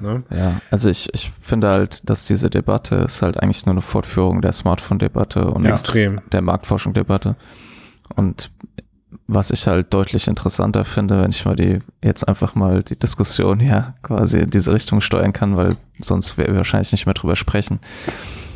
Ne? 0.00 0.24
Ja, 0.30 0.60
also 0.70 0.90
ich, 0.90 1.08
ich 1.14 1.30
finde 1.40 1.68
halt, 1.68 2.08
dass 2.08 2.26
diese 2.26 2.50
Debatte 2.50 2.96
ist 2.96 3.22
halt 3.22 3.42
eigentlich 3.42 3.66
nur 3.66 3.74
eine 3.74 3.82
Fortführung 3.82 4.42
der 4.42 4.52
Smartphone-Debatte 4.52 5.50
und 5.50 5.64
Extrem. 5.64 6.20
der 6.32 6.42
Marktforschung-Debatte. 6.42 7.36
Und 8.14 8.50
was 9.26 9.50
ich 9.50 9.66
halt 9.66 9.92
deutlich 9.92 10.28
interessanter 10.28 10.84
finde, 10.84 11.22
wenn 11.22 11.30
ich 11.30 11.44
mal 11.44 11.56
die, 11.56 11.80
jetzt 12.02 12.26
einfach 12.26 12.54
mal 12.54 12.82
die 12.82 12.98
Diskussion 12.98 13.60
ja 13.60 13.94
quasi 14.02 14.38
in 14.40 14.50
diese 14.50 14.72
Richtung 14.72 15.00
steuern 15.00 15.32
kann, 15.32 15.56
weil 15.56 15.70
sonst 16.00 16.38
wir 16.38 16.54
wahrscheinlich 16.54 16.92
nicht 16.92 17.06
mehr 17.06 17.14
drüber 17.14 17.36
sprechen, 17.36 17.80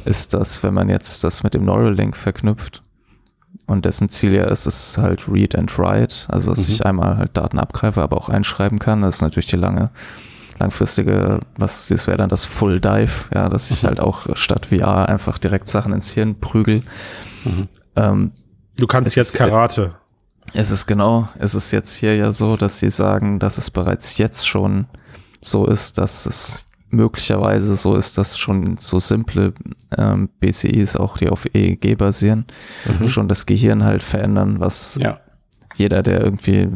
ist, 0.05 0.35
dass 0.35 0.63
wenn 0.63 0.75
man 0.75 0.89
jetzt 0.89 1.25
das 1.25 1.43
mit 1.43 1.55
dem 1.55 1.65
Neuralink 1.65 2.17
verknüpft 2.17 2.83
und 3.67 3.85
dessen 3.85 4.09
Ziel 4.09 4.35
ja 4.35 4.45
ist, 4.45 4.67
es 4.67 4.99
halt 4.99 5.29
Read 5.29 5.55
and 5.55 5.77
Write, 5.79 6.17
also 6.29 6.51
dass 6.51 6.69
mhm. 6.69 6.75
ich 6.75 6.87
einmal 6.87 7.17
halt 7.17 7.37
Daten 7.37 7.59
abgreife, 7.59 8.03
aber 8.03 8.17
auch 8.17 8.29
einschreiben 8.29 8.79
kann, 8.79 9.03
das 9.03 9.17
ist 9.17 9.23
natürlich 9.23 9.47
die 9.47 9.57
lange 9.57 9.91
langfristige, 10.61 11.41
was 11.57 11.89
das 11.89 12.07
wäre 12.07 12.19
dann 12.19 12.29
das 12.29 12.45
Full 12.45 12.81
Dive, 12.81 13.31
ja, 13.35 13.49
dass 13.49 13.71
ich 13.71 13.83
mhm. 13.83 13.89
halt 13.89 14.01
auch 14.01 14.27
statt 14.37 14.67
VR 14.67 15.09
einfach 15.09 15.39
direkt 15.39 15.69
Sachen 15.69 15.93
ins 15.93 16.11
Hirn 16.11 16.39
prügel. 16.39 16.83
Mhm. 17.45 17.69
Ähm, 17.97 18.33
du 18.77 18.87
kannst 18.87 19.17
jetzt 19.17 19.35
Karate. 19.35 19.95
Es 20.53 20.71
ist 20.71 20.87
genau, 20.87 21.29
es 21.39 21.55
ist 21.55 21.71
jetzt 21.71 21.95
hier 21.95 22.17
ja 22.17 22.33
so, 22.33 22.57
dass 22.57 22.81
sie 22.81 22.91
sagen, 22.91 23.39
dass 23.39 23.59
es 23.59 23.71
bereits 23.71 24.19
jetzt 24.19 24.49
schon 24.49 24.87
so 25.41 25.67
ist, 25.67 25.99
dass 25.99 26.27
es 26.27 26.67
möglicherweise 26.91 27.77
so 27.77 27.95
ist, 27.95 28.19
dass 28.19 28.37
schon 28.37 28.77
so 28.79 28.99
simple 28.99 29.55
ähm, 29.97 30.29
BCIs, 30.41 30.97
auch 30.97 31.17
die 31.19 31.29
auf 31.29 31.47
EEG 31.55 31.97
basieren, 31.97 32.47
mhm. 32.99 33.09
schon 33.09 33.29
das 33.29 33.47
Gehirn 33.47 33.85
halt 33.85 34.03
verändern, 34.03 34.59
was 34.59 34.99
ja. 35.01 35.21
jeder, 35.77 36.03
der 36.03 36.21
irgendwie 36.21 36.69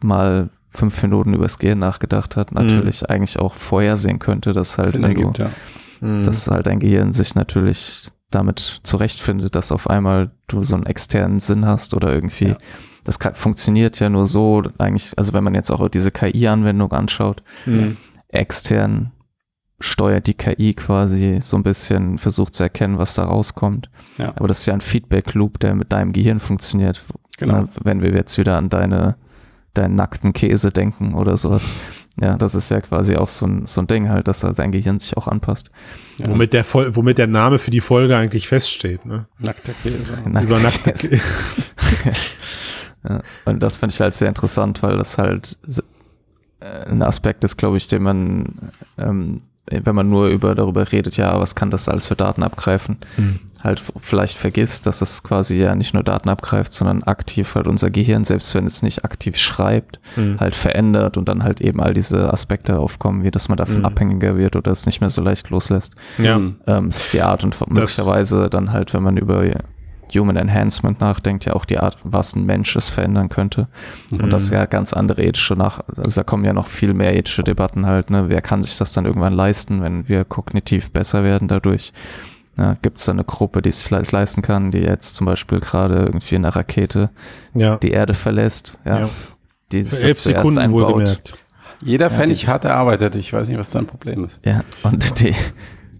mal 0.00 0.50
fünf 0.68 1.02
Minuten 1.02 1.34
übers 1.34 1.58
Gehirn 1.58 1.80
nachgedacht 1.80 2.36
hat, 2.36 2.52
natürlich 2.52 3.02
mhm. 3.02 3.06
eigentlich 3.08 3.38
auch 3.40 3.54
vorhersehen 3.54 4.20
könnte, 4.20 4.52
dass 4.52 4.78
halt, 4.78 5.00
wenn 5.02 5.14
du, 5.14 5.32
ja. 5.36 5.50
mhm. 6.00 6.22
dass 6.22 6.46
halt 6.46 6.68
dein 6.68 6.78
Gehirn 6.78 7.12
sich 7.12 7.34
natürlich 7.34 8.10
damit 8.30 8.80
zurechtfindet, 8.84 9.56
dass 9.56 9.72
auf 9.72 9.90
einmal 9.90 10.30
du 10.46 10.62
so 10.62 10.76
einen 10.76 10.86
externen 10.86 11.40
Sinn 11.40 11.66
hast 11.66 11.92
oder 11.94 12.12
irgendwie 12.12 12.50
ja 12.50 12.58
das 13.06 13.20
kann, 13.20 13.34
funktioniert 13.34 14.00
ja 14.00 14.10
nur 14.10 14.26
so, 14.26 14.64
eigentlich, 14.78 15.12
also 15.16 15.32
wenn 15.32 15.44
man 15.44 15.54
jetzt 15.54 15.70
auch 15.70 15.88
diese 15.88 16.10
KI-Anwendung 16.10 16.90
anschaut, 16.92 17.42
mhm. 17.64 17.96
extern 18.28 19.12
steuert 19.78 20.26
die 20.26 20.34
KI 20.34 20.74
quasi 20.74 21.38
so 21.40 21.56
ein 21.56 21.62
bisschen, 21.62 22.18
versucht 22.18 22.54
zu 22.54 22.64
erkennen, 22.64 22.98
was 22.98 23.14
da 23.14 23.24
rauskommt. 23.24 23.90
Ja. 24.18 24.32
Aber 24.34 24.48
das 24.48 24.60
ist 24.60 24.66
ja 24.66 24.74
ein 24.74 24.80
Feedback-Loop, 24.80 25.60
der 25.60 25.74
mit 25.74 25.92
deinem 25.92 26.12
Gehirn 26.12 26.40
funktioniert. 26.40 27.00
Genau. 27.38 27.68
Wenn 27.80 28.02
wir 28.02 28.12
jetzt 28.12 28.38
wieder 28.38 28.56
an 28.56 28.70
deine, 28.70 29.16
deinen 29.72 29.94
nackten 29.94 30.32
Käse 30.32 30.72
denken 30.72 31.14
oder 31.14 31.36
sowas. 31.36 31.64
Ja, 32.20 32.36
das 32.36 32.56
ist 32.56 32.70
ja 32.70 32.80
quasi 32.80 33.14
auch 33.14 33.28
so 33.28 33.46
ein, 33.46 33.66
so 33.66 33.82
ein 33.82 33.86
Ding 33.86 34.08
halt, 34.08 34.26
dass 34.26 34.40
sein 34.40 34.72
Gehirn 34.72 34.98
sich 34.98 35.16
auch 35.16 35.28
anpasst. 35.28 35.70
Ja. 36.16 36.28
Womit, 36.28 36.54
der 36.54 36.64
womit 36.64 37.18
der 37.18 37.28
Name 37.28 37.60
für 37.60 37.70
die 37.70 37.82
Folge 37.82 38.16
eigentlich 38.16 38.48
feststeht. 38.48 39.04
Ne? 39.06 39.28
Nackter 39.38 39.74
Käse. 39.74 40.18
Nackter 40.24 40.42
Über 40.42 40.58
nackter 40.58 40.92
Käse. 40.92 41.20
Ja, 43.08 43.22
und 43.44 43.62
das 43.62 43.76
finde 43.76 43.94
ich 43.94 44.00
halt 44.00 44.14
sehr 44.14 44.28
interessant, 44.28 44.82
weil 44.82 44.96
das 44.96 45.18
halt 45.18 45.56
äh, 46.60 46.90
ein 46.90 47.02
Aspekt 47.02 47.44
ist, 47.44 47.56
glaube 47.56 47.76
ich, 47.76 47.88
den 47.88 48.02
man, 48.02 48.72
ähm, 48.98 49.42
wenn 49.68 49.94
man 49.94 50.08
nur 50.08 50.28
über 50.28 50.54
darüber 50.54 50.90
redet, 50.92 51.16
ja, 51.16 51.40
was 51.40 51.54
kann 51.54 51.70
das 51.70 51.88
alles 51.88 52.06
für 52.06 52.14
Daten 52.14 52.42
abgreifen, 52.42 52.98
mhm. 53.16 53.40
halt 53.62 53.82
vielleicht 53.96 54.36
vergisst, 54.36 54.86
dass 54.86 55.02
es 55.02 55.24
quasi 55.24 55.56
ja 55.56 55.74
nicht 55.74 55.92
nur 55.92 56.04
Daten 56.04 56.28
abgreift, 56.28 56.72
sondern 56.72 57.02
aktiv 57.02 57.54
halt 57.56 57.66
unser 57.66 57.90
Gehirn, 57.90 58.24
selbst 58.24 58.54
wenn 58.54 58.64
es 58.64 58.82
nicht 58.82 59.04
aktiv 59.04 59.36
schreibt, 59.36 59.98
mhm. 60.14 60.38
halt 60.38 60.54
verändert 60.54 61.16
und 61.16 61.28
dann 61.28 61.42
halt 61.42 61.60
eben 61.60 61.80
all 61.80 61.94
diese 61.94 62.32
Aspekte 62.32 62.78
aufkommen, 62.78 63.24
wie 63.24 63.32
dass 63.32 63.48
man 63.48 63.58
davon 63.58 63.78
mhm. 63.78 63.86
abhängiger 63.86 64.36
wird 64.36 64.54
oder 64.54 64.70
es 64.70 64.86
nicht 64.86 65.00
mehr 65.00 65.10
so 65.10 65.20
leicht 65.20 65.50
loslässt. 65.50 65.94
Ja. 66.18 66.40
Ähm, 66.66 66.88
ist 66.88 67.12
die 67.12 67.22
Art 67.22 67.42
und 67.42 67.58
möglicherweise 67.68 68.48
dann 68.48 68.72
halt, 68.72 68.94
wenn 68.94 69.02
man 69.02 69.16
über 69.16 69.44
Human 70.14 70.36
Enhancement 70.36 71.00
nachdenkt, 71.00 71.44
ja 71.44 71.54
auch 71.54 71.64
die 71.64 71.78
Art, 71.78 71.98
was 72.04 72.34
ein 72.36 72.44
Mensch 72.44 72.76
es 72.76 72.90
verändern 72.90 73.28
könnte. 73.28 73.68
Mhm. 74.10 74.20
Und 74.20 74.30
das 74.30 74.44
ist 74.44 74.50
ja 74.50 74.66
ganz 74.66 74.92
andere 74.92 75.22
ethische 75.22 75.54
nach, 75.54 75.80
also 75.96 76.20
da 76.20 76.24
kommen 76.24 76.44
ja 76.44 76.52
noch 76.52 76.68
viel 76.68 76.94
mehr 76.94 77.16
ethische 77.16 77.42
Debatten 77.42 77.86
halt, 77.86 78.10
ne? 78.10 78.28
Wer 78.28 78.40
kann 78.40 78.62
sich 78.62 78.76
das 78.78 78.92
dann 78.92 79.04
irgendwann 79.04 79.32
leisten, 79.32 79.82
wenn 79.82 80.08
wir 80.08 80.24
kognitiv 80.24 80.92
besser 80.92 81.24
werden 81.24 81.48
dadurch? 81.48 81.92
Ja, 82.56 82.76
Gibt 82.80 82.98
es 82.98 83.04
da 83.04 83.12
eine 83.12 83.24
Gruppe, 83.24 83.60
die 83.60 83.68
es 83.68 83.82
sich 83.84 84.12
leisten 84.12 84.40
kann, 84.40 84.70
die 84.70 84.78
jetzt 84.78 85.16
zum 85.16 85.26
Beispiel 85.26 85.60
gerade 85.60 85.96
irgendwie 85.96 86.36
in 86.36 86.44
einer 86.44 86.56
Rakete 86.56 87.10
ja. 87.54 87.76
die 87.76 87.90
Erde 87.90 88.14
verlässt? 88.14 88.72
Ja. 88.84 89.00
ja. 89.00 89.08
Die 89.72 89.82
sich 89.82 89.98
Für 89.98 90.06
elf 90.06 90.20
Sekunden 90.20 90.58
einbaut. 90.58 90.94
wohlgemerkt. 90.94 91.36
Jeder 91.82 92.08
Pfennig 92.08 92.44
ja, 92.44 92.48
hart 92.48 92.64
erarbeitet. 92.64 93.16
Ich 93.16 93.32
weiß 93.32 93.48
nicht, 93.48 93.58
was 93.58 93.70
dein 93.70 93.86
Problem 93.86 94.24
ist. 94.24 94.40
Ja, 94.44 94.60
und 94.82 95.20
die, 95.20 95.34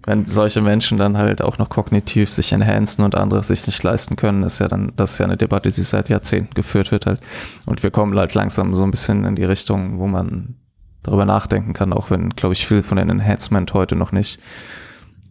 wenn 0.07 0.25
solche 0.25 0.63
Menschen 0.63 0.99
dann 0.99 1.19
halt 1.19 1.43
auch 1.43 1.59
noch 1.59 1.69
kognitiv 1.69 2.31
sich 2.31 2.53
enhancen 2.53 3.05
und 3.05 3.17
andere 3.17 3.43
sich 3.43 3.67
nicht 3.67 3.83
leisten 3.83 4.15
können, 4.15 4.45
ist 4.45 4.61
ja 4.61 4.69
dann, 4.69 4.93
das 4.97 5.13
ist 5.13 5.19
ja 5.19 5.27
eine 5.27 5.37
Debatte, 5.37 5.69
die 5.69 5.83
seit 5.83 6.09
Jahrzehnten 6.09 6.55
geführt 6.55 6.93
wird 6.93 7.07
halt. 7.07 7.21
Und 7.67 7.83
wir 7.83 7.91
kommen 7.91 8.17
halt 8.17 8.33
langsam 8.35 8.73
so 8.73 8.85
ein 8.85 8.93
bisschen 8.93 9.25
in 9.25 9.35
die 9.35 9.45
Richtung, 9.45 9.99
wo 9.99 10.07
man 10.07 10.55
darüber 11.03 11.25
nachdenken 11.25 11.73
kann, 11.73 11.93
auch 11.93 12.09
wenn, 12.11 12.31
glaube 12.31 12.53
ich, 12.53 12.67
viel 12.67 12.85
von 12.85 12.99
den 12.99 13.11
Enhancement 13.11 13.75
heute 13.75 13.97
noch 13.97 14.13
nicht. 14.13 14.39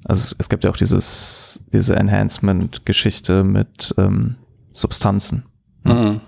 Also 0.04 0.36
es 0.38 0.50
gibt 0.50 0.66
ja 0.66 0.70
auch 0.70 0.78
dieses, 0.78 1.64
diese 1.72 1.96
Enhancement-Geschichte 1.96 3.46
mit 3.46 3.96
ähm, 3.98 4.36
Substanzen. 4.74 5.46
Mhm. 5.86 6.20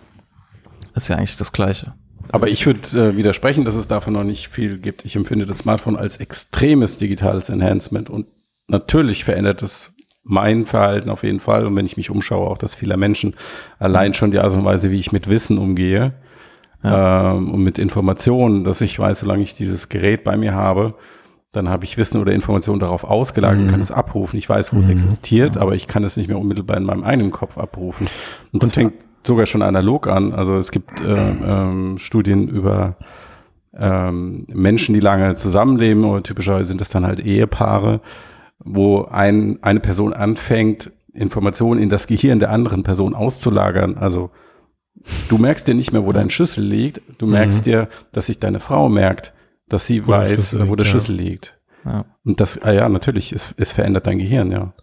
Das 0.93 1.03
ist 1.03 1.09
ja 1.09 1.17
eigentlich 1.17 1.37
das 1.37 1.51
Gleiche. 1.51 1.93
Aber 2.31 2.47
ich 2.47 2.65
würde 2.65 3.09
äh, 3.09 3.17
widersprechen, 3.17 3.65
dass 3.65 3.75
es 3.75 3.87
davon 3.87 4.13
noch 4.13 4.23
nicht 4.23 4.47
viel 4.47 4.77
gibt. 4.77 5.03
Ich 5.05 5.15
empfinde 5.17 5.45
das 5.45 5.59
Smartphone 5.59 5.97
als 5.97 6.17
extremes 6.17 6.97
digitales 6.97 7.49
Enhancement 7.49 8.09
und 8.09 8.25
natürlich 8.67 9.23
verändert 9.23 9.61
es 9.63 9.93
mein 10.23 10.65
Verhalten 10.65 11.09
auf 11.09 11.23
jeden 11.23 11.39
Fall. 11.39 11.65
Und 11.65 11.75
wenn 11.75 11.85
ich 11.85 11.97
mich 11.97 12.09
umschaue, 12.09 12.49
auch 12.49 12.57
das 12.57 12.75
vieler 12.75 12.97
Menschen, 12.97 13.35
allein 13.79 14.13
schon 14.13 14.31
die 14.31 14.39
Art 14.39 14.53
und 14.53 14.65
Weise, 14.65 14.91
wie 14.91 14.99
ich 14.99 15.11
mit 15.11 15.27
Wissen 15.27 15.57
umgehe 15.57 16.13
ja. 16.83 17.33
ähm, 17.33 17.53
und 17.53 17.63
mit 17.63 17.79
Informationen, 17.79 18.63
dass 18.63 18.81
ich 18.81 18.97
weiß, 18.99 19.19
solange 19.19 19.43
ich 19.43 19.53
dieses 19.53 19.89
Gerät 19.89 20.23
bei 20.23 20.37
mir 20.37 20.53
habe, 20.53 20.95
dann 21.53 21.69
habe 21.69 21.85
ich 21.85 21.97
Wissen 21.97 22.21
oder 22.21 22.33
Informationen 22.33 22.79
darauf 22.79 23.03
ausgelagert, 23.03 23.63
mhm. 23.63 23.67
kann 23.67 23.79
es 23.79 23.89
abrufen. 23.89 24.37
Ich 24.37 24.49
weiß, 24.49 24.73
wo 24.73 24.75
mhm. 24.75 24.81
es 24.81 24.89
existiert, 24.89 25.55
ja. 25.55 25.61
aber 25.61 25.75
ich 25.75 25.87
kann 25.87 26.03
es 26.03 26.17
nicht 26.17 26.27
mehr 26.27 26.37
unmittelbar 26.37 26.77
in 26.77 26.83
meinem 26.83 27.03
eigenen 27.03 27.31
Kopf 27.31 27.57
abrufen. 27.57 28.07
Und, 28.07 28.55
und 28.55 28.63
das 28.63 28.73
fängt 28.73 28.93
sogar 29.25 29.45
schon 29.45 29.61
analog 29.61 30.07
an. 30.07 30.33
Also 30.33 30.57
es 30.57 30.71
gibt 30.71 31.01
äh, 31.01 31.05
ähm, 31.05 31.97
Studien 31.97 32.47
über 32.47 32.97
ähm, 33.73 34.45
Menschen, 34.53 34.93
die 34.93 34.99
lange 34.99 35.35
zusammenleben, 35.35 36.03
oder 36.03 36.21
typischerweise 36.21 36.67
sind 36.67 36.81
das 36.81 36.89
dann 36.89 37.05
halt 37.05 37.19
Ehepaare, 37.19 38.01
wo 38.59 39.03
ein, 39.05 39.61
eine 39.61 39.79
Person 39.79 40.13
anfängt, 40.13 40.91
Informationen 41.13 41.81
in 41.81 41.89
das 41.89 42.07
Gehirn 42.07 42.39
der 42.39 42.51
anderen 42.51 42.83
Person 42.83 43.15
auszulagern. 43.15 43.97
Also 43.97 44.29
du 45.29 45.37
merkst 45.37 45.67
dir 45.67 45.73
nicht 45.73 45.91
mehr, 45.91 46.05
wo 46.05 46.11
dein 46.11 46.29
Schlüssel 46.29 46.63
liegt. 46.63 47.01
Du 47.17 47.25
mhm. 47.25 47.33
merkst 47.33 47.61
mhm. 47.61 47.71
dir, 47.71 47.89
dass 48.11 48.27
sich 48.27 48.39
deine 48.39 48.59
Frau 48.59 48.89
merkt, 48.89 49.33
dass 49.67 49.87
sie 49.87 50.05
wo 50.05 50.11
weiß, 50.11 50.51
der 50.51 50.69
wo 50.69 50.75
der 50.75 50.85
Schlüssel 50.85 51.15
liegt. 51.15 51.59
Ja. 51.85 52.05
Und 52.23 52.39
das, 52.39 52.61
ah 52.61 52.71
ja, 52.71 52.89
natürlich, 52.89 53.31
es, 53.31 53.53
es 53.57 53.71
verändert 53.71 54.07
dein 54.07 54.19
Gehirn, 54.19 54.51
ja. 54.51 54.73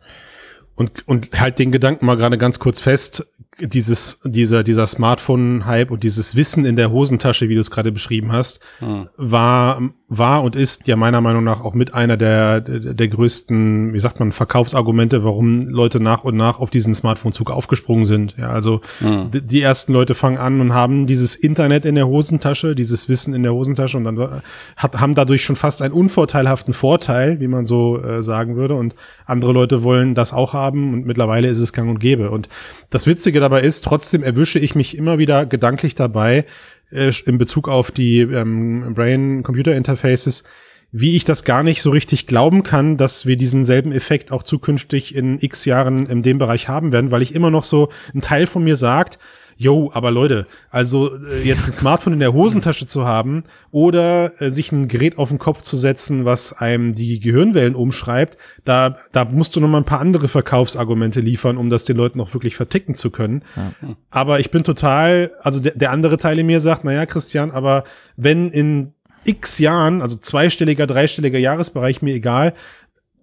Und, 0.75 1.07
und 1.07 1.41
halt 1.41 1.59
den 1.59 1.71
Gedanken 1.71 2.07
mal 2.07 2.17
gerade 2.17 2.39
ganz 2.39 2.59
kurz 2.59 2.81
fest, 2.81 3.27
dieses, 3.61 4.21
dieser, 4.25 4.65
dieser 4.65 4.87
Smartphone-Hype 4.87 5.91
und 5.91 6.03
dieses 6.03 6.35
Wissen 6.35 6.65
in 6.65 6.77
der 6.77 6.91
Hosentasche, 6.91 7.49
wie 7.49 7.55
du 7.55 7.61
es 7.61 7.71
gerade 7.71 7.93
beschrieben 7.93 8.33
hast, 8.33 8.61
hm. 8.79 9.09
war, 9.17 9.81
war 10.09 10.43
und 10.43 10.57
ist 10.57 10.87
ja 10.87 10.97
meiner 10.97 11.21
Meinung 11.21 11.45
nach 11.45 11.63
auch 11.63 11.75
mit 11.75 11.95
einer 11.95 12.17
der, 12.17 12.61
der, 12.61 12.95
der 12.95 13.09
größten, 13.09 13.93
wie 13.93 13.99
sagt 13.99 14.19
man, 14.19 14.33
Verkaufsargumente, 14.33 15.25
warum 15.25 15.63
Leute 15.69 16.01
nach 16.01 16.25
und 16.25 16.37
nach 16.37 16.59
auf 16.59 16.71
diesen 16.71 16.95
Smartphone-Zug 16.95 17.51
aufgesprungen 17.51 18.07
sind. 18.07 18.35
Ja, 18.37 18.49
also 18.49 18.81
hm. 18.99 19.31
die, 19.31 19.43
die 19.43 19.61
ersten 19.61 19.93
Leute 19.93 20.15
fangen 20.15 20.39
an 20.39 20.61
und 20.61 20.75
haben 20.75 21.07
dieses 21.07 21.37
Internet 21.37 21.85
in 21.85 21.95
der 21.95 22.09
Hosentasche, 22.09 22.75
dieses 22.75 23.09
Wissen 23.09 23.35
in 23.35 23.43
der 23.43 23.55
Hosentasche 23.55 23.97
und 23.97 24.05
dann 24.05 24.43
hat, 24.77 25.01
haben 25.01 25.15
dadurch 25.15 25.45
schon 25.45 25.57
fast 25.57 25.81
einen 25.81 25.95
unvorteilhaften 25.95 26.75
Vorteil, 26.75 27.39
wie 27.41 27.49
man 27.49 27.67
so 27.67 28.03
äh, 28.03 28.23
sagen 28.23 28.57
würde. 28.57 28.75
Und 28.75 28.97
andere 29.27 29.53
Leute 29.53 29.83
wollen 29.83 30.15
das 30.15 30.33
auch 30.33 30.55
haben 30.55 30.93
und 30.93 31.07
mittlerweile 31.07 31.49
ist 31.49 31.59
es 31.59 31.73
gang 31.73 31.89
und 31.89 32.01
gäbe. 32.01 32.31
Und 32.31 32.49
das 32.91 33.07
Witzige 33.07 33.44
dabei 33.45 33.61
ist, 33.61 33.85
trotzdem 33.85 34.23
erwische 34.23 34.59
ich 34.59 34.75
mich 34.75 34.97
immer 34.97 35.19
wieder 35.19 35.47
gedanklich 35.47 35.95
dabei, 35.95 36.47
äh, 36.91 37.13
in 37.27 37.39
Bezug 37.39 37.69
auf 37.69 37.91
die 37.91 38.21
ähm, 38.21 38.95
Brain-Computer-Interfaces, 38.95 40.45
wie 40.91 41.17
ich 41.17 41.25
das 41.25 41.45
gar 41.45 41.63
nicht 41.63 41.83
so 41.83 41.91
richtig 41.91 42.27
glauben 42.27 42.63
kann, 42.63 42.97
dass 42.97 43.27
wir 43.27 43.37
diesen 43.37 43.65
selben 43.65 43.93
Effekt 43.93 44.31
auch 44.33 44.43
zukünftig 44.45 45.15
in 45.15 45.39
x 45.41 45.65
Jahren 45.65 46.07
in 46.07 46.23
dem 46.23 46.39
Bereich 46.39 46.69
haben 46.69 46.93
werden, 46.93 47.11
weil 47.11 47.23
ich 47.23 47.35
immer 47.35 47.51
noch 47.51 47.65
so, 47.65 47.91
ein 48.15 48.21
Teil 48.21 48.47
von 48.47 48.63
mir 48.63 48.77
sagt, 48.77 49.19
yo, 49.57 49.91
aber 49.95 50.11
Leute, 50.11 50.47
also 50.71 51.11
äh, 51.17 51.43
jetzt 51.43 51.67
ein 51.67 51.73
Smartphone 51.73 52.15
in 52.15 52.21
der 52.21 52.33
Hosentasche 52.33 52.87
zu 52.87 53.07
haben 53.07 53.45
oder 53.71 54.41
äh, 54.41 54.51
sich 54.51 54.73
ein 54.73 54.89
Gerät 54.89 55.19
auf 55.19 55.29
den 55.29 55.39
Kopf 55.39 55.63
zu 55.63 55.77
setzen, 55.77 56.25
was 56.25 56.53
einem 56.53 56.93
die 56.93 57.21
Gehirnwellen 57.21 57.75
umschreibt, 57.75 58.37
da, 58.65 58.97
da 59.13 59.25
musst 59.25 59.57
du 59.57 59.61
noch 59.61 59.69
mal 59.69 59.79
ein 59.79 59.85
paar 59.85 60.01
andere 60.01 60.29
Verkaufsargumente 60.29 61.21
liefern, 61.21 61.57
um 61.57 61.71
das 61.71 61.85
den 61.85 61.97
Leuten 61.97 62.21
auch 62.21 62.35
wirklich 62.35 62.57
verticken 62.57 62.95
zu 62.95 63.11
können. 63.11 63.43
Ja. 63.57 63.73
Aber 64.11 64.41
ich 64.41 64.51
bin 64.51 64.65
total, 64.65 65.33
also 65.41 65.61
der, 65.61 65.73
der 65.75 65.91
andere 65.91 66.19
Teil 66.19 66.39
in 66.39 66.47
mir 66.47 66.61
sagt, 66.61 66.85
naja, 66.85 67.07
Christian, 67.07 67.51
aber 67.51 67.85
wenn 68.17 68.51
in 68.51 68.93
x 69.25 69.59
Jahren, 69.59 70.03
also 70.03 70.17
zweistelliger, 70.17 70.87
dreistelliger 70.87 71.39
Jahresbereich, 71.39 72.03
mir 72.03 72.15
egal, 72.15 72.55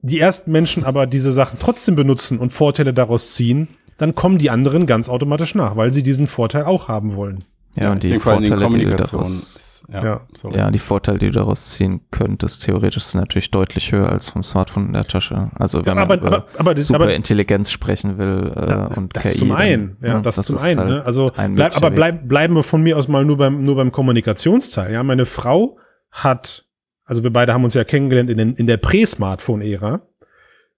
die 0.01 0.19
ersten 0.19 0.51
Menschen 0.51 0.84
aber 0.84 1.05
diese 1.05 1.32
Sachen 1.32 1.59
trotzdem 1.59 1.95
benutzen 1.95 2.39
und 2.39 2.51
Vorteile 2.51 2.93
daraus 2.93 3.34
ziehen, 3.36 3.67
dann 4.02 4.16
kommen 4.16 4.39
die 4.39 4.49
anderen 4.49 4.88
ganz 4.88 5.10
automatisch 5.10 5.54
nach, 5.54 5.76
weil 5.76 5.93
sie 5.93 6.02
diesen 6.02 6.26
Vorteil 6.26 6.64
auch 6.64 6.88
haben 6.88 7.16
wollen. 7.16 7.43
Ja, 7.76 7.84
ja 7.84 7.91
und 7.91 8.02
die 8.02 8.18
Vorteile, 8.18 8.68
die 8.70 8.86
du 8.86 8.95
daraus, 8.95 9.84
ja, 9.93 10.04
ja. 10.04 10.22
ja, 10.52 10.72
die 10.72 10.80
Vorteile, 10.80 11.20
die 11.20 11.28
du 11.28 11.34
daraus 11.34 11.70
ziehen 11.70 12.02
könntest, 12.10 12.64
theoretisch 12.64 13.04
sind 13.04 13.22
natürlich 13.22 13.52
deutlich 13.52 13.91
höher 13.91 14.10
als 14.10 14.30
vom 14.30 14.41
Smartphone 14.41 14.88
in 14.88 14.93
der 14.93 15.06
Tasche. 15.06 15.52
Also 15.54 15.86
wenn 15.86 15.97
ja, 15.97 16.02
aber, 16.02 16.18
man 16.18 16.20
über 16.20 16.38
aber, 16.38 16.47
aber, 16.58 16.74
das, 16.74 16.88
Superintelligenz 16.88 17.70
sprechen 17.70 18.18
will 18.18 18.52
äh, 18.56 18.66
da, 18.66 18.86
und 18.88 19.16
das 19.16 19.34
KI, 19.34 19.38
zum 19.38 19.52
einen, 19.52 19.97
ja, 20.02 20.20
das, 20.20 20.38
das 20.38 20.47
zum 20.47 20.58
einen. 20.58 20.80
Halt 20.80 20.89
ne? 20.89 21.06
Also 21.06 21.32
ein 21.36 21.54
bleib, 21.54 21.78
aber 21.78 21.91
bleib, 21.91 22.28
bleiben 22.28 22.56
wir 22.56 22.64
von 22.64 22.82
mir 22.82 22.97
aus 22.97 23.08
mal 23.08 23.24
nur 23.24 23.38
beim 23.38 23.64
nur 23.64 23.76
beim 23.76 23.91
Kommunikationsteil. 23.91 24.91
Ja, 24.91 25.04
meine 25.04 25.28
Frau 25.28 25.78
hat, 26.10 26.66
also 27.06 27.22
wir 27.22 27.32
beide 27.32 27.54
haben 27.54 27.64
uns 27.64 27.76
ja 27.76 27.84
kennengelernt 27.84 28.32
in, 28.32 28.39
den, 28.39 28.56
in 28.56 28.66
der 28.66 28.78
Prä-Smartphone-Ära. 28.78 30.02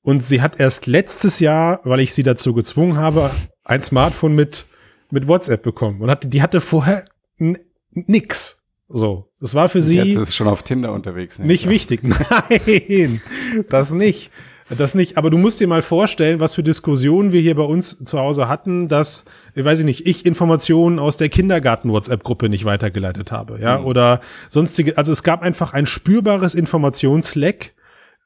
Und 0.04 0.22
sie 0.24 0.42
hat 0.42 0.60
erst 0.60 0.86
letztes 0.86 1.40
Jahr, 1.40 1.80
weil 1.86 2.02
ich 2.02 2.14
sie 2.14 2.24
dazu 2.24 2.54
gezwungen 2.54 2.98
habe, 2.98 3.32
ein 3.64 3.82
Smartphone 3.82 4.36
mit, 4.36 4.68
mit 5.10 5.28
WhatsApp 5.28 5.64
bekommen. 5.64 6.02
Und 6.02 6.10
hatte, 6.10 6.28
die 6.28 6.42
hatte 6.42 6.60
vorher 6.60 7.06
nix. 7.38 8.62
So. 8.90 9.30
Das 9.40 9.56
war 9.56 9.70
für 9.70 9.82
sie. 9.82 9.96
Jetzt 9.96 10.18
ist 10.18 10.36
schon 10.36 10.48
auf 10.48 10.64
Tinder 10.64 10.92
unterwegs. 10.92 11.40
Ne? 11.40 11.46
Nicht 11.46 11.70
wichtig. 11.70 12.02
Nein, 12.04 13.22
das 13.70 13.92
nicht. 13.92 14.30
Das 14.78 14.96
nicht. 14.96 15.18
Aber 15.18 15.30
du 15.30 15.38
musst 15.38 15.60
dir 15.60 15.68
mal 15.68 15.82
vorstellen, 15.82 16.40
was 16.40 16.56
für 16.56 16.64
Diskussionen 16.64 17.32
wir 17.32 17.42
hier 17.42 17.56
bei 17.56 17.64
uns 17.64 18.04
zu 18.04 18.20
Hause 18.20 18.48
hatten, 18.48 18.88
dass, 18.88 19.26
ich 19.56 19.64
weiß 19.64 19.80
ich 19.80 19.86
nicht, 19.86 20.06
ich 20.06 20.26
Informationen 20.26 21.00
aus 21.00 21.18
der 21.18 21.30
Kindergarten-WhatsApp-Gruppe 21.30 22.50
nicht 22.50 22.66
weitergeleitet 22.66 23.32
habe, 23.32 23.60
ja, 23.62 23.80
mhm. 23.80 23.86
oder 23.86 24.22
sonstige. 24.50 24.98
Also 24.98 25.12
es 25.12 25.24
gab 25.24 25.42
einfach 25.42 25.74
ein 25.74 25.86
spürbares 25.86 26.56
Informationsleck 26.56 27.74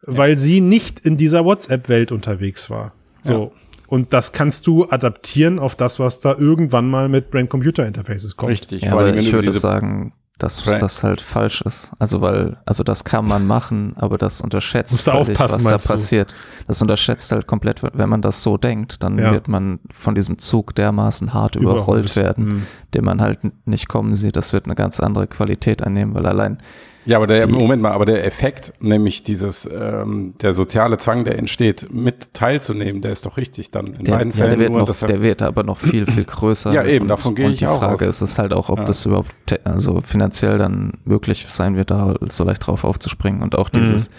weil 0.06 0.38
sie 0.38 0.62
nicht 0.62 1.00
in 1.00 1.18
dieser 1.18 1.45
WhatsApp-Welt 1.45 2.12
unterwegs 2.12 2.70
war. 2.70 2.93
So. 3.22 3.34
Ja. 3.34 3.62
Und 3.88 4.12
das 4.12 4.34
kannst 4.34 4.68
du 4.68 4.89
adaptieren 4.89 5.60
auf 5.60 5.76
das, 5.76 6.00
was 6.00 6.20
da 6.20 6.36
irgendwann 6.36 6.89
mal 6.89 7.08
mit 7.08 7.32
Brain-Computer-Interfaces 7.32 8.36
kommt. 8.36 8.52
Richtig. 8.52 8.84
Ja, 8.84 8.91
aber 8.91 9.16
ich 9.16 9.32
würde 9.32 9.54
sagen, 9.54 10.14
dass 10.38 10.68
right. 10.68 10.82
das 10.82 11.04
halt 11.04 11.22
falsch 11.22 11.62
ist. 11.62 11.91
Also 11.98 12.22
weil, 12.22 12.58
also 12.66 12.84
das 12.84 13.04
kann 13.04 13.26
man 13.26 13.48
machen, 13.48 13.93
aber 13.95 14.18
das 14.18 14.41
unterschätzt 14.41 14.91
Musst 14.91 15.08
du 15.08 15.12
aufpassen, 15.12 15.64
was 15.66 15.86
da 15.86 15.93
passiert. 15.93 16.36
Das 16.68 16.82
unterschätzt 16.82 17.32
halt 17.32 17.48
komplett, 17.48 17.82
wenn 17.82 18.10
man 18.10 18.22
das 18.22 18.43
so 18.43 18.58
denkt, 18.58 19.02
dann 19.04 19.18
ja. 19.18 19.32
wird 19.32 19.48
man 19.48 19.80
von 19.89 20.16
diesem 20.16 20.38
Zug 20.38 20.76
dermaßen 20.76 21.34
hart 21.34 21.56
überrollt, 21.56 21.84
überrollt 21.84 22.16
werden, 22.16 22.45
mhm. 22.45 22.68
den 22.93 23.06
man 23.06 23.22
halt 23.22 23.39
nicht 23.66 23.88
kommen 23.88 24.14
sieht. 24.14 24.36
Das 24.36 24.54
wird 24.54 24.66
eine 24.66 24.76
ganz 24.76 25.00
andere 25.00 25.28
Qualität 25.28 25.82
einnehmen, 25.82 26.14
weil 26.14 26.26
allein 26.26 26.60
ja, 27.08 27.16
aber 27.18 27.28
der, 27.28 27.47
Moment 27.47 27.82
mal, 27.82 27.93
aber 27.93 28.05
der 28.05 28.26
Effekt, 28.26 28.74
nämlich 28.82 29.24
dieses, 29.24 29.66
ähm, 29.66 30.34
der 30.41 30.51
soziale 30.51 30.97
Zwang, 30.97 31.24
der 31.24 31.38
entsteht, 31.39 31.88
mit 31.89 32.34
teilzunehmen, 32.34 33.01
der 33.01 33.14
ist 33.14 33.26
doch 33.26 33.38
richtig 33.38 33.72
dann 33.72 33.88
in 33.88 34.03
der, 34.03 34.12
beiden 34.12 34.34
ja, 34.34 34.38
Fällen. 34.38 34.49
Der 34.51 34.60
wird, 34.60 34.72
nur, 34.72 34.86
noch, 34.86 34.99
der 34.99 35.22
wird 35.22 35.41
aber 35.41 35.64
noch 35.64 35.78
viel, 35.78 36.05
viel 36.05 36.26
größer. 36.26 36.72
ja, 36.74 36.84
eben, 36.84 37.03
und, 37.03 37.08
davon 37.08 37.34
gehe 37.34 37.49
ich 37.49 37.66
auch 37.66 37.76
Und 37.76 37.80
die 37.80 37.86
Frage 37.86 38.08
aus. 38.10 38.22
ist 38.22 38.22
es 38.22 38.38
halt 38.38 38.53
auch, 38.53 38.68
ob 38.68 38.80
ja. 38.80 38.84
das 38.84 39.05
überhaupt, 39.05 39.32
also 39.64 40.01
finanziell 40.01 40.58
dann 40.58 40.93
möglich 41.05 41.45
sein 41.47 41.78
wird, 41.78 41.91
da 41.91 42.16
so 42.30 42.43
leicht 42.43 42.68
drauf 42.68 42.84
aufzuspringen 42.84 43.41
und 43.41 43.58
auch 43.58 43.70
dieses, 43.70 44.10
mhm. 44.10 44.14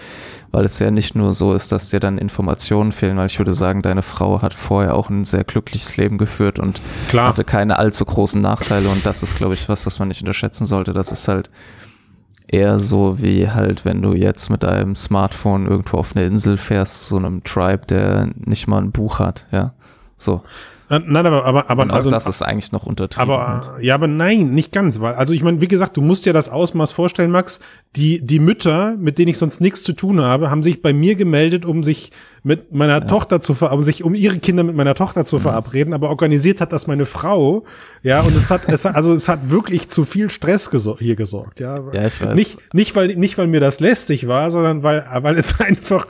weil 0.52 0.64
es 0.64 0.78
ja 0.78 0.90
nicht 0.90 1.14
nur 1.14 1.34
so 1.34 1.52
ist, 1.52 1.70
dass 1.70 1.90
dir 1.90 2.00
dann 2.00 2.16
Informationen 2.16 2.92
fehlen, 2.92 3.18
weil 3.18 3.26
ich 3.26 3.38
würde 3.38 3.52
sagen, 3.52 3.82
deine 3.82 4.00
Frau 4.00 4.40
hat 4.40 4.54
vorher 4.54 4.96
auch 4.96 5.10
ein 5.10 5.26
sehr 5.26 5.44
glückliches 5.44 5.98
Leben 5.98 6.16
geführt 6.16 6.58
und 6.58 6.80
Klar. 7.10 7.28
hatte 7.28 7.44
keine 7.44 7.78
allzu 7.78 8.06
großen 8.06 8.40
Nachteile 8.40 8.88
und 8.88 9.04
das 9.04 9.22
ist, 9.22 9.36
glaube 9.36 9.52
ich, 9.52 9.68
was, 9.68 9.84
was 9.84 9.98
man 9.98 10.08
nicht 10.08 10.22
unterschätzen 10.22 10.64
sollte. 10.64 10.94
Das 10.94 11.12
ist 11.12 11.28
halt, 11.28 11.50
eher 12.48 12.78
so 12.78 13.20
wie 13.20 13.48
halt, 13.48 13.84
wenn 13.84 14.02
du 14.02 14.14
jetzt 14.14 14.48
mit 14.50 14.62
deinem 14.62 14.96
Smartphone 14.96 15.66
irgendwo 15.66 15.98
auf 15.98 16.16
eine 16.16 16.26
Insel 16.26 16.56
fährst, 16.56 17.06
so 17.06 17.16
einem 17.16 17.44
Tribe, 17.44 17.86
der 17.86 18.28
nicht 18.36 18.66
mal 18.66 18.82
ein 18.82 18.90
Buch 18.90 19.18
hat, 19.20 19.46
ja. 19.52 19.72
So. 20.16 20.42
Nein, 20.90 21.16
aber, 21.16 21.44
aber, 21.44 21.70
aber 21.70 21.82
und 21.82 21.92
also, 21.92 22.10
das 22.10 22.26
ist 22.26 22.40
eigentlich 22.40 22.72
noch 22.72 22.84
untertrieben. 22.84 23.30
Aber 23.30 23.76
ja, 23.80 23.94
aber 23.94 24.06
nein, 24.06 24.50
nicht 24.50 24.72
ganz, 24.72 25.00
weil 25.00 25.14
also 25.14 25.34
ich 25.34 25.42
meine, 25.42 25.60
wie 25.60 25.68
gesagt, 25.68 25.96
du 25.96 26.00
musst 26.00 26.24
dir 26.24 26.32
das 26.32 26.48
Ausmaß 26.48 26.92
vorstellen, 26.92 27.30
Max. 27.30 27.60
Die 27.96 28.24
die 28.24 28.38
Mütter, 28.38 28.96
mit 28.98 29.18
denen 29.18 29.28
ich 29.28 29.38
sonst 29.38 29.60
nichts 29.60 29.82
zu 29.82 29.92
tun 29.92 30.20
habe, 30.20 30.50
haben 30.50 30.62
sich 30.62 30.82
bei 30.82 30.92
mir 30.92 31.14
gemeldet, 31.14 31.64
um 31.64 31.82
sich 31.82 32.12
mit 32.42 32.72
meiner 32.72 33.00
ja. 33.00 33.00
Tochter 33.00 33.40
zu 33.40 33.54
ver 33.54 33.72
um 33.72 33.82
sich 33.82 34.04
um 34.04 34.14
ihre 34.14 34.38
Kinder 34.38 34.62
mit 34.62 34.76
meiner 34.76 34.94
Tochter 34.94 35.24
zu 35.24 35.36
mhm. 35.36 35.40
verabreden, 35.40 35.92
aber 35.94 36.08
organisiert 36.08 36.60
hat 36.60 36.72
das 36.72 36.86
meine 36.86 37.06
Frau. 37.06 37.64
Ja, 38.02 38.20
und 38.20 38.36
es 38.36 38.50
hat 38.50 38.68
es 38.68 38.84
hat, 38.84 38.94
also 38.94 39.12
es 39.12 39.28
hat 39.28 39.50
wirklich 39.50 39.88
zu 39.88 40.04
viel 40.04 40.30
Stress 40.30 40.70
gesor 40.70 40.98
hier 40.98 41.16
gesorgt, 41.16 41.60
ja. 41.60 41.80
Ja, 41.92 42.06
ich 42.06 42.20
weiß. 42.20 42.34
Nicht 42.34 42.58
nicht 42.72 42.96
weil 42.96 43.16
nicht 43.16 43.36
weil 43.38 43.46
mir 43.46 43.60
das 43.60 43.80
lästig 43.80 44.28
war, 44.28 44.50
sondern 44.50 44.82
weil 44.82 45.04
weil 45.22 45.36
es 45.36 45.58
einfach 45.60 46.06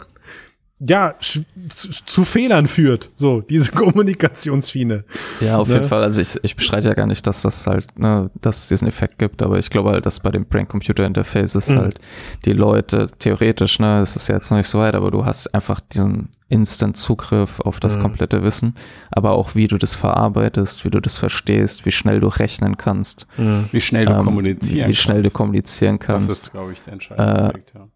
ja, 0.80 1.14
zu, 1.18 1.44
zu, 2.06 2.24
Fehlern 2.24 2.68
führt, 2.68 3.10
so, 3.16 3.40
diese 3.40 3.72
Kommunikationsschiene. 3.72 5.04
Ja, 5.40 5.58
auf 5.58 5.68
ne? 5.68 5.74
jeden 5.74 5.88
Fall. 5.88 6.04
Also 6.04 6.20
ich, 6.20 6.38
ich 6.42 6.54
bestreite 6.54 6.88
ja 6.88 6.94
gar 6.94 7.06
nicht, 7.06 7.26
dass 7.26 7.42
das 7.42 7.66
halt, 7.66 7.98
ne, 7.98 8.30
dass 8.40 8.62
es 8.62 8.68
diesen 8.68 8.86
Effekt 8.86 9.18
gibt, 9.18 9.42
aber 9.42 9.58
ich 9.58 9.70
glaube 9.70 9.90
halt, 9.90 10.06
dass 10.06 10.20
bei 10.20 10.30
dem 10.30 10.46
Brain-Computer-Interfaces 10.46 11.70
mhm. 11.70 11.78
halt 11.78 12.00
die 12.44 12.52
Leute 12.52 13.08
theoretisch, 13.18 13.80
ne, 13.80 14.00
es 14.00 14.14
ist 14.14 14.28
ja 14.28 14.36
jetzt 14.36 14.50
noch 14.50 14.58
nicht 14.58 14.68
so 14.68 14.78
weit, 14.78 14.94
aber 14.94 15.10
du 15.10 15.24
hast 15.24 15.52
einfach 15.52 15.80
diesen 15.80 16.28
Instant-Zugriff 16.48 17.58
auf 17.60 17.80
das 17.80 17.96
mhm. 17.96 18.02
komplette 18.02 18.44
Wissen, 18.44 18.74
aber 19.10 19.32
auch 19.32 19.56
wie 19.56 19.66
du 19.66 19.78
das 19.78 19.96
verarbeitest, 19.96 20.84
wie 20.84 20.90
du 20.90 21.00
das 21.00 21.18
verstehst, 21.18 21.86
wie 21.86 21.92
schnell 21.92 22.20
du 22.20 22.28
rechnen 22.28 22.76
kannst. 22.76 23.26
Mhm. 23.36 23.66
Wie 23.72 23.80
schnell 23.80 24.04
du 24.04 24.12
ähm, 24.12 24.24
kommunizieren 24.24 24.84
kannst. 24.84 24.88
Wie 24.88 25.02
schnell 25.02 25.22
kannst. 25.22 25.34
du 25.34 25.38
kommunizieren 25.38 25.98
kannst. 25.98 26.30
Das 26.30 26.38
ist, 26.38 26.52
glaube 26.52 26.72
ich, 26.72 26.80
der 26.82 26.92
entscheidende 26.92 27.32
äh, 27.32 27.48
Effekt, 27.48 27.72
ja 27.74 27.88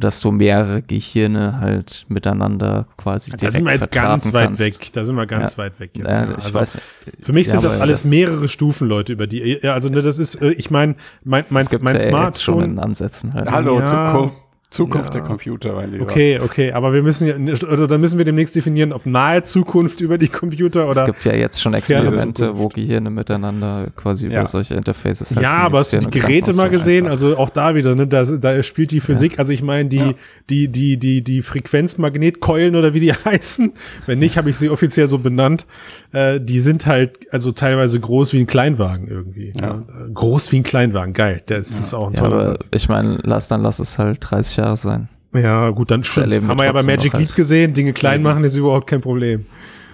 dass 0.00 0.20
du 0.20 0.30
mehrere 0.30 0.82
Gehirne 0.82 1.60
halt 1.60 2.06
miteinander 2.08 2.86
quasi 2.96 3.30
Da 3.30 3.50
sind 3.50 3.64
wir 3.64 3.74
jetzt 3.74 3.92
ganz 3.92 4.32
weit 4.32 4.46
kannst. 4.46 4.60
weg. 4.60 4.92
Da 4.92 5.04
sind 5.04 5.16
wir 5.16 5.26
ganz 5.26 5.52
ja. 5.52 5.58
weit 5.58 5.78
weg 5.78 5.90
jetzt. 5.94 6.08
Ja, 6.08 6.34
also 6.34 6.54
weiß, 6.54 6.78
für 7.20 7.32
mich 7.32 7.48
sind 7.48 7.62
das 7.62 7.78
alles 7.78 8.02
das 8.02 8.10
mehrere 8.10 8.48
Stufen, 8.48 8.88
Leute, 8.88 9.12
über 9.12 9.26
die. 9.26 9.60
Ja, 9.62 9.74
also 9.74 9.88
ne, 9.88 10.02
das 10.02 10.18
ist, 10.18 10.36
äh, 10.36 10.52
ich 10.52 10.70
meine, 10.70 10.96
mein, 11.22 11.44
mein, 11.50 11.66
mein, 11.70 11.82
mein 11.82 12.00
Smartphone. 12.00 12.34
schon 12.40 12.64
in 12.64 12.78
Ansätzen 12.78 13.34
halt. 13.34 13.50
Hallo, 13.50 13.84
Zukunft. 13.84 14.49
Zukunft 14.70 15.14
ja. 15.16 15.20
der 15.20 15.28
Computer, 15.28 15.72
mein 15.72 15.90
Lieber. 15.90 16.04
Okay, 16.04 16.38
okay, 16.38 16.70
aber 16.70 16.92
wir 16.92 17.02
müssen 17.02 17.26
ja, 17.26 17.54
oder 17.68 17.88
dann 17.88 18.00
müssen 18.00 18.18
wir 18.18 18.24
demnächst 18.24 18.54
definieren, 18.54 18.92
ob 18.92 19.04
nahe 19.04 19.42
Zukunft 19.42 20.00
über 20.00 20.16
die 20.16 20.28
Computer 20.28 20.88
oder. 20.88 21.00
Es 21.00 21.06
gibt 21.06 21.24
ja 21.24 21.34
jetzt 21.34 21.60
schon 21.60 21.74
Experimente, 21.74 22.56
wo 22.56 22.68
Gehirne 22.68 23.10
miteinander 23.10 23.88
quasi 23.96 24.28
ja. 24.28 24.38
über 24.38 24.46
solche 24.46 24.74
Interfaces 24.74 25.34
halt 25.34 25.42
Ja, 25.42 25.56
aber 25.56 25.78
hast 25.78 25.92
du 25.92 25.98
die 25.98 26.20
Geräte 26.20 26.52
mal 26.52 26.70
gesehen? 26.70 27.06
Einfach. 27.06 27.10
Also 27.10 27.36
auch 27.36 27.50
da 27.50 27.74
wieder, 27.74 27.96
ne, 27.96 28.06
da, 28.06 28.22
da 28.22 28.62
spielt 28.62 28.92
die 28.92 29.00
Physik, 29.00 29.32
ja. 29.32 29.38
also 29.40 29.52
ich 29.52 29.62
meine, 29.62 29.88
die, 29.88 30.14
die, 30.48 30.68
die, 30.68 30.96
die, 30.98 31.24
die 31.24 31.42
Frequenzmagnetkeulen 31.42 32.76
oder 32.76 32.94
wie 32.94 33.00
die 33.00 33.12
heißen, 33.24 33.72
wenn 34.06 34.20
nicht, 34.20 34.38
habe 34.38 34.50
ich 34.50 34.56
sie 34.56 34.70
offiziell 34.70 35.08
so 35.08 35.18
benannt, 35.18 35.66
äh, 36.12 36.40
die 36.40 36.60
sind 36.60 36.86
halt 36.86 37.18
also 37.32 37.50
teilweise 37.50 37.98
groß 37.98 38.32
wie 38.34 38.38
ein 38.38 38.46
Kleinwagen 38.46 39.08
irgendwie. 39.08 39.52
Ja. 39.60 39.82
Groß 40.14 40.52
wie 40.52 40.58
ein 40.58 40.62
Kleinwagen, 40.62 41.12
geil. 41.12 41.42
Das 41.46 41.70
ist 41.70 41.92
auch 41.92 42.06
ein 42.06 42.14
toller 42.14 42.34
aber 42.34 42.44
Satz. 42.44 42.70
Ich 42.72 42.88
meine, 42.88 43.18
lass 43.24 43.48
dann 43.48 43.62
lass 43.62 43.80
es 43.80 43.98
halt 43.98 44.18
30 44.20 44.59
Jahre 44.60 44.76
sein. 44.76 45.08
Ja, 45.34 45.70
gut, 45.70 45.90
dann 45.90 46.02
stimmt. 46.02 46.48
Haben 46.48 46.58
wir 46.58 46.64
ja 46.64 46.72
bei 46.72 46.82
Magic 46.82 47.12
Leap 47.12 47.28
halt. 47.28 47.36
gesehen, 47.36 47.72
Dinge 47.72 47.92
klein 47.92 48.22
machen 48.22 48.42
ist 48.44 48.56
überhaupt 48.56 48.88
kein 48.88 49.00
Problem. 49.00 49.46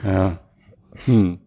Ja. 0.04 0.38
Hm. 1.04 1.38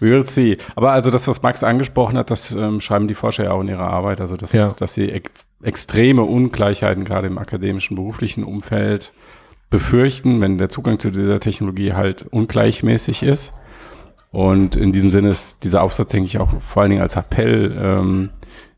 We 0.00 0.10
will 0.10 0.26
see. 0.26 0.58
Aber 0.74 0.92
also 0.92 1.10
das, 1.10 1.26
was 1.26 1.42
Max 1.42 1.62
angesprochen 1.62 2.18
hat, 2.18 2.30
das 2.30 2.52
ähm, 2.52 2.80
schreiben 2.80 3.08
die 3.08 3.14
Forscher 3.14 3.44
ja 3.44 3.52
auch 3.52 3.60
in 3.60 3.68
ihrer 3.68 3.88
Arbeit, 3.88 4.20
also 4.20 4.36
dass, 4.36 4.52
ja. 4.52 4.72
dass 4.78 4.94
sie 4.94 5.10
ek 5.10 5.30
extreme 5.62 6.22
Ungleichheiten 6.22 7.04
gerade 7.04 7.26
im 7.26 7.38
akademischen, 7.38 7.94
beruflichen 7.94 8.44
Umfeld 8.44 9.14
befürchten, 9.70 10.42
wenn 10.42 10.58
der 10.58 10.68
Zugang 10.68 10.98
zu 10.98 11.10
dieser 11.10 11.40
Technologie 11.40 11.94
halt 11.94 12.26
ungleichmäßig 12.30 13.22
ist. 13.22 13.54
Und 14.30 14.76
in 14.76 14.92
diesem 14.92 15.10
Sinne 15.10 15.30
ist 15.30 15.64
dieser 15.64 15.82
Aufsatz, 15.82 16.10
denke 16.10 16.26
ich, 16.26 16.38
auch 16.38 16.60
vor 16.60 16.82
allen 16.82 16.90
Dingen 16.90 17.02
als 17.02 17.16
Appell 17.16 17.74
ähm, 17.80 18.30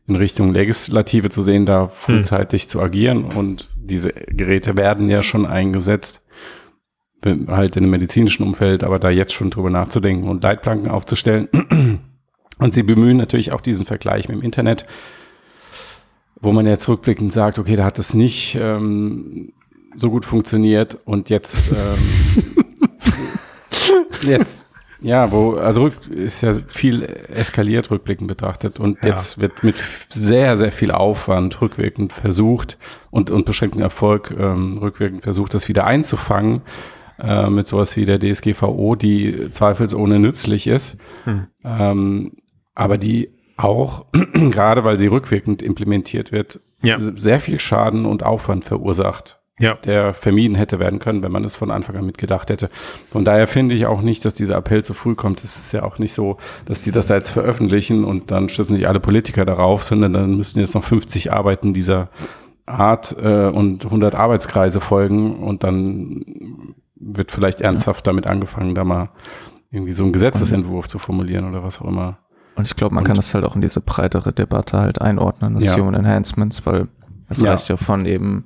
in 0.07 0.15
Richtung 0.15 0.53
Legislative 0.53 1.29
zu 1.29 1.43
sehen, 1.43 1.65
da 1.65 1.89
frühzeitig 1.89 2.63
hm. 2.63 2.69
zu 2.69 2.81
agieren. 2.81 3.25
Und 3.25 3.67
diese 3.75 4.11
Geräte 4.11 4.77
werden 4.77 5.09
ja 5.09 5.21
schon 5.21 5.45
eingesetzt, 5.45 6.23
halt 7.47 7.75
in 7.75 7.83
dem 7.83 7.89
medizinischen 7.89 8.43
Umfeld, 8.43 8.83
aber 8.83 8.99
da 8.99 9.09
jetzt 9.09 9.33
schon 9.33 9.49
drüber 9.49 9.69
nachzudenken 9.69 10.29
und 10.29 10.43
Leitplanken 10.43 10.89
aufzustellen. 10.89 11.49
Und 12.59 12.73
sie 12.73 12.81
bemühen 12.81 13.17
natürlich 13.17 13.51
auch 13.51 13.61
diesen 13.61 13.85
Vergleich 13.85 14.29
mit 14.29 14.39
dem 14.39 14.43
Internet, 14.43 14.87
wo 16.41 16.51
man 16.51 16.65
jetzt 16.65 16.89
rückblickend 16.89 17.31
sagt, 17.31 17.59
okay, 17.59 17.75
da 17.75 17.83
hat 17.83 17.99
es 17.99 18.15
nicht 18.15 18.57
ähm, 18.59 19.53
so 19.95 20.09
gut 20.09 20.25
funktioniert 20.25 20.97
und 21.05 21.29
jetzt, 21.29 21.71
ähm, 21.71 22.45
jetzt 24.23 24.67
Ja, 24.99 25.31
wo, 25.31 25.53
also 25.55 25.83
rück, 25.83 26.07
ist 26.09 26.41
ja 26.41 26.53
viel 26.67 27.03
eskaliert 27.03 27.91
rückblickend 27.91 28.27
betrachtet 28.27 28.79
und 28.79 28.97
Ja. 29.03 29.09
jetzt 29.09 29.37
wird 29.37 29.63
mit 29.63 29.77
sehr, 29.77 30.57
sehr 30.57 30.71
viel 30.71 30.91
Aufwand 30.91 31.61
rückwirkend 31.61 32.13
versucht 32.13 32.77
und, 33.11 33.29
und 33.29 33.45
beschränkten 33.45 33.81
Erfolg 33.81 34.35
ähm, 34.37 34.73
rückwirkend 34.81 35.21
versucht, 35.23 35.53
das 35.53 35.67
wieder 35.69 35.85
einzufangen 35.85 36.61
äh, 37.19 37.49
mit 37.49 37.67
sowas 37.67 37.95
wie 37.95 38.05
der 38.05 38.19
DSGVO, 38.19 38.95
die 38.95 39.49
zweifelsohne 39.49 40.19
nützlich 40.19 40.65
ist, 40.67 40.97
Hm. 41.25 41.47
ähm, 41.63 42.31
aber 42.73 42.97
die 42.97 43.29
auch, 43.55 44.05
gerade 44.51 44.83
weil 44.83 44.97
sie 44.99 45.07
rückwirkend 45.07 45.61
implementiert 45.61 46.31
wird, 46.31 46.59
Ja. 46.83 46.97
sehr 46.99 47.39
viel 47.39 47.59
Schaden 47.59 48.05
und 48.05 48.23
Aufwand 48.23 48.65
verursacht 48.65 49.39
Ja. 49.59 49.73
der 49.73 50.13
vermieden 50.13 50.55
hätte 50.55 50.77
werden 50.79 50.99
können, 50.99 51.23
wenn 51.23 51.31
man 51.31 51.43
es 51.43 51.55
von 51.55 51.71
Anfang 51.71 51.95
an 51.95 52.05
mitgedacht 52.05 52.49
hätte. 52.51 52.69
Von 53.09 53.25
daher 53.25 53.47
finde 53.47 53.73
ich 53.73 53.85
auch 53.87 54.01
nicht, 54.01 54.23
dass 54.23 54.35
dieser 54.35 54.55
Appell 54.55 54.83
zu 54.83 54.93
früh 54.93 55.15
kommt. 55.15 55.43
Es 55.43 55.57
ist 55.57 55.71
ja 55.71 55.81
auch 55.83 55.97
nicht 55.97 56.13
so, 56.13 56.37
dass 56.65 56.83
die 56.83 56.91
das 56.91 57.07
da 57.07 57.15
jetzt 57.15 57.31
veröffentlichen 57.31 58.03
und 58.03 58.29
dann 58.29 58.49
stützen 58.49 58.75
sich 58.77 58.87
alle 58.87 58.99
Politiker 58.99 59.45
darauf, 59.45 59.81
sondern 59.83 60.13
dann 60.13 60.35
müssen 60.37 60.59
jetzt 60.59 60.75
noch 60.75 60.83
50 60.83 61.33
Arbeiten 61.33 61.73
dieser 61.73 62.09
Art 62.67 63.15
äh, 63.19 63.47
und 63.47 63.85
100 63.85 64.13
Arbeitskreise 64.13 64.79
folgen 64.81 65.37
und 65.37 65.63
dann 65.63 66.75
wird 66.95 67.31
vielleicht 67.31 67.61
ernsthaft 67.61 68.05
damit 68.05 68.27
angefangen, 68.27 68.75
da 68.75 68.83
mal 68.83 69.09
irgendwie 69.71 69.93
so 69.93 70.03
einen 70.03 70.13
Gesetzesentwurf 70.13 70.87
zu 70.87 70.99
formulieren 70.99 71.47
oder 71.49 71.63
was 71.63 71.81
auch 71.81 71.85
immer. 71.87 72.19
Und 72.55 72.67
ich 72.67 72.75
glaube, 72.75 72.93
man 72.95 73.03
Und- 73.03 73.07
kann 73.07 73.15
das 73.15 73.33
halt 73.33 73.43
auch 73.45 73.55
in 73.55 73.61
diese 73.61 73.81
breitere 73.81 74.33
Debatte 74.33 74.77
halt 74.79 75.01
einordnen, 75.01 75.55
das 75.55 75.65
Ja. 75.67 75.77
Human 75.77 75.93
Enhancements, 75.93 76.65
weil 76.65 76.87
es 77.29 77.41
Ja. 77.41 77.51
reicht 77.51 77.69
ja 77.69 77.77
von 77.77 78.05
eben 78.05 78.45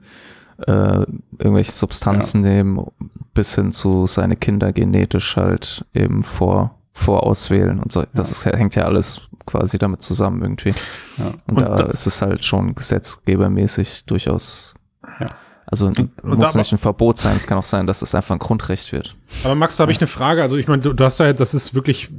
äh, 0.68 1.06
irgendwelche 1.40 1.72
Substanzen 1.72 2.42
nehmen 2.42 2.86
bis 3.34 3.56
hin 3.56 3.72
zu 3.72 4.06
seine 4.08 4.36
Kinder 4.36 4.74
genetisch 4.74 5.38
halt 5.38 5.86
eben 5.94 6.24
vor 6.24 6.76
vorauswählen 6.94 7.80
und 7.80 7.92
so. 7.92 8.04
Das 8.14 8.32
ist, 8.32 8.46
hängt 8.46 8.76
ja 8.76 8.84
alles 8.84 9.22
quasi 9.46 9.78
damit 9.78 10.02
zusammen 10.02 10.42
irgendwie. 10.42 10.74
Ja. 11.18 11.28
Und, 11.48 11.58
Und 11.58 11.62
da, 11.62 11.76
da- 11.78 11.86
ist 11.86 12.06
es 12.06 12.22
halt 12.22 12.44
schon 12.44 12.76
gesetzgebermäßig 12.76 14.06
durchaus. 14.06 14.74
Ja. 15.20 15.28
Also 15.66 15.86
und 15.88 16.24
muss 16.24 16.52
da- 16.52 16.60
nicht 16.60 16.72
ein 16.74 16.78
Verbot 16.78 17.18
sein, 17.18 17.38
es 17.38 17.48
kann 17.48 17.58
auch 17.58 17.64
sein, 17.66 17.88
dass 17.88 18.02
es 18.02 18.14
einfach 18.14 18.36
ein 18.36 18.40
Grundrecht 18.40 18.92
wird. 18.92 19.16
Aber 19.46 19.56
Max, 19.56 19.78
da 19.78 19.84
habe 19.84 19.94
ich 19.94 20.00
eine 20.00 20.08
Frage. 20.08 20.42
Also 20.42 20.58
ich 20.58 20.68
meine, 20.68 20.82
du, 20.82 20.92
du 20.92 21.04
hast 21.06 21.18
da, 21.22 21.32
das 21.32 21.54
ist 21.54 21.74
wirklich 21.74 22.10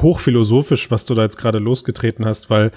hochphilosophisch, 0.00 0.90
was 0.92 1.04
du 1.04 1.14
da 1.14 1.22
jetzt 1.22 1.36
gerade 1.38 1.58
losgetreten 1.58 2.24
hast, 2.24 2.50
weil 2.50 2.70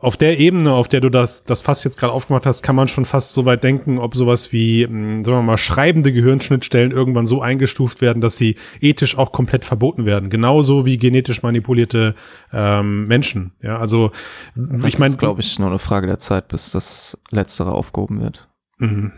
auf 0.00 0.16
der 0.16 0.38
Ebene, 0.38 0.72
auf 0.72 0.88
der 0.88 1.00
du 1.00 1.10
das, 1.10 1.44
das 1.44 1.60
fast 1.60 1.84
jetzt 1.84 1.98
gerade 1.98 2.12
aufgemacht 2.12 2.46
hast, 2.46 2.62
kann 2.62 2.74
man 2.74 2.88
schon 2.88 3.04
fast 3.04 3.34
so 3.34 3.44
weit 3.44 3.62
denken, 3.62 3.98
ob 3.98 4.16
sowas 4.16 4.50
wie, 4.52 4.86
mh, 4.86 5.24
sagen 5.24 5.38
wir 5.38 5.42
mal, 5.42 5.58
schreibende 5.58 6.12
Gehirnschnittstellen 6.12 6.90
irgendwann 6.90 7.26
so 7.26 7.42
eingestuft 7.42 8.00
werden, 8.00 8.20
dass 8.20 8.36
sie 8.36 8.56
ethisch 8.80 9.18
auch 9.18 9.32
komplett 9.32 9.64
verboten 9.64 10.06
werden. 10.06 10.30
Genauso 10.30 10.86
wie 10.86 10.96
genetisch 10.96 11.42
manipulierte 11.42 12.14
ähm, 12.52 13.06
Menschen. 13.06 13.52
Ja, 13.62 13.78
also 13.78 14.10
Das 14.54 14.86
ich 14.86 14.98
meine, 14.98 15.12
ist, 15.12 15.18
glaube 15.18 15.40
ich, 15.40 15.58
nur 15.58 15.68
eine 15.68 15.78
Frage 15.78 16.06
der 16.06 16.18
Zeit, 16.18 16.48
bis 16.48 16.70
das 16.70 17.18
Letztere 17.30 17.72
aufgehoben 17.72 18.20
wird. 18.22 18.48
Mhm. 18.78 19.12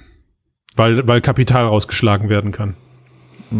weil, 0.74 1.07
weil 1.07 1.20
Kapital 1.20 1.66
rausgeschlagen 1.66 2.28
werden 2.28 2.51
kann. 2.51 2.74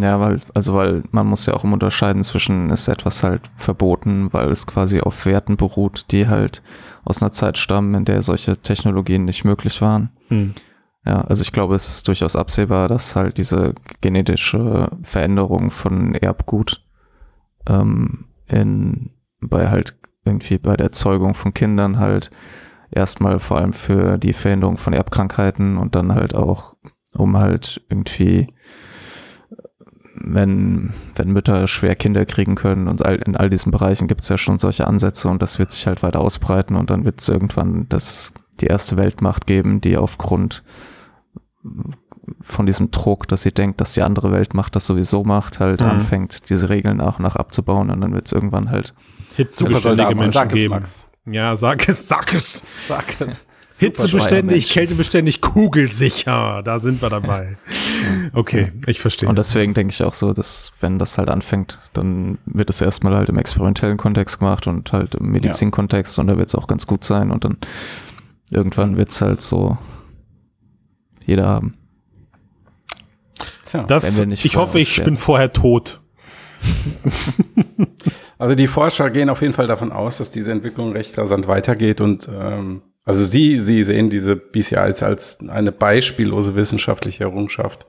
Ja, 0.01 0.19
weil, 0.21 0.41
also 0.55 0.75
weil 0.75 1.03
man 1.11 1.27
muss 1.27 1.47
ja 1.47 1.55
auch 1.55 1.65
immer 1.65 1.75
unterscheiden 1.75 2.23
zwischen, 2.23 2.71
ist 2.71 2.89
etwas 2.89 3.23
halt 3.23 3.43
verboten, 3.57 4.33
weil 4.33 4.49
es 4.49 4.67
quasi 4.67 5.01
auf 5.01 5.27
Werten 5.27 5.57
beruht, 5.57 6.07
die 6.11 6.29
halt 6.29 6.63
aus 7.05 7.23
einer 7.23 7.33
Zeit 7.33 7.59
stammen, 7.59 7.95
in 7.95 8.05
der 8.05 8.23
solche 8.23 8.57
Technologien 8.57 9.25
nicht 9.25 9.45
möglich 9.45 9.81
waren. 9.81 10.11
Hm. 10.29 10.55
Ja, 11.05 11.23
also 11.23 11.43
ich 11.43 11.51
glaube, 11.51 11.75
es 11.75 11.89
ist 11.89 12.07
durchaus 12.07 12.37
absehbar, 12.37 12.89
dass 12.89 13.17
halt 13.17 13.37
diese 13.37 13.75
genetische 14.01 14.91
Veränderung 15.03 15.71
von 15.71 16.15
Erbgut 16.15 16.85
ähm, 17.67 18.27
in, 18.47 19.11
bei 19.41 19.69
halt 19.69 19.99
irgendwie 20.25 20.59
bei 20.59 20.77
der 20.77 20.93
Zeugung 20.93 21.35
von 21.35 21.53
Kindern 21.53 21.99
halt 21.99 22.31
erstmal 22.93 23.41
vor 23.41 23.59
allem 23.59 23.73
für 23.73 24.19
die 24.19 24.33
Verhinderung 24.33 24.77
von 24.77 24.93
Erbkrankheiten 24.93 25.77
und 25.77 25.97
dann 25.97 26.15
halt 26.15 26.37
auch, 26.37 26.77
um 27.15 27.37
halt 27.37 27.85
irgendwie 27.89 28.53
wenn, 30.25 30.93
wenn 31.17 31.33
Mütter 31.33 31.67
schwer 31.67 31.95
Kinder 31.97 32.25
kriegen 32.25 32.55
können 32.55 32.89
und 32.89 33.05
all, 33.05 33.17
in 33.17 33.37
all 33.37 33.51
diesen 33.51 33.73
Bereichen 33.73 34.09
gibt 34.09 34.23
es 34.23 34.29
ja 34.29 34.39
schon 34.39 34.59
solche 34.59 34.87
Ansätze 34.87 35.29
und 35.29 35.43
das 35.43 35.59
wird 35.59 35.73
sich 35.73 35.87
halt 35.87 36.03
weiter 36.03 36.21
ausbreiten 36.21 36.77
und 36.77 36.91
dann 36.91 37.05
wird 37.05 37.21
es 37.21 37.29
irgendwann 37.29 37.87
das, 37.89 38.33
die 38.61 38.67
erste 38.67 38.97
Weltmacht 38.97 39.47
geben, 39.47 39.81
die 39.81 39.97
aufgrund 39.97 40.63
von 42.41 42.67
diesem 42.67 42.91
Druck, 42.91 43.27
dass 43.29 43.43
sie 43.43 43.53
denkt, 43.53 43.81
dass 43.81 43.95
die 43.95 44.03
andere 44.03 44.33
Weltmacht 44.33 44.77
das 44.77 44.87
sowieso 44.87 45.25
macht, 45.25 45.61
halt 45.61 45.81
Mhm. 45.81 45.87
anfängt, 45.89 46.51
diese 46.51 46.69
Regeln 46.69 46.99
nach 46.99 47.19
und 47.19 47.25
nach 47.25 47.37
abzubauen 47.37 47.91
und 47.91 48.01
dann 48.01 48.13
wird 48.15 48.27
es 48.27 48.33
irgendwann 48.33 48.71
halt 48.71 48.95
Hitzebeständige 49.37 50.15
Menschen 50.15 50.33
Sag 50.33 50.49
es, 50.53 50.55
geben. 50.55 50.71
Max. 50.75 51.07
Ja, 51.27 51.57
sag 51.57 51.89
es, 51.89 52.07
sag 52.09 52.33
es. 52.35 52.65
Sag 52.89 53.21
es. 53.21 53.47
Hitzebeständig, 53.79 54.71
kältebeständig, 54.71 55.41
kugelsicher. 55.41 56.63
Da 56.63 56.79
sind 56.79 57.03
wir 57.03 57.11
dabei. 57.11 57.57
Okay, 58.33 58.73
ich 58.87 59.01
verstehe. 59.01 59.29
Und 59.29 59.39
deswegen 59.39 59.75
denke 59.75 59.93
ich 59.93 60.03
auch 60.03 60.13
so, 60.13 60.33
dass 60.33 60.73
wenn 60.81 60.99
das 60.99 61.19
halt 61.19 61.29
anfängt, 61.29 61.79
dann 61.93 62.39
wird 62.47 62.69
es 62.69 62.81
erstmal 62.81 63.15
halt 63.15 63.29
im 63.29 63.39
experimentellen 63.39 63.97
Kontext 63.97 64.41
gemacht 64.41 64.67
und 64.67 64.93
halt 64.93 65.15
im 65.15 65.31
Medizinkontext 65.31 66.19
und 66.19 66.27
da 66.27 66.37
wird 66.37 66.49
es 66.49 66.57
auch 66.57 66.67
ganz 66.67 66.87
gut 66.89 67.05
sein 67.05 67.31
und 67.31 67.45
dann 67.45 67.59
irgendwann 68.51 68.97
wird 68.97 69.11
es 69.11 69.23
halt 69.23 69.41
so 69.41 69.79
jeder 71.25 71.47
haben. 71.47 71.75
Tja. 73.65 73.85
das, 73.85 74.05
wenn 74.05 74.19
wir 74.19 74.27
nicht 74.27 74.45
ich 74.45 74.57
hoffe, 74.57 74.81
ich 74.81 74.97
vorher 74.97 75.05
bin 75.05 75.17
vorher 75.17 75.53
tot. 75.53 76.01
Also 78.43 78.57
die 78.57 78.67
Forscher 78.67 79.09
gehen 79.11 79.29
auf 79.29 79.41
jeden 79.41 79.55
Fall 79.55 79.69
davon 79.69 79.93
aus, 79.93 80.19
dass 80.19 80.33
diese 80.33 80.51
Entwicklung 80.51 80.91
recht 80.91 81.17
rasant 81.17 81.47
weitergeht 81.47 82.01
und 82.01 82.29
ähm, 82.29 82.83
also 83.05 83.25
sie, 83.25 83.59
sie 83.59 83.83
sehen 83.83 84.11
diese 84.11 84.37
BCIs 84.37 85.03
als 85.03 85.41
eine 85.49 85.73
beispiellose 85.73 86.55
wissenschaftliche 86.55 87.25
Errungenschaft 87.25 87.87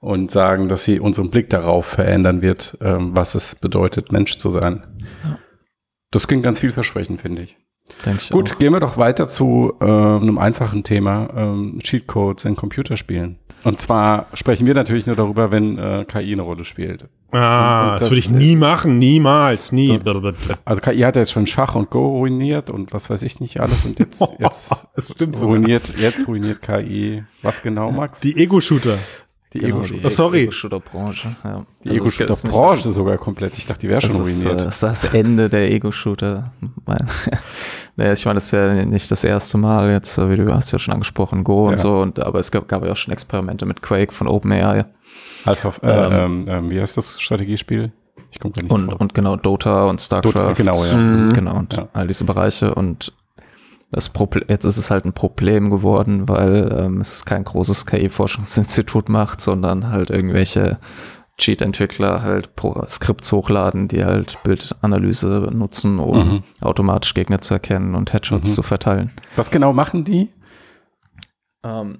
und 0.00 0.30
sagen, 0.30 0.68
dass 0.68 0.84
sie 0.84 1.00
unseren 1.00 1.30
Blick 1.30 1.48
darauf 1.48 1.86
verändern 1.86 2.42
wird, 2.42 2.76
ähm, 2.80 3.16
was 3.16 3.34
es 3.34 3.54
bedeutet, 3.54 4.12
Mensch 4.12 4.36
zu 4.36 4.50
sein. 4.50 4.82
Das 6.10 6.26
klingt 6.26 6.42
ganz 6.42 6.58
vielversprechend, 6.58 7.20
finde 7.20 7.42
ich. 7.42 7.56
Denke 8.04 8.20
ich 8.22 8.30
Gut, 8.30 8.52
auch. 8.52 8.58
gehen 8.58 8.72
wir 8.72 8.80
doch 8.80 8.96
weiter 8.96 9.28
zu 9.28 9.74
äh, 9.80 9.84
einem 9.84 10.38
einfachen 10.38 10.84
Thema, 10.84 11.30
ähm, 11.34 11.78
Cheatcodes 11.82 12.44
in 12.44 12.56
Computerspielen. 12.56 13.38
Und 13.64 13.80
zwar 13.80 14.26
sprechen 14.34 14.66
wir 14.66 14.74
natürlich 14.74 15.06
nur 15.06 15.14
darüber, 15.16 15.50
wenn 15.52 15.78
äh, 15.78 16.04
KI 16.06 16.32
eine 16.32 16.42
Rolle 16.42 16.64
spielt. 16.64 17.06
Ah, 17.30 17.36
Und- 17.82 17.84
und 17.86 17.92
das, 17.92 18.00
das- 18.00 18.10
würde 18.10 18.18
ich 18.20 18.30
nie 18.30 18.56
machen, 18.56 18.98
niemals, 18.98 19.72
nie. 19.72 19.98
Also 20.64 20.80
KI 20.82 20.98
hat 21.00 21.16
ja 21.16 21.22
jetzt 21.22 21.32
schon 21.32 21.46
Schach 21.46 21.74
und 21.74 21.88
Go 21.90 22.06
ruiniert 22.18 22.70
und 22.70 22.92
was 22.92 23.08
weiß 23.08 23.22
ich 23.22 23.40
nicht 23.40 23.60
alles 23.60 23.84
und 23.84 23.98
jetzt, 23.98 24.22
jetzt 24.38 25.14
stimmt 25.14 25.36
sogar. 25.36 25.56
ruiniert, 25.56 25.92
jetzt 25.98 26.26
ruiniert 26.28 26.60
KI. 26.62 27.22
Was 27.42 27.62
genau, 27.62 27.90
Max? 27.92 28.20
Die 28.20 28.36
Ego-Shooter. 28.36 28.96
Die 29.52 29.58
Genau, 29.58 29.76
Ego-Shooter. 29.78 30.00
Oh, 30.04 30.08
sorry. 30.08 30.42
Ego-Shooter-Branche. 30.44 31.36
Ja. 31.44 31.66
Die 31.84 31.88
Also 31.90 32.00
Ego-Shooter-Branche 32.02 32.88
sogar 32.88 33.18
komplett. 33.18 33.58
Ich 33.58 33.66
dachte, 33.66 33.80
die 33.80 33.88
wäre 33.88 34.00
schon 34.00 34.10
ist, 34.22 34.44
äh, 34.44 34.48
ruiniert. 34.48 34.66
das 34.66 34.74
ist 34.76 34.82
das 34.82 35.14
Ende 35.14 35.48
der 35.50 35.70
Ego-Shooter. 35.70 36.52
Naja, 37.96 38.12
ich 38.14 38.24
meine, 38.24 38.36
das 38.36 38.44
ist 38.46 38.50
ja 38.52 38.72
nicht 38.84 39.10
das 39.10 39.24
erste 39.24 39.58
Mal 39.58 39.90
jetzt, 39.90 40.16
äh, 40.18 40.30
wie 40.30 40.36
du 40.36 40.52
hast 40.54 40.72
ja 40.72 40.78
schon 40.78 40.94
angesprochen, 40.94 41.44
Go 41.44 41.66
und 41.66 41.72
Ja. 41.72 41.78
so, 41.78 42.00
und, 42.00 42.18
aber 42.20 42.38
es 42.38 42.50
gab, 42.50 42.66
gab 42.68 42.84
ja 42.84 42.92
auch 42.92 42.96
schon 42.96 43.12
Experimente 43.12 43.66
mit 43.66 43.82
Quake 43.82 44.12
von 44.12 44.26
OpenAI 44.28 44.86
Alpha, 45.44 45.72
äh, 45.82 46.24
ähm, 46.24 46.44
ähm, 46.48 46.70
wie 46.70 46.80
heißt 46.80 46.96
das 46.96 47.20
Strategiespiel? 47.20 47.92
Ich 48.30 48.38
komme 48.38 48.54
da 48.56 48.62
nicht 48.62 48.72
und, 48.72 48.86
drauf. 48.86 49.00
und 49.00 49.12
genau 49.12 49.36
Dota 49.36 49.84
und 49.86 50.00
StarCraft. 50.00 50.32
Dota, 50.32 50.52
genau, 50.52 50.84
ja. 50.84 50.96
Mhm. 50.96 51.32
Genau, 51.34 51.56
und 51.56 51.74
Ja. 51.74 51.88
all 51.92 52.06
diese 52.06 52.24
Bereiche 52.24 52.74
und 52.74 53.12
das 53.92 54.08
Problem, 54.08 54.44
jetzt 54.48 54.64
ist 54.64 54.78
es 54.78 54.90
halt 54.90 55.04
ein 55.04 55.12
Problem 55.12 55.70
geworden, 55.70 56.28
weil 56.28 56.76
ähm, 56.80 57.00
es 57.00 57.24
kein 57.24 57.44
großes 57.44 57.86
KI-Forschungsinstitut 57.86 59.08
macht, 59.08 59.40
sondern 59.40 59.88
halt 59.90 60.10
irgendwelche 60.10 60.78
Cheat-Entwickler 61.38 62.22
halt 62.22 62.56
Pro 62.56 62.82
Skripts 62.86 63.32
hochladen, 63.32 63.88
die 63.88 64.04
halt 64.04 64.38
Bildanalyse 64.44 65.48
nutzen, 65.52 65.98
um 65.98 66.18
Mhm. 66.28 66.42
automatisch 66.60 67.14
Gegner 67.14 67.40
zu 67.40 67.54
erkennen 67.54 67.94
und 67.94 68.12
Headshots 68.12 68.48
Mhm. 68.50 68.54
zu 68.54 68.62
verteilen. 68.62 69.10
Was 69.36 69.50
genau 69.50 69.72
machen 69.72 70.04
die? 70.04 70.30
Ähm, 71.64 71.98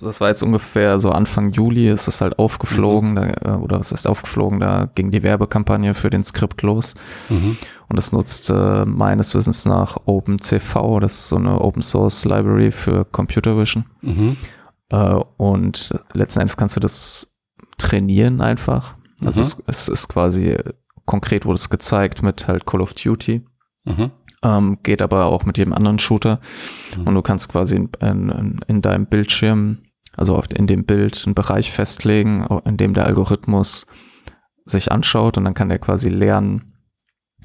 das 0.00 0.20
war 0.20 0.28
jetzt 0.28 0.42
ungefähr 0.44 1.00
so 1.00 1.10
Anfang 1.10 1.50
Juli 1.50 1.88
ist 1.90 2.06
es 2.06 2.20
halt 2.20 2.38
aufgeflogen, 2.38 3.16
da, 3.16 3.26
äh, 3.26 3.58
oder 3.58 3.80
es 3.80 3.90
ist 3.90 4.06
aufgeflogen, 4.06 4.60
da 4.60 4.88
ging 4.94 5.10
die 5.10 5.24
Werbekampagne 5.24 5.94
für 5.94 6.08
den 6.10 6.22
Skript 6.22 6.62
los. 6.62 6.94
Und 7.92 7.96
das 7.96 8.10
nutzt 8.10 8.48
äh, 8.48 8.86
meines 8.86 9.34
Wissens 9.34 9.66
nach 9.66 9.98
OpenCV, 10.06 10.98
das 10.98 11.12
ist 11.12 11.28
so 11.28 11.36
eine 11.36 11.60
Open 11.60 11.82
Source 11.82 12.24
Library 12.24 12.72
für 12.72 13.04
Computer 13.04 13.58
Vision. 13.58 13.84
Mhm. 14.00 14.38
Äh, 14.88 15.16
und 15.36 15.94
letzten 16.14 16.40
Endes 16.40 16.56
kannst 16.56 16.74
du 16.74 16.80
das 16.80 17.36
trainieren 17.76 18.40
einfach. 18.40 18.94
Also 19.22 19.42
Mhm. 19.42 19.46
es, 19.46 19.62
es 19.66 19.88
ist 19.88 20.08
quasi 20.08 20.56
konkret 21.04 21.44
wurde 21.44 21.56
es 21.56 21.68
gezeigt 21.68 22.22
mit 22.22 22.48
halt 22.48 22.64
Call 22.64 22.80
of 22.80 22.94
Duty. 22.94 23.44
Mhm. 23.84 24.10
Ähm, 24.42 24.78
geht 24.82 25.02
aber 25.02 25.26
auch 25.26 25.44
mit 25.44 25.58
jedem 25.58 25.74
anderen 25.74 25.98
Shooter. 25.98 26.40
Mhm. 26.96 27.08
Und 27.08 27.14
du 27.14 27.20
kannst 27.20 27.50
quasi 27.50 27.76
in, 27.76 27.90
in, 28.00 28.60
in 28.68 28.80
deinem 28.80 29.04
Bildschirm, 29.04 29.80
also 30.16 30.34
auf, 30.34 30.46
in 30.54 30.66
dem 30.66 30.86
Bild, 30.86 31.24
einen 31.26 31.34
Bereich 31.34 31.70
festlegen, 31.70 32.46
in 32.64 32.78
dem 32.78 32.94
der 32.94 33.04
Algorithmus 33.04 33.86
sich 34.64 34.90
anschaut 34.90 35.36
und 35.36 35.44
dann 35.44 35.52
kann 35.52 35.68
der 35.68 35.78
quasi 35.78 36.08
lernen, 36.08 36.71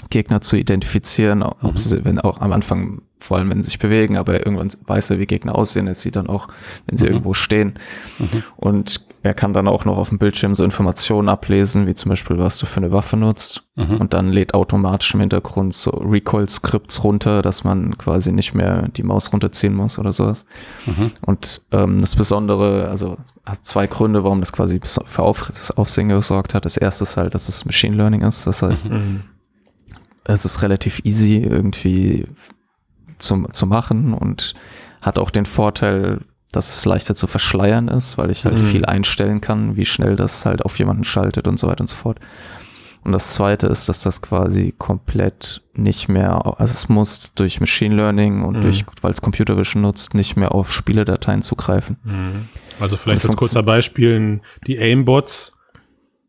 Gegner 0.09 0.41
zu 0.41 0.55
identifizieren, 0.55 1.43
ob 1.43 1.63
Mhm. 1.73 1.77
sie, 1.77 2.05
wenn 2.05 2.19
auch 2.19 2.39
am 2.41 2.53
Anfang, 2.53 3.01
vor 3.19 3.37
allem 3.37 3.49
wenn 3.49 3.63
sie 3.63 3.69
sich 3.71 3.79
bewegen, 3.79 4.15
aber 4.17 4.45
irgendwann 4.45 4.69
weiß 4.85 5.09
er, 5.09 5.19
wie 5.19 5.25
Gegner 5.25 5.55
aussehen. 5.55 5.87
Er 5.87 5.95
sieht 5.95 6.15
dann 6.15 6.27
auch, 6.27 6.47
wenn 6.85 6.97
sie 6.97 7.05
Mhm. 7.05 7.11
irgendwo 7.11 7.33
stehen. 7.33 7.73
Mhm. 8.19 8.43
Und 8.57 9.05
er 9.23 9.33
kann 9.33 9.51
dann 9.53 9.67
auch 9.67 9.83
noch 9.83 9.97
auf 9.97 10.09
dem 10.09 10.19
Bildschirm 10.19 10.53
so 10.55 10.63
Informationen 10.63 11.27
ablesen, 11.27 11.87
wie 11.87 11.95
zum 11.95 12.09
Beispiel, 12.09 12.37
was 12.37 12.59
du 12.59 12.65
für 12.67 12.77
eine 12.77 12.91
Waffe 12.91 13.17
nutzt. 13.17 13.63
Mhm. 13.75 13.97
Und 13.97 14.13
dann 14.13 14.29
lädt 14.31 14.53
automatisch 14.53 15.13
im 15.15 15.19
Hintergrund 15.19 15.73
so 15.73 15.89
Recoil-Skripts 15.89 17.03
runter, 17.03 17.41
dass 17.41 17.63
man 17.63 17.97
quasi 17.97 18.31
nicht 18.31 18.53
mehr 18.53 18.87
die 18.89 19.03
Maus 19.03 19.33
runterziehen 19.33 19.73
muss 19.73 19.97
oder 19.99 20.11
sowas. 20.11 20.45
Mhm. 20.85 21.11
Und 21.21 21.63
ähm, 21.71 21.99
das 21.99 22.15
Besondere, 22.15 22.87
also 22.89 23.17
hat 23.45 23.65
zwei 23.65 23.87
Gründe, 23.87 24.23
warum 24.23 24.39
das 24.39 24.53
quasi 24.53 24.79
für 24.83 25.23
Auf 25.23 25.47
das 25.47 25.71
Aufsehen 25.71 26.09
gesorgt 26.09 26.53
hat. 26.53 26.65
Das 26.65 26.77
erste 26.77 27.03
ist 27.03 27.17
halt, 27.17 27.33
dass 27.33 27.49
es 27.49 27.65
Machine 27.65 27.95
Learning 27.97 28.21
ist. 28.21 28.45
Das 28.45 28.61
heißt, 28.61 28.89
Mhm. 28.91 29.21
Es 30.27 30.45
ist 30.45 30.61
relativ 30.61 31.01
easy 31.03 31.37
irgendwie 31.37 32.25
zum, 33.17 33.51
zu 33.53 33.65
machen 33.65 34.13
und 34.13 34.53
hat 35.01 35.19
auch 35.19 35.29
den 35.31 35.45
Vorteil, 35.45 36.21
dass 36.51 36.75
es 36.75 36.85
leichter 36.85 37.15
zu 37.15 37.27
verschleiern 37.27 37.87
ist, 37.87 38.17
weil 38.17 38.29
ich 38.31 38.45
halt 38.45 38.57
Mhm. 38.59 38.63
viel 38.67 38.85
einstellen 38.85 39.41
kann, 39.41 39.75
wie 39.77 39.85
schnell 39.85 40.15
das 40.15 40.45
halt 40.45 40.63
auf 40.63 40.77
jemanden 40.79 41.03
schaltet 41.03 41.47
und 41.47 41.57
so 41.57 41.67
weiter 41.67 41.81
und 41.81 41.87
so 41.87 41.95
fort. 41.95 42.19
Und 43.03 43.11
das 43.13 43.33
zweite 43.33 43.67
ist, 43.67 43.87
dass 43.87 44.01
das 44.01 44.21
quasi 44.21 44.73
komplett 44.77 45.61
nicht 45.73 46.09
mehr, 46.09 46.45
also 46.59 46.71
es 46.73 46.89
muss 46.89 47.33
durch 47.35 47.59
Machine 47.61 47.95
Learning 47.95 48.43
und 48.43 48.57
Mhm. 48.57 48.61
durch, 48.61 48.85
weil 49.01 49.11
es 49.11 49.21
Computer 49.21 49.57
Vision 49.57 49.81
nutzt, 49.83 50.13
nicht 50.13 50.35
mehr 50.35 50.53
auf 50.53 50.73
Spieledateien 50.73 51.41
zugreifen. 51.41 51.97
Mhm. 52.03 52.49
Also 52.79 52.97
vielleicht 52.97 53.25
als 53.25 53.35
kurzer 53.37 53.63
Beispiel, 53.63 54.41
die 54.65 54.77
Aimbots, 54.79 55.53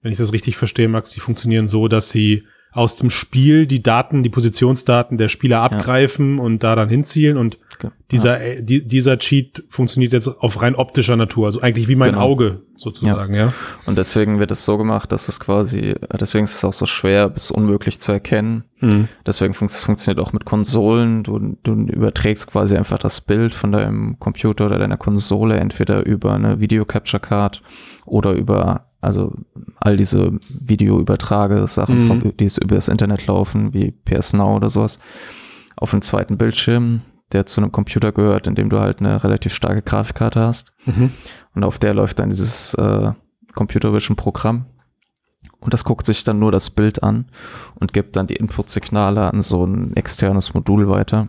wenn 0.02 0.12
ich 0.12 0.18
das 0.18 0.32
richtig 0.32 0.56
verstehe, 0.56 0.88
Max, 0.88 1.10
die 1.10 1.20
funktionieren 1.20 1.66
so, 1.66 1.88
dass 1.88 2.10
sie 2.10 2.44
aus 2.72 2.96
dem 2.96 3.10
Spiel 3.10 3.66
die 3.66 3.82
Daten, 3.82 4.22
die 4.22 4.28
Positionsdaten 4.30 5.16
der 5.18 5.28
Spieler 5.28 5.60
abgreifen 5.62 6.38
und 6.38 6.62
da 6.62 6.76
dann 6.76 6.88
hinzielen 6.88 7.36
und 7.36 7.58
Ge- 7.80 7.90
dieser, 8.10 8.40
äh, 8.40 8.62
die, 8.62 8.86
dieser 8.86 9.18
Cheat 9.18 9.64
funktioniert 9.68 10.12
jetzt 10.12 10.28
auf 10.28 10.60
rein 10.60 10.74
optischer 10.74 11.16
Natur, 11.16 11.46
also 11.46 11.60
eigentlich 11.60 11.88
wie 11.88 11.94
mein 11.96 12.10
Genau. 12.12 12.22
Auge 12.22 12.62
sozusagen, 12.76 13.34
ja. 13.34 13.52
Und 13.86 13.98
deswegen 13.98 14.38
wird 14.38 14.50
es 14.50 14.64
so 14.64 14.76
gemacht, 14.78 15.10
dass 15.12 15.28
es 15.28 15.40
quasi, 15.40 15.94
deswegen 16.20 16.44
ist 16.44 16.56
es 16.56 16.64
auch 16.64 16.72
so 16.72 16.86
schwer 16.86 17.28
bis 17.28 17.50
unmöglich 17.50 17.98
zu 18.00 18.12
erkennen. 18.12 18.64
Mhm. 18.80 19.08
Deswegen 19.26 19.54
fun 19.54 19.66
es 19.66 19.82
funktioniert 19.82 20.24
auch 20.24 20.32
mit 20.32 20.44
Konsolen. 20.44 21.22
Du, 21.24 21.56
du 21.62 21.72
überträgst 21.72 22.48
quasi 22.48 22.76
einfach 22.76 22.98
das 22.98 23.20
Bild 23.20 23.54
von 23.54 23.72
deinem 23.72 24.18
Computer 24.20 24.66
oder 24.66 24.78
deiner 24.78 24.96
Konsole 24.96 25.56
entweder 25.56 26.04
über 26.06 26.34
eine 26.34 26.60
Video 26.60 26.84
Capture 26.84 27.20
Card 27.20 27.62
oder 28.06 28.32
über 28.32 28.84
also 29.00 29.34
all 29.76 29.96
diese 29.96 30.32
Videoübertrage-Sachen, 30.48 32.06
Mhm. 32.08 32.36
die 32.38 32.44
es 32.44 32.58
über 32.58 32.74
das 32.74 32.88
Internet 32.88 33.26
laufen, 33.26 33.72
wie 33.72 33.90
PS 33.92 34.32
Now 34.32 34.56
oder 34.56 34.68
sowas, 34.68 34.98
auf 35.76 35.92
einem 35.92 36.02
zweiten 36.02 36.36
Bildschirm, 36.36 37.00
der 37.32 37.46
zu 37.46 37.60
einem 37.60 37.72
Computer 37.72 38.12
gehört, 38.12 38.46
in 38.46 38.54
dem 38.54 38.70
du 38.70 38.80
halt 38.80 39.00
eine 39.00 39.22
relativ 39.22 39.52
starke 39.52 39.82
Grafikkarte 39.82 40.40
hast. 40.40 40.72
Mhm. 40.86 41.12
Und 41.54 41.64
auf 41.64 41.78
der 41.78 41.94
läuft 41.94 42.18
dann 42.18 42.30
dieses 42.30 42.74
äh, 42.74 43.12
Computer 43.54 43.92
Vision 43.92 44.16
Programm. 44.16 44.66
Und 45.60 45.74
das 45.74 45.84
guckt 45.84 46.06
sich 46.06 46.22
dann 46.24 46.38
nur 46.38 46.52
das 46.52 46.70
Bild 46.70 47.02
an 47.02 47.26
und 47.74 47.92
gibt 47.92 48.16
dann 48.16 48.28
die 48.28 48.36
Input-Signale 48.36 49.32
an 49.32 49.42
so 49.42 49.64
ein 49.64 49.94
externes 49.96 50.54
Modul 50.54 50.88
weiter, 50.88 51.28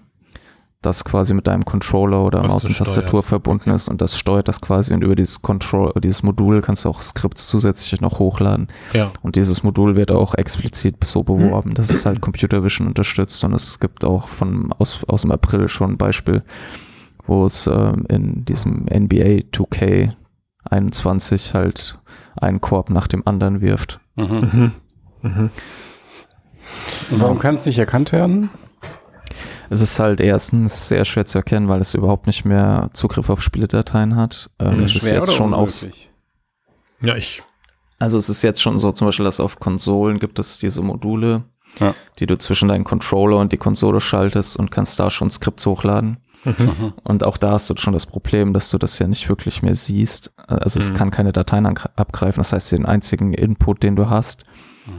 das 0.81 1.03
quasi 1.03 1.33
mit 1.33 1.45
deinem 1.47 1.65
Controller 1.65 2.23
oder 2.23 2.41
Maus 2.41 2.63
und 2.65 2.77
Tastatur 2.77 3.07
steuert. 3.07 3.25
verbunden 3.25 3.71
ist 3.71 3.89
und 3.89 3.99
das 4.01 4.17
steuert 4.17 4.47
das 4.47 4.61
quasi 4.61 4.93
und 4.93 5.03
über 5.03 5.15
dieses 5.15 5.41
Control, 5.41 5.91
dieses 6.01 6.23
Modul 6.23 6.61
kannst 6.61 6.85
du 6.85 6.89
auch 6.89 7.01
Skripts 7.01 7.49
zusätzlich 7.49 7.99
noch 7.99 8.19
hochladen. 8.19 8.69
Ja. 8.93 9.11
Und 9.21 9.35
dieses 9.35 9.61
Modul 9.63 9.97
wird 9.97 10.09
auch 10.11 10.35
explizit 10.35 11.03
so 11.03 11.23
beworben, 11.23 11.73
dass 11.73 11.89
es 11.89 12.05
halt 12.05 12.21
Computer 12.21 12.63
Vision 12.63 12.87
unterstützt. 12.87 13.43
Und 13.43 13.53
es 13.53 13.79
gibt 13.81 14.05
auch 14.05 14.29
von 14.29 14.71
aus, 14.77 15.03
aus 15.07 15.23
dem 15.23 15.31
April 15.31 15.67
schon 15.67 15.91
ein 15.91 15.97
Beispiel, 15.97 16.43
wo 17.25 17.45
es 17.45 17.67
ähm, 17.67 18.05
in 18.07 18.45
diesem 18.45 18.85
NBA 18.85 19.49
2K 19.51 20.13
21 20.63 21.53
halt 21.53 21.99
einen 22.37 22.61
Korb 22.61 22.89
nach 22.89 23.07
dem 23.07 23.27
anderen 23.27 23.59
wirft. 23.59 23.99
Mhm. 24.15 24.25
Mhm. 24.25 24.71
Mhm. 25.23 25.49
Und 27.11 27.21
warum 27.21 27.39
kann 27.39 27.55
es 27.55 27.65
nicht 27.65 27.79
erkannt 27.79 28.11
werden? 28.13 28.49
Es 29.69 29.81
ist 29.81 29.99
halt 29.99 30.19
erstens 30.19 30.87
sehr 30.87 31.05
schwer 31.05 31.25
zu 31.25 31.37
erkennen, 31.37 31.67
weil 31.69 31.81
es 31.81 31.93
überhaupt 31.93 32.27
nicht 32.27 32.45
mehr 32.45 32.89
Zugriff 32.93 33.29
auf 33.29 33.41
Spieledateien 33.41 34.15
hat. 34.15 34.49
Ähm, 34.59 34.83
es 34.83 34.95
ist 34.95 35.09
jetzt 35.09 35.33
schon 35.33 35.53
auch, 35.53 35.59
unmöglich? 35.67 36.09
Ja, 37.01 37.15
ich. 37.15 37.41
also 37.99 38.17
es 38.17 38.29
ist 38.29 38.41
jetzt 38.41 38.61
schon 38.61 38.77
so, 38.79 38.91
zum 38.91 39.07
Beispiel, 39.07 39.25
dass 39.25 39.39
auf 39.39 39.59
Konsolen 39.59 40.19
gibt 40.19 40.39
es 40.39 40.59
diese 40.59 40.81
Module, 40.81 41.43
Ja. 41.79 41.93
die 42.19 42.25
du 42.25 42.37
zwischen 42.37 42.67
deinen 42.67 42.83
Controller 42.83 43.37
und 43.37 43.51
die 43.51 43.57
Konsole 43.57 44.01
schaltest 44.01 44.57
und 44.57 44.71
kannst 44.71 44.99
da 44.99 45.09
schon 45.09 45.29
Skripts 45.29 45.65
hochladen. 45.65 46.17
Mhm. 46.45 46.93
Und 47.03 47.25
auch 47.25 47.35
da 47.37 47.51
hast 47.51 47.69
du 47.69 47.75
schon 47.77 47.91
das 47.93 48.05
Problem, 48.05 48.53
dass 48.53 48.69
du 48.69 48.77
das 48.77 48.97
ja 48.97 49.07
nicht 49.07 49.27
wirklich 49.27 49.61
mehr 49.61 49.75
siehst. 49.75 50.31
Also 50.47 50.79
es 50.79 50.91
Mhm. 50.91 50.95
kann 50.95 51.11
keine 51.11 51.33
Dateien 51.33 51.65
abgreifen. 51.67 52.39
Das 52.39 52.53
heißt, 52.53 52.71
den 52.71 52.85
einzigen 52.85 53.33
Input, 53.33 53.83
den 53.83 53.95
du 53.97 54.09
hast, 54.09 54.43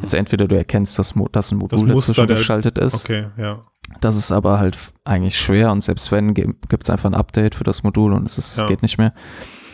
ist 0.03 0.15
entweder 0.15 0.47
du 0.49 0.57
erkennst, 0.57 0.99
dass, 0.99 1.15
Mo 1.15 1.29
dass 1.31 1.53
ein 1.53 1.59
Modul 1.59 1.79
Muster 1.87 2.13
dazwischen 2.13 2.27
der- 2.29 2.37
geschaltet 2.37 2.79
ist. 2.79 3.05
Okay, 3.05 3.27
ja. 3.37 3.61
Das 4.01 4.17
ist 4.17 4.31
aber 4.31 4.59
halt 4.61 4.79
eigentlich 5.05 5.37
schwer 5.39 5.73
und 5.73 5.83
selbst 5.83 6.13
wenn, 6.13 6.33
gibt 6.35 6.83
es 6.83 6.91
einfach 6.91 7.11
ein 7.11 7.15
Update 7.15 7.55
für 7.57 7.65
das 7.65 7.83
Modul 7.83 8.13
und 8.13 8.27
es 8.27 8.39
ist, 8.39 8.59
Ja. 8.61 8.67
geht 8.67 8.83
nicht 8.83 8.99
mehr. 8.99 9.13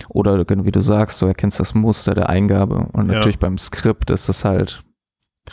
Oder 0.08 0.38
wie 0.48 0.70
du 0.72 0.80
sagst, 0.80 1.20
du 1.20 1.26
erkennst 1.26 1.60
das 1.60 1.74
Muster 1.74 2.14
der 2.14 2.28
Eingabe 2.30 2.88
und 2.92 3.08
Ja. 3.08 3.16
natürlich 3.16 3.38
beim 3.38 3.58
Skript 3.58 4.10
ist 4.10 4.28
es 4.28 4.44
halt 4.44 4.80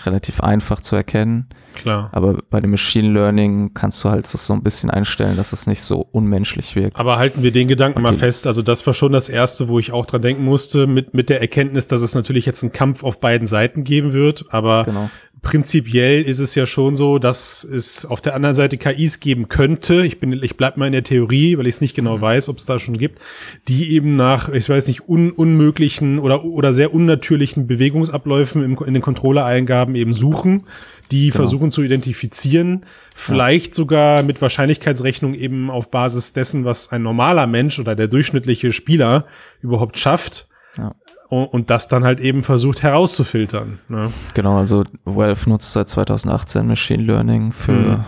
relativ 0.06 0.42
einfach 0.42 0.82
zu 0.82 0.96
erkennen. 0.96 1.48
Klar. 1.76 2.10
Aber 2.12 2.38
bei 2.50 2.60
dem 2.60 2.72
Machine 2.72 3.12
Learning 3.12 3.74
kannst 3.74 4.04
du 4.04 4.10
halt 4.10 4.32
das 4.32 4.46
so 4.46 4.54
ein 4.54 4.64
bisschen 4.64 4.90
einstellen, 4.90 5.38
dass 5.38 5.54
es 5.54 5.68
nicht 5.68 5.82
so 5.82 6.08
unmenschlich 6.12 6.76
wirkt. 6.76 6.98
Aber 6.98 7.18
halten 7.18 7.44
wir 7.44 7.52
den 7.52 7.68
Gedanken 7.68 7.98
Und 7.98 8.04
mal 8.04 8.14
fest. 8.14 8.48
Also 8.48 8.62
das 8.62 8.86
war 8.86 8.94
schon 8.94 9.12
das 9.12 9.30
erste, 9.30 9.68
wo 9.68 9.80
ich 9.80 9.92
auch 9.92 10.06
dran 10.06 10.22
denken 10.22 10.44
musste, 10.44 10.88
mit, 10.88 11.14
mit 11.14 11.30
der 11.30 11.42
Erkenntnis, 11.42 11.88
dass 11.88 12.02
es 12.02 12.16
natürlich 12.16 12.46
jetzt 12.46 12.64
einen 12.64 12.72
Kampf 12.72 13.04
auf 13.04 13.20
beiden 13.20 13.48
Seiten 13.48 13.84
geben 13.84 14.14
wird. 14.14 14.46
Aber 14.50 14.84
Genau. 14.84 15.10
Prinzipiell 15.44 16.24
ist 16.24 16.40
es 16.40 16.56
ja 16.56 16.66
schon 16.66 16.96
so, 16.96 17.20
dass 17.20 17.64
es 17.64 18.06
auf 18.06 18.22
der 18.22 18.34
anderen 18.34 18.56
Seite 18.56 18.78
KIs 18.78 19.20
geben 19.20 19.50
könnte. 19.50 20.06
Ich 20.06 20.20
bin, 20.20 20.32
ich 20.42 20.58
bleib 20.58 20.78
mal 20.78 20.88
in 20.88 20.94
der 20.94 21.04
Theorie, 21.04 21.58
weil 21.58 21.68
ich 21.68 21.76
es 21.76 21.82
nicht 21.82 21.96
genau 21.96 22.20
weiß, 22.20 22.50
ob 22.50 22.58
es 22.58 22.66
da 22.66 22.80
schon 22.80 22.98
gibt, 22.98 23.20
die 23.68 23.94
eben 23.94 24.16
nach, 24.16 24.50
ich 24.50 24.68
weiß 24.68 24.88
nicht, 24.88 25.08
un, 25.08 25.32
unmöglichen 25.32 26.18
oder, 26.18 26.46
oder 26.46 26.74
sehr 26.74 26.94
unnatürlichen 26.94 27.68
Bewegungsabläufen 27.68 28.64
im, 28.64 28.78
in 28.84 28.94
den 28.94 29.04
Controller-Eingaben 29.04 29.96
eben 29.96 30.14
suchen, 30.14 30.64
die 31.12 31.28
Genau. 31.28 31.36
versuchen 31.36 31.72
zu 31.72 31.84
identifizieren, 31.84 32.86
vielleicht 33.14 33.76
sogar 33.76 34.24
mit 34.24 34.42
Wahrscheinlichkeitsrechnung 34.42 35.36
eben 35.36 35.70
auf 35.70 35.92
Basis 35.92 36.32
dessen, 36.32 36.64
was 36.64 36.90
ein 36.92 37.04
normaler 37.04 37.48
Mensch 37.48 37.80
oder 37.80 37.96
der 37.96 38.08
durchschnittliche 38.08 38.72
Spieler 38.72 39.28
überhaupt 39.62 40.00
schafft. 40.00 40.48
Ja. 40.78 40.96
Und, 41.42 41.70
das 41.70 41.88
dann 41.88 42.04
halt 42.04 42.20
eben 42.20 42.44
versucht 42.44 42.84
herauszufiltern. 42.84 43.80
Ne? 43.90 44.12
Genau, 44.34 44.58
also 44.58 44.84
Valve 45.06 45.50
nutzt 45.50 45.74
seit 45.74 45.90
2018 45.90 46.68
Machine 46.68 47.04
Learning 47.04 47.52
für 47.52 47.72
Mhm. 47.72 48.00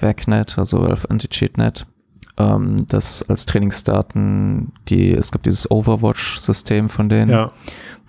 VACnet, 0.00 0.58
also 0.58 0.82
Valve 0.82 1.08
Anti-Cheat-Net. 1.08 1.86
Ähm, 2.36 2.86
das 2.88 3.28
als 3.28 3.46
Trainingsdaten, 3.46 4.72
die, 4.88 5.12
es 5.12 5.30
gibt 5.32 5.46
dieses 5.46 5.70
Overwatch-System 5.70 6.88
von 6.88 7.08
denen, 7.08 7.30
Ja. 7.30 7.52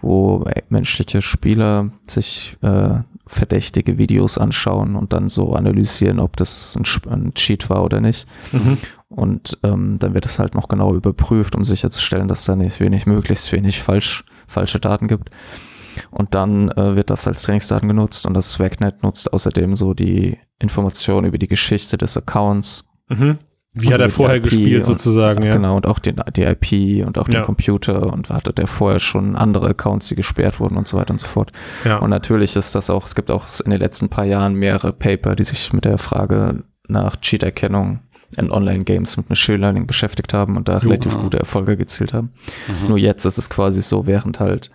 wo 0.02 0.46
menschliche 0.70 1.22
Spieler 1.22 1.92
sich 2.08 2.58
äh, 2.62 3.00
verdächtige 3.28 3.98
Videos 3.98 4.38
anschauen 4.38 4.96
und 4.96 5.14
dann 5.14 5.30
so 5.30 5.54
analysieren, 5.54 6.20
ob 6.20 6.38
das 6.38 6.76
ein, 6.76 6.86
ein 7.12 7.34
Cheat 7.34 7.70
war 7.70 7.84
oder 7.84 8.02
nicht. 8.02 8.28
Mhm. 8.52 8.78
Und 9.10 9.58
ähm, 9.64 9.98
dann 10.00 10.14
wird 10.14 10.26
es 10.26 10.40
halt 10.40 10.56
noch 10.56 10.68
genau 10.68 10.94
überprüft, 10.94 11.56
um 11.56 11.64
sicherzustellen, 11.64 12.28
dass 12.28 12.46
da 12.46 12.56
nicht 12.56 12.80
wenig, 12.80 13.06
möglichst 13.06 13.52
wenig 13.52 13.80
falsch, 13.82 14.26
falsche 14.48 14.80
Daten 14.80 15.08
gibt. 15.08 15.30
Und 16.12 16.36
dann 16.36 16.70
äh, 16.72 16.96
wird 16.96 17.10
das 17.10 17.26
als 17.28 17.44
Trainingsdaten 17.44 17.88
genutzt 17.88 18.26
und 18.26 18.34
das 18.34 18.60
WACnet 18.60 19.02
nutzt 19.04 19.32
außerdem 19.32 19.76
so 19.76 19.94
die 19.94 20.38
Informationen 20.60 21.28
über 21.28 21.38
die 21.38 21.48
Geschichte 21.48 21.98
des 21.98 22.18
Accounts. 22.18 22.86
Mhm. 23.08 23.38
Wie 23.78 23.94
hat 23.94 24.00
er 24.00 24.10
vorher 24.10 24.40
gespielt 24.40 24.78
und- 24.80 24.84
sozusagen, 24.86 25.44
ja. 25.44 25.52
Genau, 25.54 25.76
und 25.76 25.86
auch 25.88 26.00
den, 26.00 26.16
die 26.36 26.44
IP 26.44 27.06
und 27.06 27.18
auch 27.18 27.28
Ja. 27.28 27.40
den 27.40 27.44
Computer 27.46 28.12
und 28.12 28.30
hatte 28.30 28.54
der 28.54 28.68
vorher 28.68 29.00
schon 29.02 29.36
andere 29.36 29.68
Accounts, 29.70 30.08
die 30.08 30.16
gesperrt 30.16 30.60
wurden 30.62 30.78
und 30.78 30.88
so 30.88 30.98
weiter 30.98 31.12
und 31.12 31.20
so 31.20 31.28
fort. 31.28 31.52
ja. 31.84 31.98
Und 31.98 32.10
natürlich 32.10 32.56
ist 32.56 32.74
das 32.76 32.90
auch, 32.90 33.06
es 33.06 33.16
gibt 33.16 33.32
auch 33.32 33.46
in 33.66 33.72
den 33.72 33.80
letzten 33.80 34.08
paar 34.10 34.26
Jahren 34.26 34.54
mehrere 34.56 34.94
Paper, 34.94 35.36
die 35.36 35.44
sich 35.44 35.72
mit 35.74 35.84
der 35.86 35.98
Frage 35.98 36.64
nach 36.88 37.18
Cheat-Erkennung 37.18 38.00
in 38.38 38.52
Online-Games 38.52 39.18
mit 39.18 39.30
Machine 39.30 39.58
Learning 39.58 39.88
beschäftigt 39.88 40.34
haben 40.34 40.58
und 40.58 40.68
da 40.68 40.78
relativ 40.80 41.14
ja. 41.14 41.20
gute 41.20 41.40
Erfolge 41.40 41.78
erzielt 41.78 42.14
haben. 42.14 42.32
Mhm. 42.68 42.90
Nur 42.90 42.98
jetzt 42.98 43.26
ist 43.26 43.38
es 43.38 43.50
quasi 43.50 43.82
so, 43.82 44.08
während 44.08 44.40
halt 44.40 44.72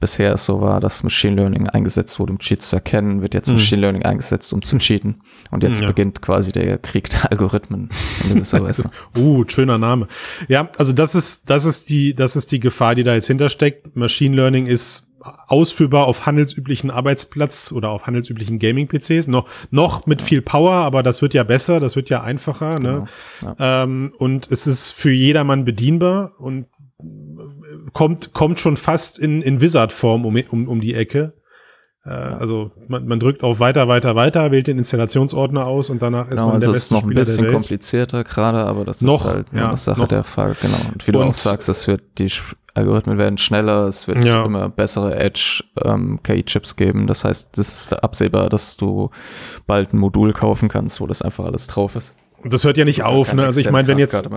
bisher 0.00 0.32
es 0.34 0.44
so 0.44 0.60
war, 0.60 0.78
dass 0.78 1.02
Machine 1.02 1.34
Learning 1.34 1.68
eingesetzt 1.68 2.20
wurde, 2.20 2.32
um 2.32 2.38
Cheats 2.38 2.68
zu 2.70 2.76
erkennen, 2.76 3.20
wird 3.20 3.34
jetzt 3.34 3.48
Mhm. 3.48 3.54
Machine 3.54 3.80
Learning 3.80 4.02
eingesetzt, 4.04 4.52
um 4.52 4.62
zu 4.62 4.78
cheaten. 4.78 5.16
Und 5.50 5.64
jetzt 5.64 5.80
Ja. 5.80 5.88
beginnt 5.88 6.22
quasi 6.22 6.52
der 6.52 6.78
Krieg 6.78 7.10
der 7.10 7.32
Algorithmen 7.32 7.90
in 8.24 8.34
gewisser 8.34 8.62
Weise. 8.62 8.90
Uh, 9.16 9.44
schöner 9.48 9.76
Name. 9.78 10.06
Ja, 10.46 10.70
also 10.78 10.92
das 10.92 11.16
ist, 11.16 11.50
das 11.50 11.64
ist 11.64 11.90
die, 11.90 12.14
das 12.14 12.36
ist 12.36 12.52
die 12.52 12.60
Gefahr, 12.60 12.94
die 12.94 13.02
da 13.02 13.14
jetzt 13.14 13.26
hintersteckt. 13.26 13.96
Machine 13.96 14.36
Learning 14.36 14.66
ist 14.66 15.07
ausführbar 15.20 16.06
auf 16.06 16.26
handelsüblichen 16.26 16.90
Arbeitsplatz 16.90 17.72
oder 17.72 17.90
auf 17.90 18.06
handelsüblichen 18.06 18.58
Gaming-PCs. 18.58 19.26
Noch, 19.26 19.48
noch 19.70 20.06
mit 20.06 20.22
viel 20.22 20.42
Power, 20.42 20.72
aber 20.74 21.02
das 21.02 21.22
wird 21.22 21.34
ja 21.34 21.42
besser, 21.44 21.80
das 21.80 21.96
wird 21.96 22.08
ja 22.10 22.22
einfacher. 22.22 22.78
Ne? 22.78 23.06
Genau, 23.40 23.54
Ähm, 23.58 24.12
und 24.18 24.50
es 24.50 24.66
ist 24.66 24.92
für 24.92 25.10
jedermann 25.12 25.64
bedienbar 25.64 26.32
und 26.38 26.66
kommt, 27.92 28.32
kommt 28.32 28.60
schon 28.60 28.76
fast 28.76 29.18
in, 29.18 29.42
in 29.42 29.60
Wizard-Form 29.60 30.24
um, 30.24 30.36
um, 30.50 30.68
um 30.68 30.80
die 30.80 30.94
Ecke. 30.94 31.34
Äh, 32.04 32.10
Also 32.10 32.70
man, 32.88 33.06
man 33.06 33.18
drückt 33.20 33.42
auf 33.42 33.60
weiter, 33.60 33.88
weiter, 33.88 34.14
weiter, 34.14 34.50
wählt 34.50 34.66
den 34.66 34.78
Installationsordner 34.78 35.66
aus 35.66 35.90
und 35.90 36.00
danach 36.02 36.24
ist 36.26 36.30
Genau, 36.30 36.46
man 36.46 36.54
also 36.56 36.68
der 36.72 36.76
es 36.76 36.82
ist 36.84 36.88
beste 36.90 36.94
noch 36.94 37.00
ein 37.02 37.06
Spieler 37.06 37.20
bisschen 37.20 37.36
der 37.36 37.44
Welt. 37.44 37.54
komplizierter 37.54 38.24
gerade, 38.24 38.58
aber 38.58 38.84
das 38.84 39.02
Noch, 39.02 39.24
ist 39.24 39.30
halt 39.32 39.46
ja, 39.52 39.68
eine 39.68 39.76
Sache 39.76 40.00
noch. 40.00 40.08
der 40.08 40.24
Fall, 40.24 40.56
genau. 40.60 40.76
Und 40.92 41.06
wie 41.06 41.12
du 41.12 41.20
Und- 41.20 41.28
auch 41.28 41.34
sagst, 41.34 41.68
es 41.68 41.86
wird, 41.86 42.02
die 42.18 42.30
Algorithmen 42.78 43.18
werden 43.18 43.38
schneller, 43.38 43.86
es 43.88 44.06
wird 44.08 44.24
Ja. 44.24 44.44
immer 44.44 44.68
bessere 44.68 45.14
Edge-KI-Chips 45.16 46.76
geben. 46.76 47.06
Das 47.06 47.24
heißt, 47.24 47.50
das 47.58 47.68
ist 47.72 48.02
absehbar, 48.02 48.48
dass 48.48 48.76
du 48.76 49.10
bald 49.66 49.92
ein 49.92 49.98
Modul 49.98 50.32
kaufen 50.32 50.68
kannst, 50.68 51.00
wo 51.00 51.06
das 51.06 51.22
einfach 51.22 51.44
alles 51.44 51.66
drauf 51.66 51.96
ist. 51.96 52.14
Und 52.42 52.52
das 52.52 52.62
hört 52.64 52.76
ja 52.76 52.84
nicht 52.84 53.02
auf, 53.02 53.32
ne? 53.34 53.44
Also 53.44 53.58
ich 53.60 53.70
meine, 53.70 53.88
wenn 53.88 53.98
jetzt. 53.98 54.28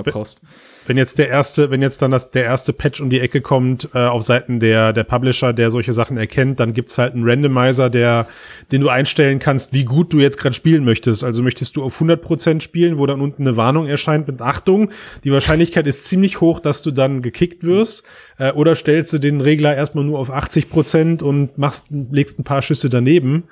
Wenn 0.87 0.97
jetzt 0.97 1.17
der 1.19 1.29
erste, 1.29 1.69
wenn 1.69 1.81
jetzt 1.81 2.01
dann 2.01 2.11
das, 2.11 2.31
der 2.31 2.43
erste 2.43 2.73
Patch 2.73 3.01
um 3.01 3.09
die 3.09 3.19
Ecke 3.19 3.41
kommt 3.41 3.89
äh, 3.93 3.99
auf 3.99 4.23
Seiten 4.23 4.59
der 4.59 4.93
der 4.93 5.03
Publisher, 5.03 5.53
der 5.53 5.71
solche 5.71 5.93
Sachen 5.93 6.17
erkennt, 6.17 6.59
dann 6.59 6.73
gibt's 6.73 6.97
halt 6.97 7.13
einen 7.13 7.27
Randomizer, 7.27 7.89
der, 7.89 8.27
den 8.71 8.81
du 8.81 8.89
einstellen 8.89 9.39
kannst, 9.39 9.73
wie 9.73 9.85
gut 9.85 10.11
du 10.13 10.19
jetzt 10.19 10.37
gerade 10.37 10.55
spielen 10.55 10.83
möchtest. 10.83 11.23
Also 11.23 11.43
möchtest 11.43 11.75
du 11.75 11.83
auf 11.83 12.01
100% 12.01 12.61
spielen, 12.61 12.97
wo 12.97 13.05
dann 13.05 13.21
unten 13.21 13.43
eine 13.43 13.57
Warnung 13.57 13.87
erscheint 13.87 14.27
mit 14.27 14.41
Achtung, 14.41 14.91
die 15.23 15.31
Wahrscheinlichkeit 15.31 15.87
ist 15.87 16.05
ziemlich 16.05 16.41
hoch, 16.41 16.59
dass 16.59 16.81
du 16.81 16.91
dann 16.91 17.21
gekickt 17.21 17.63
wirst. 17.63 18.03
Äh, 18.37 18.51
oder 18.53 18.75
stellst 18.75 19.13
du 19.13 19.19
den 19.19 19.41
Regler 19.41 19.75
erstmal 19.75 20.03
nur 20.03 20.17
auf 20.19 20.33
80% 20.33 21.21
und 21.21 21.57
machst, 21.57 21.87
legst 21.89 22.39
ein 22.39 22.43
paar 22.43 22.61
Schüsse 22.61 22.89
daneben, 22.89 23.43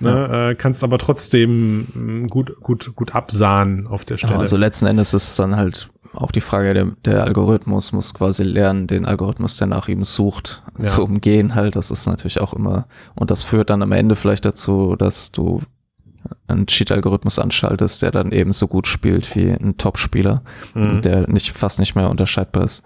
ne? 0.00 0.50
äh, 0.50 0.54
kannst 0.54 0.84
aber 0.84 0.98
trotzdem 0.98 1.86
mh, 1.94 2.28
gut 2.28 2.60
gut 2.60 2.94
gut 2.94 3.14
absahen 3.14 3.86
auf 3.86 4.04
der 4.04 4.18
Stelle. 4.18 4.32
Genau, 4.32 4.40
also 4.40 4.56
letzten 4.56 4.86
Endes 4.86 5.14
ist 5.14 5.28
es 5.28 5.36
dann 5.36 5.56
halt 5.56 5.88
auch 6.16 6.32
die 6.32 6.40
Frage, 6.40 6.74
der, 6.74 6.86
der 7.04 7.24
Algorithmus 7.24 7.92
muss 7.92 8.14
quasi 8.14 8.42
lernen, 8.42 8.86
den 8.86 9.04
Algorithmus, 9.06 9.56
der 9.56 9.66
nach 9.68 9.88
ihm 9.88 10.04
sucht, 10.04 10.62
Ja. 10.78 10.84
zu 10.84 11.02
umgehen 11.02 11.54
halt. 11.54 11.76
Das 11.76 11.90
ist 11.90 12.06
natürlich 12.06 12.40
auch 12.40 12.52
immer, 12.54 12.86
und 13.14 13.30
das 13.30 13.42
führt 13.42 13.70
dann 13.70 13.82
am 13.82 13.92
Ende 13.92 14.16
vielleicht 14.16 14.44
dazu, 14.44 14.96
dass 14.96 15.32
du 15.32 15.60
einen 16.46 16.66
Cheat-Algorithmus 16.66 17.38
anschaltest, 17.38 18.00
der 18.02 18.10
dann 18.10 18.32
ebenso 18.32 18.66
gut 18.66 18.86
spielt 18.86 19.34
wie 19.36 19.50
ein 19.50 19.76
Top-Spieler, 19.76 20.42
Mhm. 20.74 21.02
der 21.02 21.28
nicht, 21.30 21.52
fast 21.52 21.78
nicht 21.78 21.94
mehr 21.96 22.08
unterscheidbar 22.10 22.64
ist. 22.64 22.82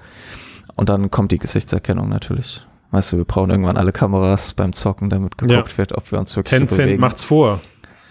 Und 0.74 0.88
dann 0.88 1.10
kommt 1.10 1.32
die 1.32 1.38
Gesichtserkennung 1.38 2.08
natürlich. 2.08 2.64
Weißt 2.90 3.12
du, 3.12 3.18
wir 3.18 3.24
brauchen 3.24 3.50
irgendwann 3.50 3.76
alle 3.76 3.92
Kameras 3.92 4.54
beim 4.54 4.72
Zocken, 4.72 5.10
damit 5.10 5.36
geguckt 5.38 5.76
wird, 5.76 5.92
ob 5.92 6.10
wir 6.10 6.18
uns 6.18 6.34
wirklich 6.36 6.52
so 6.52 6.58
Tencent 6.58 6.82
bewegen. 6.86 7.00
macht's 7.00 7.22
vor. 7.24 7.60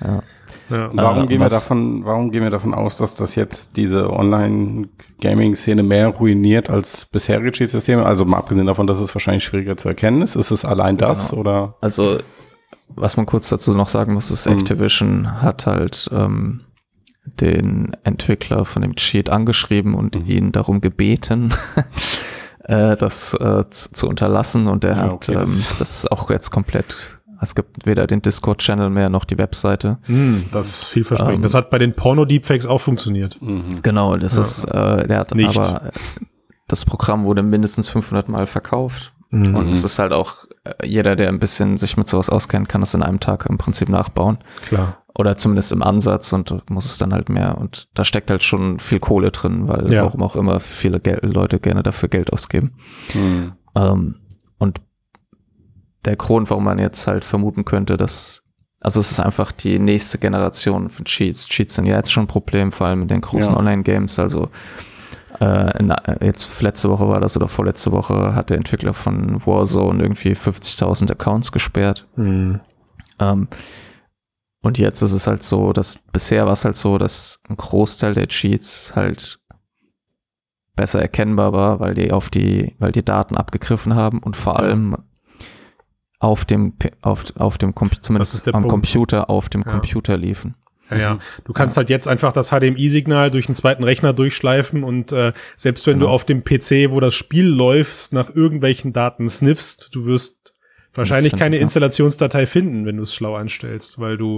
Ja. 0.03 0.21
Ja. 0.69 0.89
Warum 0.93 1.23
Äh, 1.23 1.27
gehen 1.27 1.39
wir 1.41 1.49
davon, 1.49 2.05
warum 2.05 2.31
gehen 2.31 2.43
wir 2.43 2.49
davon 2.49 2.73
aus, 2.73 2.97
dass 2.97 3.15
das 3.15 3.35
jetzt 3.35 3.77
diese 3.77 4.09
Online-Gaming-Szene 4.11 5.83
mehr 5.83 6.07
ruiniert 6.09 6.69
als 6.69 7.05
bisherige 7.05 7.51
Cheat-Systeme? 7.51 8.05
Also 8.05 8.25
mal 8.25 8.37
abgesehen 8.37 8.67
davon, 8.67 8.87
dass 8.87 8.99
es 8.99 9.13
wahrscheinlich 9.15 9.43
schwieriger 9.43 9.77
zu 9.77 9.87
erkennen 9.87 10.21
ist. 10.21 10.35
Ist 10.35 10.51
es 10.51 10.65
allein 10.65 10.97
das 10.97 11.29
Genau. 11.29 11.41
oder? 11.41 11.75
Also, 11.81 12.17
was 12.89 13.17
man 13.17 13.25
kurz 13.25 13.49
dazu 13.49 13.73
noch 13.73 13.89
sagen 13.89 14.13
muss, 14.13 14.31
ist, 14.31 14.47
Mhm. 14.47 14.59
Activision 14.59 15.41
hat 15.41 15.65
halt 15.67 16.09
ähm, 16.11 16.61
den 17.25 17.95
Entwickler 18.03 18.63
von 18.65 18.81
dem 18.81 18.95
Cheat 18.95 19.29
angeschrieben 19.29 19.93
und 19.95 20.15
Mhm. 20.15 20.29
ihn 20.29 20.51
darum 20.51 20.79
gebeten, 20.81 21.53
äh, 22.63 22.95
das 22.95 23.33
äh, 23.33 23.63
zu, 23.69 23.91
zu 23.93 24.07
unterlassen. 24.07 24.67
Und 24.67 24.83
er 24.83 24.91
Ja, 24.95 25.01
hat 25.03 25.11
okay, 25.11 25.33
ähm, 25.33 25.39
das- 25.41 25.77
das, 25.79 25.89
ist 25.99 26.11
auch 26.11 26.29
jetzt 26.29 26.51
komplett, 26.51 27.16
es 27.41 27.55
gibt 27.55 27.85
weder 27.85 28.07
den 28.07 28.21
Discord-Channel 28.21 28.89
mehr 28.89 29.09
noch 29.09 29.25
die 29.25 29.37
Webseite. 29.37 29.97
Hm, 30.03 30.45
das 30.51 30.67
ist 30.69 30.85
vielversprechend. 30.85 31.35
Ähm, 31.37 31.41
das 31.43 31.53
hat 31.53 31.69
bei 31.69 31.77
den 31.77 31.93
Porno-Deepfakes 31.95 32.65
auch 32.65 32.79
funktioniert. 32.81 33.41
Mhm. 33.41 33.81
Genau, 33.83 34.17
das 34.17 34.35
Ja. 34.35 34.41
ist, 34.41 34.63
äh, 34.65 35.07
der 35.07 35.19
hat 35.19 35.33
Nicht. 35.35 35.57
aber, 35.59 35.87
äh, 35.87 35.91
das 36.67 36.85
Programm 36.85 37.23
wurde 37.25 37.43
mindestens 37.43 37.87
500 37.87 38.27
Mal 38.29 38.45
verkauft. 38.45 39.13
Mhm. 39.29 39.55
Und 39.55 39.69
es 39.69 39.83
ist 39.83 39.99
halt 39.99 40.13
auch, 40.13 40.45
äh, 40.63 40.85
jeder, 40.87 41.15
der 41.15 41.29
ein 41.29 41.39
bisschen 41.39 41.77
sich 41.77 41.97
mit 41.97 42.07
sowas 42.07 42.29
auskennt, 42.29 42.69
kann 42.69 42.81
das 42.81 42.93
in 42.93 43.03
einem 43.03 43.19
Tag 43.19 43.45
im 43.49 43.57
Prinzip 43.57 43.89
nachbauen. 43.89 44.37
Klar. 44.65 45.03
Oder 45.15 45.35
zumindest 45.35 45.71
im 45.71 45.81
Ansatz 45.81 46.31
und 46.31 46.69
muss 46.69 46.85
es 46.85 46.97
dann 46.97 47.11
halt 47.13 47.27
mehr. 47.29 47.57
Und 47.57 47.87
da 47.95 48.03
steckt 48.03 48.29
halt 48.29 48.43
schon 48.43 48.79
viel 48.79 48.99
Kohle 48.99 49.31
drin, 49.31 49.67
weil 49.67 49.91
Ja. 49.91 50.03
warum 50.05 50.21
auch 50.23 50.35
immer 50.35 50.59
viele 50.59 51.01
Leute 51.23 51.59
gerne 51.59 51.83
dafür 51.83 52.07
Geld 52.07 52.31
ausgeben. 52.31 52.73
Mhm. 53.15 53.53
Ähm, 53.75 54.15
und 54.59 54.79
der 56.07 56.15
Grund, 56.15 56.49
warum 56.49 56.63
man 56.63 56.79
jetzt 56.79 57.07
halt 57.07 57.23
vermuten 57.23 57.65
könnte, 57.65 57.97
dass, 57.97 58.43
also 58.79 58.99
es 58.99 59.11
ist 59.11 59.19
einfach 59.19 59.51
die 59.51 59.79
nächste 59.79 60.17
Generation 60.17 60.89
von 60.89 61.05
Cheats. 61.05 61.47
Cheats 61.47 61.75
sind 61.75 61.85
ja 61.85 61.97
jetzt 61.97 62.11
schon 62.11 62.23
ein 62.23 62.27
Problem, 62.27 62.71
vor 62.71 62.87
allem 62.87 63.03
in 63.03 63.07
den 63.07 63.21
großen 63.21 63.53
Ja. 63.53 63.59
Online-Games. 63.59 64.17
Also 64.19 64.49
äh, 65.39 65.79
in, 65.79 65.93
jetzt 66.21 66.61
letzte 66.61 66.89
Woche 66.89 67.07
war 67.07 67.19
das 67.19 67.37
oder 67.37 67.47
vorletzte 67.47 67.91
Woche 67.91 68.33
hat 68.33 68.49
der 68.49 68.57
Entwickler 68.57 68.93
von 68.93 69.45
Warzone 69.45 70.01
irgendwie 70.01 70.33
50.000 70.33 71.11
Accounts 71.11 71.51
gesperrt. 71.51 72.07
Hm. 72.15 72.59
Ähm, 73.19 73.47
und 74.61 74.77
jetzt 74.79 75.01
ist 75.01 75.13
es 75.13 75.27
halt 75.27 75.43
so, 75.43 75.73
dass 75.73 75.97
bisher 75.97 76.45
war 76.45 76.53
es 76.53 76.65
halt 76.65 76.75
so, 76.75 76.97
dass 76.97 77.39
ein 77.47 77.57
Großteil 77.57 78.15
der 78.15 78.27
Cheats 78.27 78.93
halt 78.95 79.39
besser 80.75 81.01
erkennbar 81.01 81.53
war, 81.53 81.79
weil 81.79 81.93
die 81.93 82.11
auf 82.11 82.29
die, 82.29 82.75
weil 82.79 82.91
die 82.91 83.05
Daten 83.05 83.35
abgegriffen 83.35 83.95
haben 83.95 84.19
und 84.19 84.35
vor 84.35 84.59
allem 84.59 84.95
auf 86.19 86.45
dem, 86.45 86.73
auf, 87.01 87.23
auf 87.37 87.57
dem, 87.57 87.73
zumindest 88.01 88.47
am 88.47 88.53
Punkt. 88.53 88.69
Computer, 88.69 89.29
auf 89.29 89.49
dem 89.49 89.61
Ja. 89.61 89.71
Computer 89.71 90.17
liefen. 90.17 90.55
Ja, 90.89 90.97
ja. 90.97 91.17
Du 91.43 91.51
kannst 91.53 91.75
halt 91.75 91.89
jetzt 91.89 92.07
einfach 92.07 92.31
das 92.31 92.49
HDMI-Signal 92.51 93.29
durch 93.29 93.47
einen 93.49 93.55
zweiten 93.55 93.83
Rechner 93.83 94.13
durchschleifen 94.13 94.83
und 94.85 95.11
äh, 95.11 95.33
selbst 95.57 95.85
wenn 95.85 95.99
du 95.99 96.05
Genau. 96.05 96.13
auf 96.15 96.23
dem 96.23 96.43
PC, 96.45 96.91
wo 96.91 96.99
das 97.01 97.13
Spiel 97.13 97.45
läuft, 97.47 98.13
nach 98.13 98.33
irgendwelchen 98.33 98.93
Daten 98.93 99.29
sniffst, 99.29 99.89
du 99.93 100.05
wirst 100.05 100.53
wahrscheinlich 100.93 101.31
finden, 101.31 101.41
keine 101.43 101.55
ja. 101.57 101.61
Installationsdatei 101.63 102.45
finden, 102.45 102.85
wenn 102.85 102.95
du 102.97 103.03
es 103.03 103.13
schlau 103.13 103.35
anstellst, 103.35 103.99
weil 103.99 104.17
du 104.17 104.37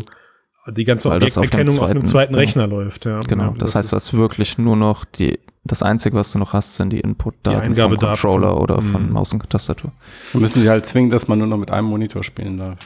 die 0.67 0.85
ganze 0.85 1.09
Weil 1.09 1.19
das 1.19 1.37
auf 1.37 1.43
dem 1.49 1.59
Objekterkennung 1.61 1.83
auf, 1.83 1.89
einem 1.91 2.05
zweiten- 2.05 2.33
ja. 2.33 2.39
Rechner 2.39 2.67
läuft. 2.67 3.05
Ja, 3.05 3.19
Genau. 3.21 3.43
Ja, 3.51 3.55
das, 3.57 3.75
heißt, 3.75 3.91
du 3.91 3.97
ist- 3.97 4.13
wirklich 4.13 4.57
nur 4.57 4.75
noch 4.75 5.05
die, 5.05 5.39
das 5.63 5.83
einzige, 5.83 6.15
was 6.15 6.31
du 6.31 6.39
noch 6.39 6.53
hast, 6.53 6.75
sind 6.75 6.91
die 6.91 6.99
Input-Daten 7.01 7.75
vom 7.75 7.97
Controller 7.97 8.49
von- 8.51 8.57
oder 8.59 8.81
von 8.81 9.07
Mhm. 9.07 9.13
Maus 9.13 9.33
und 9.33 9.47
Tastatur. 9.49 9.91
Dann 10.33 10.41
müssen 10.41 10.61
sie 10.61 10.69
halt 10.69 10.85
zwingen, 10.85 11.09
dass 11.09 11.27
man 11.27 11.37
nur 11.39 11.47
noch 11.47 11.57
mit 11.57 11.69
einem 11.71 11.87
Monitor 11.87 12.23
spielen 12.23 12.57
darf. 12.57 12.77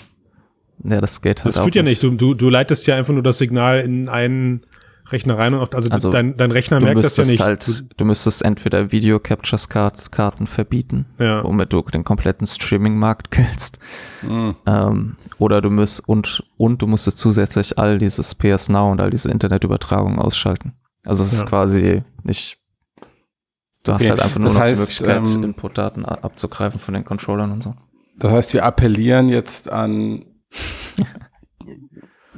Ja, 0.83 0.99
das 0.99 1.21
geht 1.21 1.39
halt 1.39 1.47
Das 1.47 1.57
auch 1.59 1.63
führt 1.63 1.75
ja 1.75 1.83
nicht. 1.83 2.01
Du, 2.03 2.11
du, 2.11 2.33
du 2.33 2.49
leitest 2.49 2.87
ja 2.87 2.95
einfach 2.97 3.13
nur 3.13 3.23
das 3.23 3.37
Signal 3.37 3.79
in 3.81 4.09
einen 4.09 4.65
Rechner 5.11 5.37
rein 5.37 5.53
und 5.53 5.59
auf, 5.61 5.73
also, 5.73 5.91
Also, 5.91 6.09
dein, 6.11 6.35
dein 6.37 6.49
Rechner 6.51 6.79
merkt 6.79 7.03
das 7.03 7.17
ja 7.17 7.25
nicht. 7.25 7.41
halt, 7.41 7.85
du 7.95 8.05
müsstest 8.05 8.43
entweder 8.43 8.91
Video 8.91 9.19
Captures 9.19 9.69
Card 9.69 10.11
Karten 10.11 10.47
verbieten, 10.47 11.05
ja. 11.19 11.43
womit 11.43 11.71
du 11.73 11.81
den 11.83 12.03
kompletten 12.03 12.47
Streaming-Markt 12.47 13.29
killst, 13.31 13.79
Mhm. 14.23 14.55
ähm, 14.65 15.15
oder 15.37 15.61
du 15.61 15.69
musst 15.69 16.07
und 16.07 16.43
und 16.57 16.81
du 16.81 16.87
musstest 16.87 17.19
zusätzlich 17.19 17.77
all 17.77 17.99
dieses 17.99 18.33
PS 18.33 18.69
Now 18.69 18.91
und 18.91 19.01
all 19.01 19.09
diese 19.11 19.29
Internetübertragungen 19.29 20.19
ausschalten. 20.19 20.73
Also 21.05 21.21
es 21.23 21.33
ist 21.33 21.41
Ja. 21.43 21.47
quasi 21.49 22.01
nicht. 22.23 22.57
Du 23.83 23.91
hast 23.93 24.01
Okay, 24.01 24.09
halt 24.11 24.21
einfach 24.21 24.39
nur 24.39 24.45
das 24.47 24.53
noch 24.53 24.61
heißt, 24.61 24.75
die 24.75 25.03
Möglichkeit, 25.05 25.35
ähm, 25.35 25.43
Inputdaten 25.43 26.05
abzugreifen 26.05 26.79
von 26.79 26.93
den 26.93 27.03
Controllern 27.03 27.51
und 27.51 27.61
so. 27.63 27.75
Das 28.17 28.31
heißt, 28.31 28.53
wir 28.53 28.63
appellieren 28.65 29.27
jetzt 29.29 29.69
an 29.69 30.25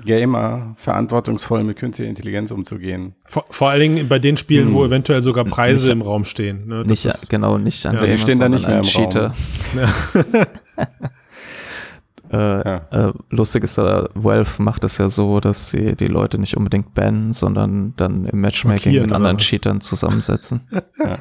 Gamer, 0.03 0.75
verantwortungsvoll 0.77 1.63
mit 1.63 1.77
künstlicher 1.77 2.09
Intelligenz 2.09 2.51
umzugehen. 2.51 3.15
Vor, 3.25 3.45
vor 3.49 3.69
allen 3.69 3.79
Dingen 3.81 4.07
bei 4.07 4.19
den 4.19 4.37
Spielen, 4.37 4.67
Hm. 4.67 4.73
wo 4.73 4.85
eventuell 4.85 5.21
sogar 5.23 5.45
Preise 5.45 5.85
Nicht- 5.87 5.93
im 5.93 6.01
Raum 6.01 6.25
stehen. 6.25 6.67
Ne? 6.67 6.83
Nicht 6.85 7.05
ist- 7.05 7.29
genau 7.29 7.57
nicht 7.57 7.85
an 7.85 7.95
ja, 7.95 8.01
die 8.01 8.07
Gamer, 8.07 8.17
stehen 8.19 8.39
da 8.39 8.49
nicht 8.49 8.67
mehr 8.67 8.77
an 8.77 8.83
im 8.83 8.89
Cheater. 8.89 9.33
äh, 12.31 12.37
Ja. 12.37 12.81
Äh, 12.91 13.13
lustig 13.29 13.63
ist, 13.63 13.77
äh, 13.77 14.03
Valve 14.13 14.61
macht 14.61 14.83
es 14.83 14.97
ja 14.97 15.09
so, 15.09 15.39
dass 15.39 15.69
sie 15.69 15.95
die 15.95 16.07
Leute 16.07 16.37
nicht 16.37 16.55
unbedingt 16.57 16.93
bannen, 16.93 17.33
sondern 17.33 17.93
dann 17.97 18.25
im 18.25 18.41
Matchmaking 18.41 18.91
Markieren 18.91 19.05
mit 19.07 19.15
anderen 19.15 19.37
was? 19.37 19.43
Cheatern 19.43 19.81
zusammensetzen. 19.81 20.61
Ja. 20.97 21.19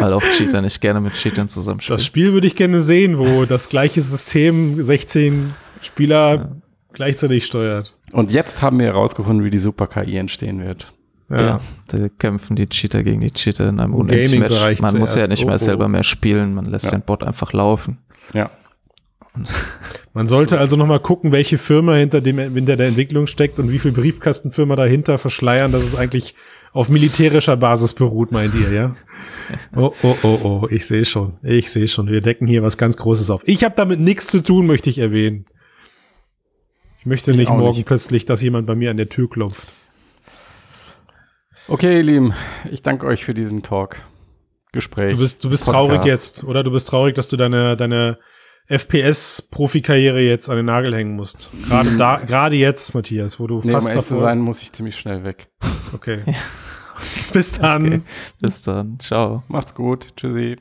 Weil 0.00 0.12
auch 0.14 0.22
Cheater 0.22 0.60
nicht 0.62 0.80
gerne 0.80 1.00
mit 1.00 1.12
Cheatern 1.14 1.48
zusammenspielen. 1.48 1.98
Das 1.98 2.04
Spiel 2.04 2.32
würde 2.32 2.46
ich 2.46 2.56
gerne 2.56 2.80
sehen, 2.80 3.18
wo 3.18 3.44
das 3.44 3.68
gleiche 3.68 4.02
System 4.02 4.82
16 4.82 5.52
Spieler 5.82 6.56
gleichzeitig 6.92 7.44
steuert. 7.46 7.96
Und 8.12 8.32
jetzt 8.32 8.60
haben 8.62 8.80
wir 8.80 8.86
herausgefunden, 8.86 9.44
wie 9.44 9.50
die 9.50 9.58
Super-KI 9.60 10.16
entstehen 10.16 10.60
wird. 10.64 10.92
ja. 11.28 11.60
da 11.88 12.08
kämpfen 12.18 12.56
die 12.56 12.68
Cheater 12.68 13.04
gegen 13.04 13.20
die 13.20 13.30
Cheater 13.30 13.68
in 13.68 13.78
einem 13.78 13.94
unendlichen 13.94 14.40
Match. 14.40 14.80
Man 14.80 14.98
muss 14.98 15.10
ja 15.14 15.22
zuerst. 15.26 15.30
nicht 15.30 15.44
Oh, 15.44 15.46
mehr 15.46 15.54
oh. 15.54 15.58
selber 15.58 15.86
mehr 15.88 16.02
spielen, 16.02 16.54
man 16.54 16.64
lässt 16.66 16.86
Ja. 16.86 16.90
den 16.92 17.02
Bot 17.02 17.22
einfach 17.22 17.52
laufen. 17.52 17.98
Ja. 18.32 18.50
Man 20.12 20.26
sollte 20.26 20.58
also 20.58 20.76
noch 20.76 20.86
mal 20.86 20.98
gucken, 20.98 21.30
welche 21.30 21.56
Firma 21.56 21.94
hinter 21.94 22.20
dem 22.20 22.38
hinter 22.38 22.76
der 22.76 22.88
Entwicklung 22.88 23.26
steckt 23.26 23.58
und 23.58 23.70
wie 23.70 23.78
viel 23.78 23.92
Briefkastenfirma 23.92 24.74
dahinter 24.74 25.18
verschleiern, 25.18 25.70
dass 25.70 25.84
es 25.84 25.94
eigentlich 25.94 26.34
auf 26.72 26.88
militärischer 26.88 27.56
Basis 27.56 27.94
beruht, 27.94 28.32
meint 28.32 28.54
ihr, 28.54 28.72
ja? 28.72 28.94
Oh, 29.74 29.92
oh, 30.02 30.16
oh, 30.22 30.38
oh, 30.42 30.66
ich 30.70 30.86
sehe 30.86 31.04
schon. 31.04 31.34
Ich 31.42 31.70
sehe 31.70 31.88
schon. 31.88 32.08
Wir 32.08 32.20
decken 32.20 32.46
hier 32.46 32.62
was 32.62 32.78
ganz 32.78 32.96
Großes 32.96 33.30
auf. 33.30 33.42
Ich 33.44 33.64
habe 33.64 33.74
damit 33.76 33.98
nichts 34.00 34.28
zu 34.28 34.40
tun, 34.40 34.66
möchte 34.66 34.88
ich 34.90 34.98
erwähnen. 34.98 35.46
Ich 37.00 37.06
möchte 37.06 37.30
Ich 37.32 37.36
nicht 37.36 37.48
auch 37.48 37.56
morgen 37.56 37.76
nicht. 37.78 37.86
plötzlich, 37.86 38.24
dass 38.24 38.42
jemand 38.42 38.66
bei 38.66 38.74
mir 38.74 38.90
an 38.90 38.96
der 38.96 39.08
Tür 39.08 39.28
klopft. 39.28 39.72
Okay, 41.66 41.96
ihr 41.96 42.02
Lieben, 42.02 42.34
ich 42.70 42.82
danke 42.82 43.06
euch 43.06 43.24
für 43.24 43.34
diesen 43.34 43.62
Talk. 43.62 43.96
Gespräch. 44.72 45.14
Du 45.14 45.20
bist, 45.20 45.42
du 45.42 45.50
bist 45.50 45.64
Podcast. 45.64 45.88
traurig 45.88 46.04
jetzt, 46.04 46.44
oder? 46.44 46.62
Du 46.62 46.70
bist 46.70 46.86
traurig, 46.86 47.16
dass 47.16 47.26
du 47.26 47.36
deine, 47.36 47.76
deine 47.76 48.18
FPS-Profikarriere 48.68 50.20
jetzt 50.20 50.48
an 50.48 50.56
den 50.56 50.66
Nagel 50.66 50.94
hängen 50.94 51.16
musst. 51.16 51.50
Gerade 51.66 51.96
da, 51.96 52.16
gerade 52.26 52.56
jetzt, 52.56 52.94
Matthias, 52.94 53.40
wo 53.40 53.46
du 53.46 53.58
Nee, 53.58 53.64
um 53.64 53.70
fast 53.72 53.88
zu 53.88 53.94
davor. 53.94 54.22
sein, 54.22 54.40
muss 54.40 54.62
ich 54.62 54.72
ziemlich 54.72 54.96
schnell 54.96 55.24
weg. 55.24 55.48
Okay. 55.92 56.22
Bis 57.32 57.52
dann. 57.52 57.86
Okay. 57.86 58.00
Bis 58.42 58.62
dann. 58.62 58.98
Ciao. 59.00 59.42
Macht's 59.48 59.74
gut. 59.74 60.08
Tschüssi. 60.16 60.56